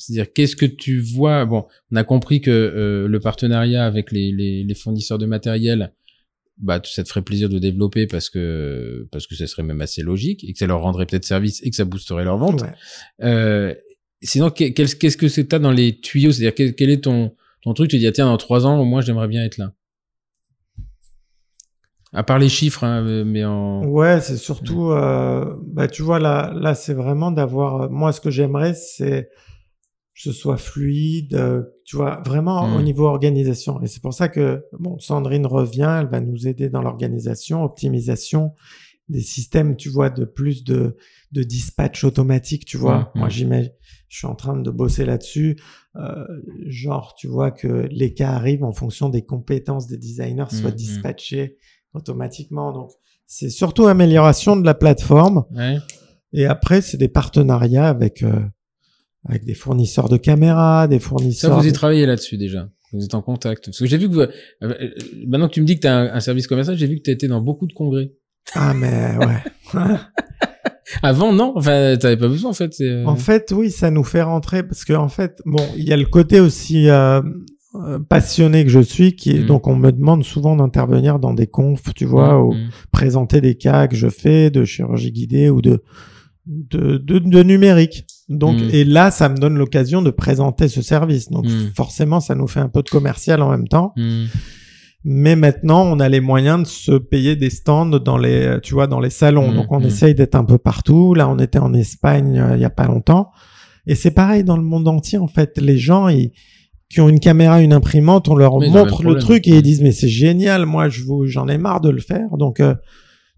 [0.00, 1.44] C'est-à-dire, qu'est-ce que tu vois?
[1.44, 5.92] Bon, on a compris que euh, le partenariat avec les, les, les fournisseurs de matériel,
[6.56, 10.02] bah, ça te ferait plaisir de développer parce que parce que ça serait même assez
[10.02, 12.62] logique et que ça leur rendrait peut-être service et que ça boosterait leur vente.
[12.62, 12.72] Ouais.
[13.22, 13.74] Euh,
[14.22, 16.32] sinon, qu'est-ce que c'est que t'as dans les tuyaux?
[16.32, 17.90] C'est-à-dire, quel, quel est ton ton truc?
[17.90, 19.74] Tu dis, ah, tiens, dans trois ans, au moins, j'aimerais bien être là.
[22.12, 23.84] À part les chiffres, hein, mais en.
[23.84, 28.30] Ouais, c'est surtout, euh, bah, tu vois, là, là, c'est vraiment d'avoir, moi, ce que
[28.30, 29.28] j'aimerais, c'est
[30.14, 33.80] ce soit fluide, euh, tu vois, vraiment au niveau organisation.
[33.80, 38.52] Et c'est pour ça que, bon, Sandrine revient, elle va nous aider dans l'organisation, optimisation
[39.08, 40.96] des systèmes, tu vois, de plus de,
[41.32, 43.10] de dispatch automatique, tu vois.
[43.14, 43.30] Mm, Moi, mm.
[43.30, 43.72] j'imagine,
[44.08, 45.56] je suis en train de bosser là-dessus.
[45.96, 46.24] Euh,
[46.66, 51.56] genre, tu vois que les cas arrivent en fonction des compétences des designers, soient dispatchés
[51.94, 52.72] automatiquement.
[52.72, 52.90] Donc,
[53.26, 55.44] c'est surtout amélioration de la plateforme.
[55.52, 55.78] Ouais.
[56.32, 58.40] Et après, c'est des partenariats avec euh,
[59.28, 61.58] avec des fournisseurs de caméras, des Ça, fournisseurs.
[61.60, 62.68] vous y de- travaillez là-dessus déjà.
[62.92, 63.66] Vous êtes en contact.
[63.66, 64.28] Parce que j'ai vu que vous, euh,
[64.64, 64.88] euh,
[65.26, 67.02] maintenant que tu me dis que tu as un, un service commercial, j'ai vu que
[67.02, 68.12] tu étais dans beaucoup de congrès.
[68.54, 69.80] Ah mais ouais.
[71.02, 71.52] Avant, non.
[71.56, 72.74] Enfin, t'avais pas besoin en fait.
[72.74, 75.84] c'est, euh, en fait, oui, ça nous fait rentrer parce que en fait, bon, il
[75.88, 77.20] y a le côté aussi euh,
[78.08, 79.46] passionné que je suis, qui est Mhm.
[79.46, 82.68] donc on me demande souvent d'intervenir dans des confs, tu vois, mm, ou mm.
[82.90, 85.84] présenter des cas que je fais de chirurgie guidée ou de
[86.46, 88.04] de, de, de numérique.
[88.28, 88.70] Donc, Mhm.
[88.72, 91.28] et là, ça me donne l'occasion de présenter ce service.
[91.30, 91.70] Donc, Mhm.
[91.74, 93.92] forcément, ça nous fait un peu de commercial en même temps.
[93.96, 94.24] Mm.
[95.04, 98.86] Mais maintenant, on a les moyens de se payer des stands dans les, tu vois,
[98.86, 99.50] dans les salons.
[99.52, 101.14] Donc, on essaye d'être un peu partout.
[101.14, 103.30] Là, on était en Espagne euh, il y a pas longtemps.
[103.86, 105.58] Et c'est pareil dans le monde entier, en fait.
[105.58, 106.32] Les gens, ils,
[106.90, 109.18] qui ont une caméra, une imprimante, on leur Mais le montre le problème.
[109.22, 110.66] truc et ils disent, mais c'est génial.
[110.66, 112.36] Moi, je vous, j'en ai marre de le faire.
[112.36, 112.74] Donc, euh,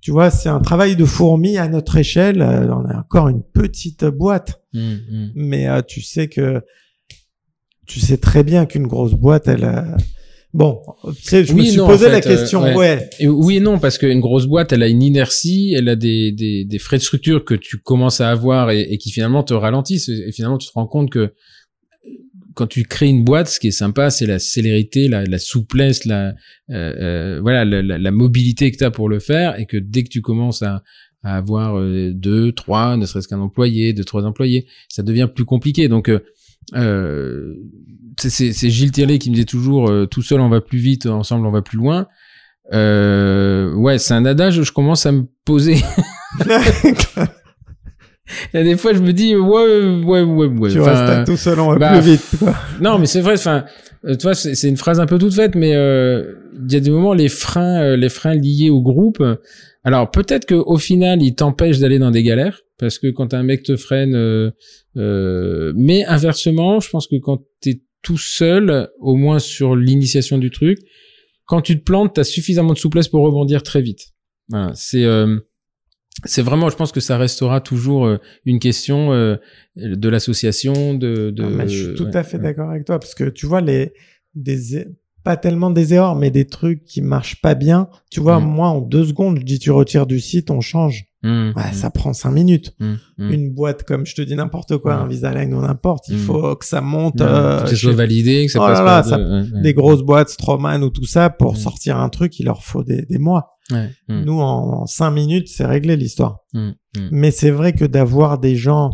[0.03, 2.43] tu vois, c'est un travail de fourmi à notre échelle.
[2.43, 4.61] Euh, on a encore une petite boîte.
[4.75, 5.31] Mmh, mmh.
[5.37, 6.61] Mais euh, tu sais que
[7.87, 9.65] tu sais très bien qu'une grosse boîte, elle.
[9.65, 9.97] euh,
[10.55, 12.63] Bon, je me suis non, posé en la euh, question.
[12.63, 12.77] ouais.
[12.77, 13.09] ouais.
[13.21, 16.31] Et oui et non, parce qu'une grosse boîte, elle a une inertie, elle a des,
[16.31, 19.55] des, des frais de structure que tu commences à avoir et, et qui finalement te
[19.55, 20.11] ralentissent.
[20.11, 21.33] Et finalement, tu te rends compte que
[22.55, 26.05] quand tu crées une boîte, ce qui est sympa, c'est la célérité, la, la souplesse,
[26.05, 26.35] la, euh,
[26.71, 29.59] euh, voilà, la, la, la mobilité que tu as pour le faire.
[29.59, 30.83] Et que dès que tu commences à,
[31.23, 35.45] à avoir euh, deux, trois, ne serait-ce qu'un employé, deux, trois employés, ça devient plus
[35.45, 35.89] compliqué.
[35.89, 36.21] Donc, euh,
[36.75, 37.55] euh,
[38.19, 41.47] c'est- Gilles Tirlet qui me disait toujours euh, tout seul on va plus vite, ensemble
[41.47, 42.07] on va plus loin.
[42.73, 45.77] Euh, ouais, c'est un adage, je commence à me poser.
[48.53, 50.71] Il y a des fois, je me dis, ouais, ouais, ouais, ouais.
[50.71, 52.23] tu restes tout seul, on va bah, plus vite.
[52.39, 52.55] Quoi.
[52.81, 53.35] non, mais c'est vrai.
[53.35, 53.65] Enfin,
[54.05, 56.35] euh, tu vois, c'est une phrase un peu toute faite, mais euh,
[56.67, 59.21] il y a des moments les freins, euh, les freins liés au groupe.
[59.21, 59.37] euh,
[59.85, 63.43] Alors peut-être que au final, ils t'empêchent d'aller dans des galères, parce que quand un
[63.43, 64.51] mec te freine, euh,
[64.97, 70.51] euh, mais inversement, je pense que quand t'es tout seul, au moins sur l'initiation du
[70.51, 70.79] truc,
[71.47, 74.09] quand tu te plantes, t'as suffisamment de souplesse pour rebondir très vite.
[74.49, 75.37] Voilà, c'est euh,
[76.25, 79.37] c'est vraiment, je pense que ça restera toujours euh, une question euh,
[79.77, 81.43] de l'association, de, de.
[81.45, 82.43] Ah, mais je suis tout à fait ouais.
[82.45, 83.93] d'accord avec toi parce que tu vois les
[84.35, 84.87] des
[85.25, 87.89] pas tellement des erreurs, mais des trucs qui marchent pas bien.
[88.11, 88.45] Tu vois, Mm.
[88.45, 91.05] moi en deux secondes, je dis tu retires du site, on change.
[91.25, 92.75] Mmh, Ouais, mmh, ça prend cinq minutes.
[92.81, 92.95] mmh.
[93.19, 95.01] Une boîte comme je te dis n'importe quoi, Mm.
[95.03, 96.21] un Visalign ou n'importe, il Mm.
[96.21, 97.21] faut que ça monte.
[97.21, 99.55] Euh, que ça soit validé, que ça Oh passe là par là, de- ça- ouais,
[99.57, 99.63] ouais.
[99.63, 101.57] des grosses boîtes Stroman ou tout ça pour Mm.
[101.57, 103.51] sortir un truc, il leur faut des, des mois.
[103.73, 106.39] Ouais, mmh, Nous, en, en cinq minutes, c'est réglé l'histoire.
[106.55, 107.09] mmh, mmh.
[107.11, 108.91] Mais c'est vrai que d'avoir des gens,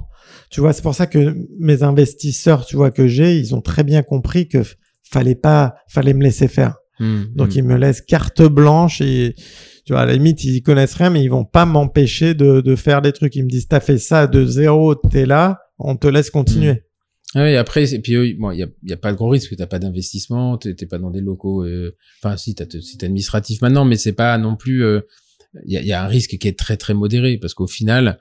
[0.50, 3.84] tu vois, c'est pour ça que mes investisseurs, tu vois, que j'ai, ils ont très
[3.84, 4.62] bien compris que
[5.10, 6.76] fallait pas, fallait me laisser faire.
[7.36, 9.34] Donc ils me laissent carte blanche et,
[9.86, 12.76] tu vois, à la limite, ils connaissent rien, mais ils vont pas m'empêcher de, de
[12.76, 13.36] faire des trucs.
[13.36, 16.82] Ils me disent, t'as fait ça de zéro, t'es là, on te laisse continuer.
[17.34, 19.28] Ah oui, après, et puis eux, bon, il y a, y a pas de gros
[19.28, 23.02] risque, t'as pas d'investissement, t'es t'es pas dans des locaux, euh, enfin si, t'as c'est
[23.04, 25.00] administratif maintenant, mais c'est pas non plus, euh,
[25.66, 28.18] il y, a, y a un risque qui est très très modéré, parce qu'au final,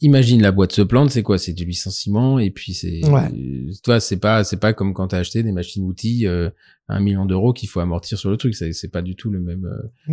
[0.00, 1.36] imagine la boîte se plante, c'est quoi?
[1.36, 3.30] C'est du licenciement, et puis c'est, Ouais.
[3.30, 6.48] euh, toi, c'est pas c'est pas comme quand t'as acheté des machines-outils euh,
[6.88, 9.28] à un million d'euros qu'il faut amortir sur le truc, c'est c'est pas du tout
[9.30, 9.66] le même.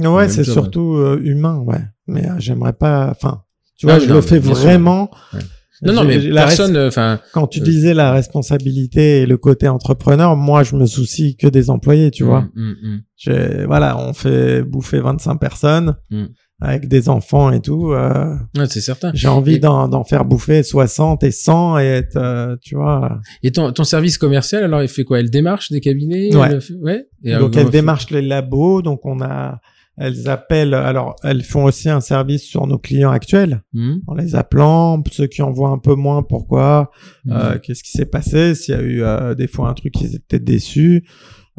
[0.04, 1.80] euh, Ouais, c'est job, surtout euh, humain, ouais.
[2.08, 3.44] Mais euh, j'aimerais pas, enfin,
[3.78, 4.54] tu vois, Ah, je non, le fais sûr.
[4.54, 5.10] vraiment.
[5.34, 5.40] Ouais.
[5.84, 9.68] Non, non, mais la personne, enfin, Quand tu Euh, disais la responsabilité et le côté
[9.68, 12.42] entrepreneur, moi, je me soucie que des employés, tu vois.
[12.42, 13.02] mm, mm, mm.
[13.18, 16.26] J'ai- Voilà, on fait bouffer 25 personnes Mm.
[16.62, 17.92] avec des enfants et tout.
[17.92, 19.12] euh, Ouais, c'est certain.
[19.14, 23.20] J'ai envie Et- d'en faire bouffer 60 et 100 et être, euh, tu vois.
[23.44, 25.20] Et ton, ton service commercial, alors, il fait quoi?
[25.20, 26.36] Elle démarche des cabinets?
[26.36, 26.50] Ouais.
[26.52, 27.08] Elle fait- ouais.
[27.24, 29.60] Et donc alors, elles démarchent les labos, donc on a,
[29.98, 30.74] elles appellent.
[30.74, 35.04] Alors elles font aussi un service sur nos clients actuels Hmm, en les appelant.
[35.12, 36.92] Ceux qui en voient un peu moins, pourquoi
[37.26, 37.32] hmm.
[37.32, 40.06] Euh, Qu'est-ce qui s'est passé S'il y a eu euh, des fois un truc qui
[40.06, 41.08] étaient déçus.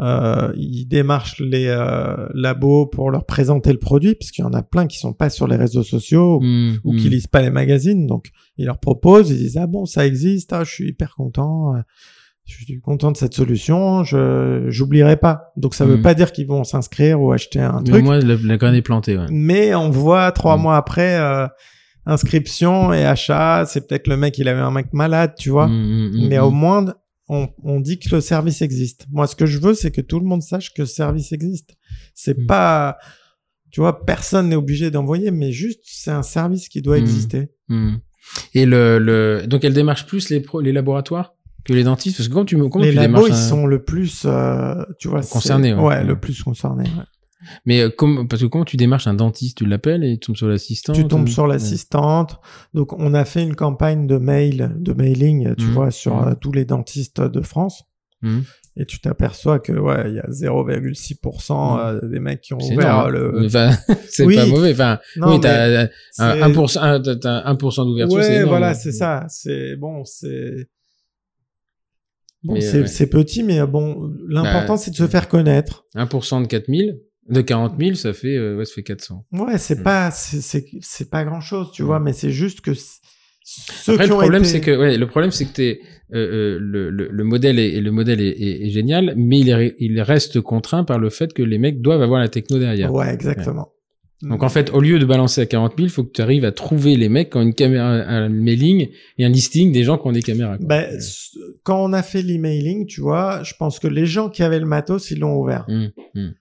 [0.00, 1.66] Euh, ils démarchent les
[2.32, 5.28] labos pour leur présenter le produit, parce qu'il y en a plein qui sont pas
[5.28, 8.06] sur les réseaux sociaux Hmm, ou qui lisent pas les magazines.
[8.06, 11.74] Donc, ils leur proposent, ils disent ah bon ça existe, ah, je suis hyper content,
[12.48, 15.52] je suis content de cette solution, je j'oublierai pas.
[15.56, 16.02] Donc ça veut Mm.
[16.02, 18.82] pas dire qu'ils vont s'inscrire ou acheter un Mais truc, moi, la, la graine est
[18.82, 19.26] plantée, ouais.
[19.30, 20.62] mais on voit trois Mm.
[20.62, 21.46] mois après euh,
[22.06, 25.68] inscription et achat, c'est peut-être le mec il avait un mec malade, tu vois.
[25.68, 26.86] Hmm, Mais au moins,
[27.28, 29.06] on, on dit que le service existe.
[29.10, 31.76] Moi, ce que je veux, c'est que tout le monde sache que le service existe.
[32.14, 32.46] C'est Mm.
[32.46, 32.96] pas,
[33.70, 37.00] tu vois, personne n'est obligé d'envoyer, mais juste, c'est un service qui doit Mm.
[37.02, 37.48] exister.
[38.54, 41.34] Et le, le, donc elle démarche plus les, pro- les laboratoires?
[41.64, 43.82] Que les dentistes Parce que quand tu me, comment les labos, ils un- sont le
[43.82, 45.80] plus, euh, tu vois, Concernés, ouais.
[45.80, 46.04] Ouais, Ouais.
[46.04, 46.84] le plus concernés.
[46.84, 47.04] ouais.
[47.66, 49.58] Mais euh, comme, parce que comment tu démarches un dentiste?
[49.58, 52.40] Tu l'appelles et tu tombes sur l'assistant Tu tombes ou- sur l'assistante.
[52.74, 55.70] Donc, on a fait une campagne de mail, de mailing, tu Mm.
[55.70, 56.28] vois, sur Mm.
[56.28, 57.84] euh, tous les dentistes de France.
[58.22, 58.40] Hmm.
[58.76, 61.80] Et tu t'aperçois que, ouais, il y a 0,6% Mm.
[61.80, 63.10] euh, des mecs qui ont ouvert énorme.
[63.12, 63.46] le.
[63.46, 63.70] Enfin,
[64.08, 64.34] c'est Oui.
[64.36, 64.72] pas mauvais.
[64.72, 68.92] Enfin, Non, oui, t'as un c'est- 1%, un, t'as- t'as 1% d'ouverture, Ouais, voilà, c'est
[68.92, 69.26] ça.
[69.28, 70.68] C'est bon, c'est
[72.42, 73.06] bon, c'est ouais.
[73.06, 75.86] petit, mais euh, bon, l'important Bah, c'est de se faire connaître.
[75.94, 79.24] 1% de 4000, de 40 000, ça fait, euh, ouais, ça fait 400.
[79.32, 79.82] Ouais, c'est Mm.
[79.82, 82.72] pas, c'est pas grand chose, tu vois, mais c'est juste que
[83.50, 85.80] Ceux Après, qui le problème, été- c'est que ouais, le problème, c'est que t'es,
[86.12, 89.74] euh, euh, le, le, le modèle est le modèle est, est- est génial, mais il,
[89.78, 92.92] il reste contraint par le fait que les mecs doivent avoir la techno derrière.
[92.92, 93.72] Ouais, exactement.
[94.22, 96.50] Donc en fait, au lieu de balancer à 40 000, faut que tu arrives à
[96.50, 100.08] trouver les mecs qui ont une caméra, un mailing et un listing des gens qui
[100.08, 100.58] ont des caméras.
[100.58, 100.66] quoi.
[100.66, 100.98] Ben,
[101.62, 104.66] quand on a fait l'emailing, tu vois, je pense que les gens qui avaient le
[104.66, 105.64] matos, ils l'ont ouvert.
[105.68, 106.34] Hum, hum.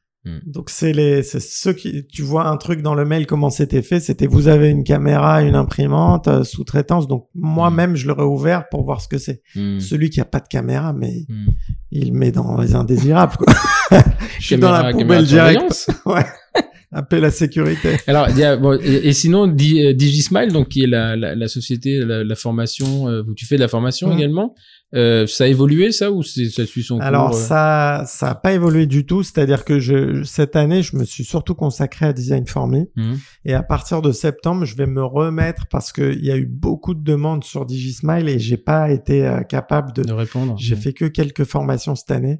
[0.45, 3.81] Donc c'est les, c'est ceux qui, tu vois un truc dans le mail comment c'était
[3.81, 7.07] fait, c'était vous avez une caméra, une imprimante, euh, sous-traitance.
[7.07, 9.41] Donc moi-même je l'aurais ouvert pour voir ce que c'est.
[9.53, 11.25] Celui qui a pas de caméra, mais
[11.91, 13.37] il met dans les indésirables.
[13.37, 13.53] Quoi.
[14.39, 15.89] je suis dans la poubelle directe.
[16.05, 16.25] Ouais.
[16.91, 17.97] Appelle la sécurité.
[18.07, 21.35] Alors, y a, bon, et, et sinon, Di- euh, Digismile, donc qui est la, la,
[21.35, 24.55] la société, la, la formation, euh, où tu fais de la formation également,
[24.95, 28.29] euh, ça a évolué ça ou c'est- ça suit son Alors cours euh ça, ça
[28.29, 29.21] a pas évolué du tout.
[29.21, 32.85] C'est-à-dire que je, cette année, je me suis surtout consacré à Design for Me.
[32.95, 33.17] Mhm.
[33.43, 36.93] Et à partir de septembre, je vais me remettre parce qu'il y a eu beaucoup
[36.93, 40.03] de demandes sur Digismile et j'ai pas été euh, capable de.
[40.03, 40.81] de répondre J'ai Mhm.
[40.81, 42.39] fait que quelques formations cette année.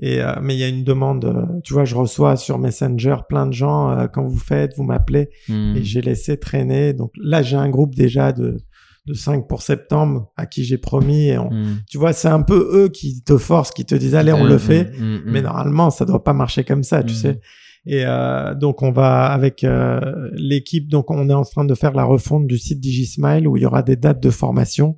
[0.00, 1.24] Et euh, mais il y a une demande.
[1.24, 4.82] euh, tu vois, je reçois sur Messenger plein de gens euh, quand vous faites, vous
[4.84, 5.76] m'appelez Mhm.
[5.76, 6.92] et j'ai laissé traîner.
[6.92, 8.58] Donc là, j'ai un groupe déjà de
[9.06, 11.28] de 5 pour septembre à qui j'ai promis.
[11.28, 11.76] Et on, Mhm.
[11.88, 14.48] tu vois, c'est un peu eux qui te forcent, qui te disent allez, on Mhm,
[14.50, 14.90] le fait.
[15.26, 17.40] Mais normalement, ça doit pas marcher comme ça, tu sais.
[17.88, 21.92] Et euh, donc on va avec euh, l'équipe, donc on est en train de faire
[21.92, 24.96] la refonte du site Digismile où il y aura des dates de formation.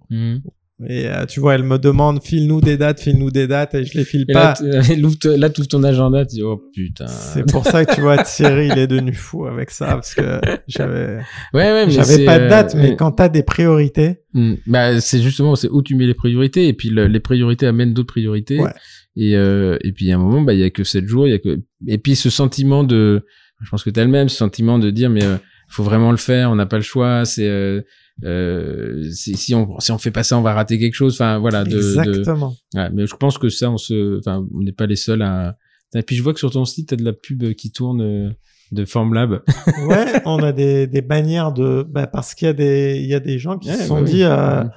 [0.86, 3.98] Et euh, tu vois, elle me demande file-nous des dates, file-nous des dates, et je
[3.98, 4.82] les file Et là, pas.
[4.84, 7.08] tu- là, tout ton agenda, tu dis, oh putain.
[7.08, 10.40] C'est pour ça que tu vois, Thierry, il est devenu fou avec ça parce que
[10.68, 11.16] j'avais,
[11.52, 14.54] Ouais, ouais, j'avais pas de date, euh, mais quand t'as des priorités, Mm.
[14.66, 17.94] Bah, c'est justement, c'est où tu mets les priorités, et puis le- les priorités amènent
[17.94, 18.60] d'autres priorités.
[18.60, 18.70] Ouais.
[19.16, 21.30] Et, euh, et puis à un moment, bah, il y a que 7 jours, il
[21.30, 23.24] y a que, et puis ce sentiment de,
[23.62, 25.36] je pense que t'as le même, ce sentiment de dire, mais euh,
[25.70, 27.82] faut vraiment le faire, on n'a pas le choix, c'est,
[28.24, 31.14] euh, si, si on si on fait pas ça, on va rater quelque chose.
[31.14, 32.54] Enfin voilà, de, de- exactement.
[32.74, 35.56] ouais, mais je pense que ça, on se, enfin, on n'est pas les seuls à.
[35.94, 38.30] Et puis je vois que sur ton site, t'as de la pub qui tourne euh,
[38.72, 39.42] de Formlab.
[39.88, 43.14] Ouais, on a des, des bannières de, bah, parce qu'il y a des, il y
[43.14, 44.10] a des gens qui Ouais, se sont bah oui.
[44.10, 44.70] dit, euh, Mm.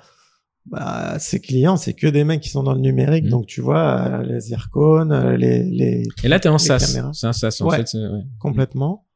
[0.69, 3.31] bah, ces clients, c'est que des mecs qui sont dans le numérique, Mhm.
[3.31, 6.79] donc tu vois, euh, les euh, les, les, Et là, t'es en Les SaaS.
[7.13, 7.77] C'est un SaaS en Ouais.
[7.77, 7.97] fait.
[7.97, 8.21] ouais.
[8.39, 9.07] complètement.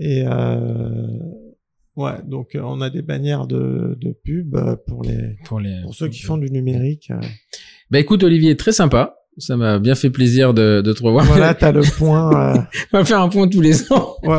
[0.00, 1.06] Et euh,
[1.96, 5.80] ouais, donc euh, on a des bannières de, de pub euh, pour les, Pour les.
[5.82, 7.10] pour ceux qui font du numérique.
[7.10, 7.20] euh.
[7.90, 9.16] Bah écoute Olivier, très sympa.
[9.38, 11.24] Ça m'a bien fait plaisir de, de te revoir.
[11.24, 12.54] Voilà, t'as le point.
[12.54, 12.60] euh,
[12.92, 14.14] On va faire un point tous les ans.
[14.22, 14.36] Ouais,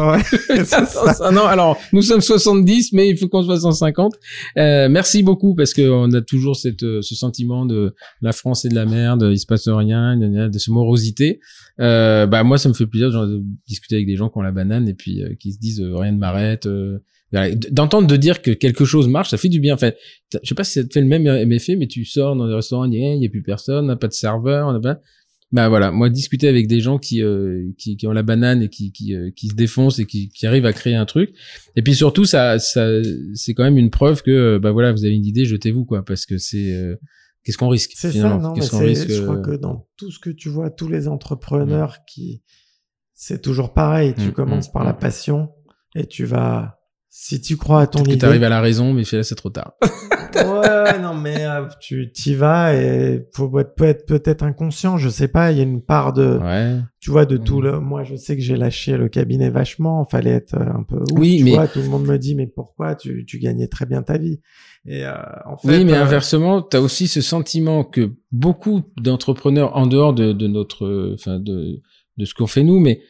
[0.51, 0.63] ouais.
[0.65, 0.87] ça.
[1.21, 4.13] Ah non, alors nous sommes 70, mais il faut qu'on soit 150.
[4.59, 8.69] Euh, merci beaucoup parce que on a toujours cette, ce sentiment de la France est
[8.69, 11.39] de la merde, il se passe rien, de ce morosité.
[11.79, 14.41] Euh, bah moi ça me fait plaisir genre, de discuter avec des gens qui ont
[14.43, 16.67] la banane et puis euh, qui se disent rien ne m'arrête.
[17.35, 19.73] Euh, D'entendre de dire que quelque chose marche, ça fait du bien.
[19.73, 19.91] Enfin,
[20.31, 22.53] je sais pas si ça te fait le même effet, mais tu sors dans des
[22.53, 24.99] restaurants, il y a plus personne, on n'a pas de serveur, on n'a pas.
[25.51, 28.69] Bah voilà, moi discuter avec des gens qui euh, qui, qui ont la banane et
[28.69, 31.31] qui qui, euh, qui se défoncent et qui, qui arrivent à créer un truc.
[31.75, 32.89] Et puis surtout ça ça
[33.35, 36.03] c'est quand même une preuve que euh, bah voilà, vous avez une idée, jetez-vous quoi
[36.03, 36.95] parce que c'est euh,
[37.43, 39.55] qu'est-ce qu'on risque C'est ça, non, mais Qu'est-ce qu'on c'est, risque je crois euh, que
[39.55, 42.41] dans tout ce que tu vois, tous les entrepreneurs qui,
[43.13, 44.15] c'est toujours pareil.
[44.17, 45.49] Tu Mm, commences mm, par la passion
[45.95, 46.79] et tu vas,
[47.15, 48.19] si tu crois à ton peut-être que idée.
[48.21, 49.73] t'arrives à la raison, mais là c'est trop tard.
[50.35, 54.97] ouais, non, mais euh, tu t'y vas et faut être peut-être peut-être inconscient.
[54.97, 55.51] Je sais pas.
[55.51, 56.79] Il y a une part de, ouais.
[56.99, 57.63] tu vois, de tout Mm.
[57.65, 57.79] le.
[57.79, 60.05] Moi, je sais que j'ai lâché le cabinet vachement.
[60.05, 60.97] Fallait être euh, un peu.
[60.97, 63.67] ouf, Oui, tu mais- vois, tout le monde me dit, mais pourquoi tu tu gagnais
[63.67, 64.39] très bien ta vie?
[64.87, 65.13] Et euh,
[65.45, 65.67] en fait.
[65.67, 70.33] Oui, mais euh, inversement, tu as aussi ce sentiment que beaucoup d'entrepreneurs, en dehors de,
[70.33, 71.79] de notre, enfin de,
[72.17, 73.01] de ce qu'on fait nous, mais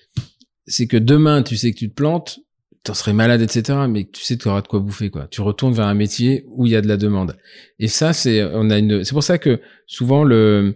[0.68, 2.40] c'est que demain, tu sais que tu te plantes,
[2.84, 3.80] t'en serais malade, etc.
[3.90, 5.28] Mais tu sais que tu auras de quoi bouffer, quoi.
[5.32, 7.36] Tu retournes vers un métier où il y a de la demande.
[7.80, 10.76] Et ça, c'est, on a une, c'est pour ça que souvent le,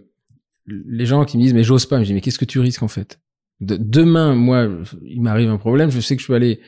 [0.66, 2.82] les gens qui me disent mais j'ose pas, je dis mais qu'est-ce que tu risques
[2.82, 3.20] en fait?
[3.60, 4.68] De- Demain, moi,
[5.02, 6.60] il m'arrive un problème, je sais que je peux aller.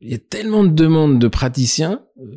[0.00, 2.02] Il y a tellement de demandes de praticiens.
[2.22, 2.36] euh,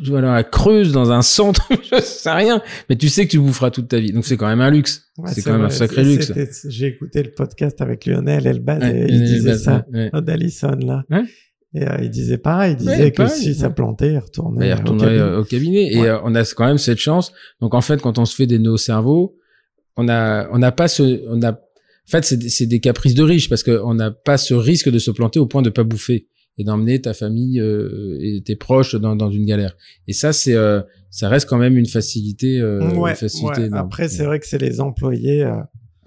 [0.00, 3.32] Je vais aller à Creuse dans un centre, je sais rien, mais tu sais que
[3.32, 4.12] tu boufferas toute ta vie.
[4.12, 5.10] Donc c'est quand même un luxe.
[5.18, 6.32] ouais, c'est quand même un sacré luxe.
[6.68, 9.84] J'ai écouté le podcast avec Lionel Elbaz Ouais, et il disait ça.
[9.92, 10.10] ouais.
[10.22, 11.04] d'Alison là.
[11.72, 14.68] Et euh, il disait pareil, il Ouais, disait que pareil, si ça plantait, il retournait.
[14.68, 15.18] il au cabinet.
[15.20, 15.92] euh, au cabinet.
[15.92, 17.32] Et euh, on a quand même cette chance.
[17.60, 19.36] Donc en fait, quand on se fait des nœuds au cerveau,
[19.96, 21.56] on a, on n'a pas ce, on a, en
[22.08, 25.38] fait, c'est, des- caprices de riches parce qu'on n'a pas ce risque de se planter
[25.38, 26.26] au point de pas bouffer
[26.58, 29.76] et d'emmener ta famille euh, et tes proches dans, dans une galère.
[30.08, 30.80] Et ça, c'est, euh,
[31.10, 32.80] ça reste quand même une facilité, euh,
[33.10, 33.68] une facilité.
[33.72, 35.48] Après, c'est vrai que c'est les employés.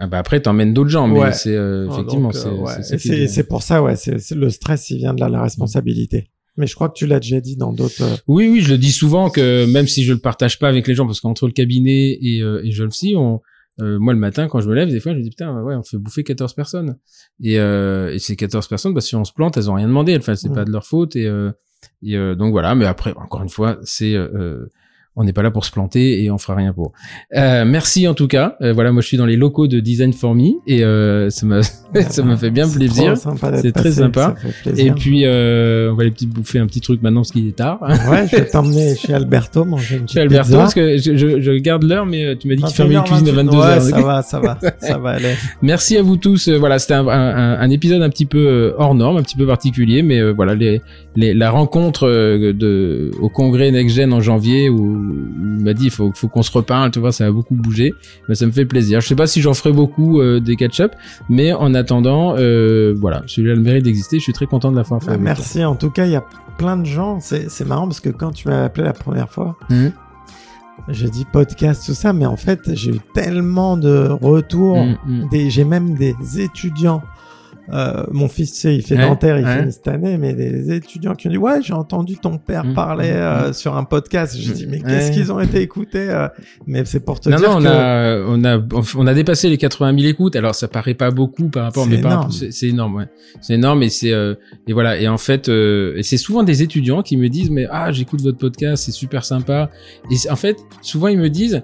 [0.04, 1.32] Ah bah après, t'emmènes d'autres gens, mais Ouais.
[1.32, 3.44] c'est euh, effectivement, c'est, ouais.
[3.48, 3.96] pour ça, ouais.
[3.96, 6.30] C'est le stress, il vient de la, la responsabilité.
[6.58, 8.02] Mais je crois que tu l'as déjà dit dans d'autres.
[8.04, 10.88] euh, Oui, oui, je le dis souvent que même si je le partage pas avec
[10.88, 13.40] les gens, parce qu'entre le cabinet et, euh, et Jolcy, on,
[13.82, 15.74] euh, moi le matin quand je me lève, des fois je me dis putain, ouais,
[15.76, 16.98] on fait bouffer 14 personnes.
[17.42, 20.16] Et, euh, et ces 14 personnes, bah, si on se plante, elles ont rien demandé.
[20.18, 20.54] Enfin, c'est Ouais.
[20.56, 21.16] pas de leur faute.
[21.16, 21.50] Et, euh,
[22.04, 22.76] et euh, donc voilà.
[22.76, 24.14] Mais après, encore une fois, c'est
[25.15, 26.91] on n'est pas là pour se planter et on fera rien pour.
[27.35, 28.56] Euh, merci en tout cas.
[28.61, 31.45] Euh, voilà, moi je suis dans les locaux de Design for Me et euh, ça
[31.45, 31.61] me
[32.10, 33.14] ça me fait bien plaisir.
[33.61, 34.35] C'est très sympa.
[34.41, 37.31] ça fait Et puis euh, on va aller petit bouffer un petit truc maintenant parce
[37.31, 37.80] qu'il est tard.
[38.10, 40.57] Ouais, je vais t'emmener chez Alberto manger une petite Chez Alberto, pizza.
[40.57, 43.02] parce que je, je, je garde l'heure, mais euh, tu m'as dit qu'il fermait une
[43.02, 43.06] 21h28.
[43.07, 43.81] cuisine à 22 Ouais, heures.
[43.84, 45.34] ça va, ça va, ça va aller.
[45.61, 46.48] Merci à vous tous.
[46.48, 49.45] Euh, Voilà, c'était un, un, un épisode un petit peu hors norme, un petit peu
[49.45, 50.81] particulier, mais euh, voilà, les,
[51.15, 56.12] les, la rencontre de au congrès Next Gen en janvier où, m'a dit il faut,
[56.16, 57.94] faut qu'on se reparle, tu vois, ça a beaucoup bougé,
[58.30, 59.02] mais ça me fait plaisir.
[59.02, 60.94] Je sais pas si j'en ferai beaucoup euh, des catch-up,
[61.30, 64.18] mais en attendant, euh, voilà, celui-là a le mérite d'exister.
[64.18, 65.12] Je suis très content de l'avoir fait.
[65.12, 65.64] Bah, merci.
[65.66, 66.24] En tout cas, il y a
[66.58, 67.20] plein de gens.
[67.20, 69.92] C'est c'est marrant parce que quand tu m'as appelé la première fois, Mhm.
[70.90, 74.84] j'ai dit podcast, tout ça, mais en fait, j'ai eu tellement de retours.
[75.06, 75.30] Mm.
[75.32, 77.02] Des, j'ai même des étudiants.
[77.72, 79.60] Euh, mon fils, il fait Ouais, dentaire, il ouais.
[79.60, 82.74] finit cette année, mais des étudiants qui ont dit ouais, j'ai entendu ton père Mm,
[82.74, 84.36] parler mm, euh, sur un podcast.
[84.38, 84.84] J'ai Mm, dit mais ouais.
[84.90, 86.28] qu'est-ce qu'ils ont été écoutés euh
[86.68, 88.62] Mais c'est pour te Non, dire non, on que a, on a,
[88.98, 90.36] on a dépassé les 80 000 écoutes.
[90.36, 92.02] Alors, ça paraît pas beaucoup par rapport, mais
[92.52, 93.06] c'est énorme, ouais.
[93.42, 94.36] C'est énorme et c'est, euh,
[94.68, 95.00] et voilà.
[95.00, 98.38] Et en fait, euh, c'est souvent des étudiants qui me disent, mais ah, j'écoute votre
[98.38, 99.70] podcast, c'est super sympa.
[100.12, 101.64] Et en fait, souvent ils me disent,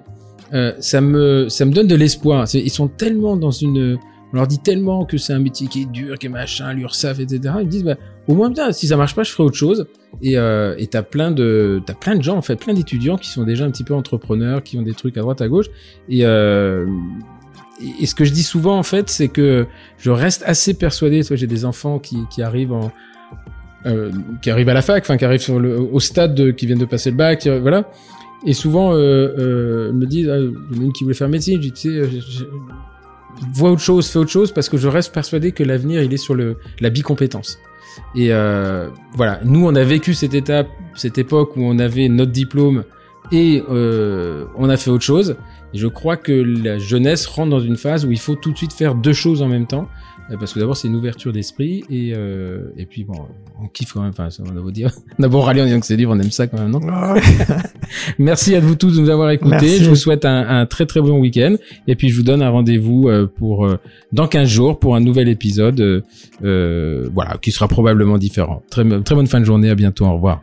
[0.52, 2.46] euh, ça me, ça me donne de l'espoir.
[2.54, 3.98] Ils sont tellement dans une,
[4.32, 7.18] on leur dit tellement que c'est un métier qui est dur, qui est machin, l'URSAF,
[7.20, 7.40] etc.
[7.60, 7.96] Ils me disent, bah,
[8.28, 9.86] au moins bien, si ça marche pas, je ferai autre chose.
[10.22, 13.44] Et euh, t'as plein de, t'as plein de gens en fait, plein d'étudiants qui sont
[13.44, 15.66] déjà un petit peu entrepreneurs, qui ont des trucs à droite à gauche.
[16.08, 16.86] Et euh,
[18.00, 19.66] et- ce que je dis souvent en fait, c'est que
[19.98, 21.22] je reste assez persuadé.
[21.30, 22.92] J'ai des enfants qui qui arrivent en
[23.86, 24.10] euh,
[24.42, 26.78] qui arrivent à la fac, enfin qui arrivent sur le, au stade de, qui viennent
[26.78, 27.90] de passer le bac, qui- voilà.
[28.46, 28.96] Et souvent, euh,
[29.38, 31.96] euh, me disent, ah, il y une qui voulait faire médecine, je dis, tu sais,
[31.96, 32.06] euh,
[33.52, 36.18] vois autre chose, fais autre chose, parce que je reste persuadé que l'avenir, il est
[36.18, 37.58] sur le, la bicompétence.
[38.14, 42.32] Et euh, voilà, nous, on a vécu cette étape, cette époque où on avait notre
[42.32, 42.84] diplôme
[43.32, 45.36] et euh, on a fait autre chose.
[45.72, 48.56] Et je crois que la jeunesse rentre dans une phase où il faut tout de
[48.56, 49.88] suite faire deux choses en même temps.
[50.30, 53.14] Euh, Parce que d'abord, c'est une ouverture d'esprit et, euh, et puis bon,
[53.62, 54.10] on kiffe quand même.
[54.10, 54.92] Enfin, ça, on a beau dire.
[55.18, 56.80] Beau râler en disant que c'est dur, on aime ça quand même, non.
[58.18, 59.50] Merci à vous tous de nous avoir écoutés.
[59.50, 59.84] Merci.
[59.84, 61.56] Je vous souhaite un, un très très bon week-end.
[61.86, 63.78] Et puis je vous donne un rendez-vous euh, pour euh,
[64.12, 65.80] dans 15 jours pour un nouvel épisode.
[66.42, 68.62] euh, voilà, qui sera probablement différent.
[68.70, 69.70] Très, très bonne fin de journée.
[69.70, 70.06] À bientôt.
[70.06, 70.42] Au revoir.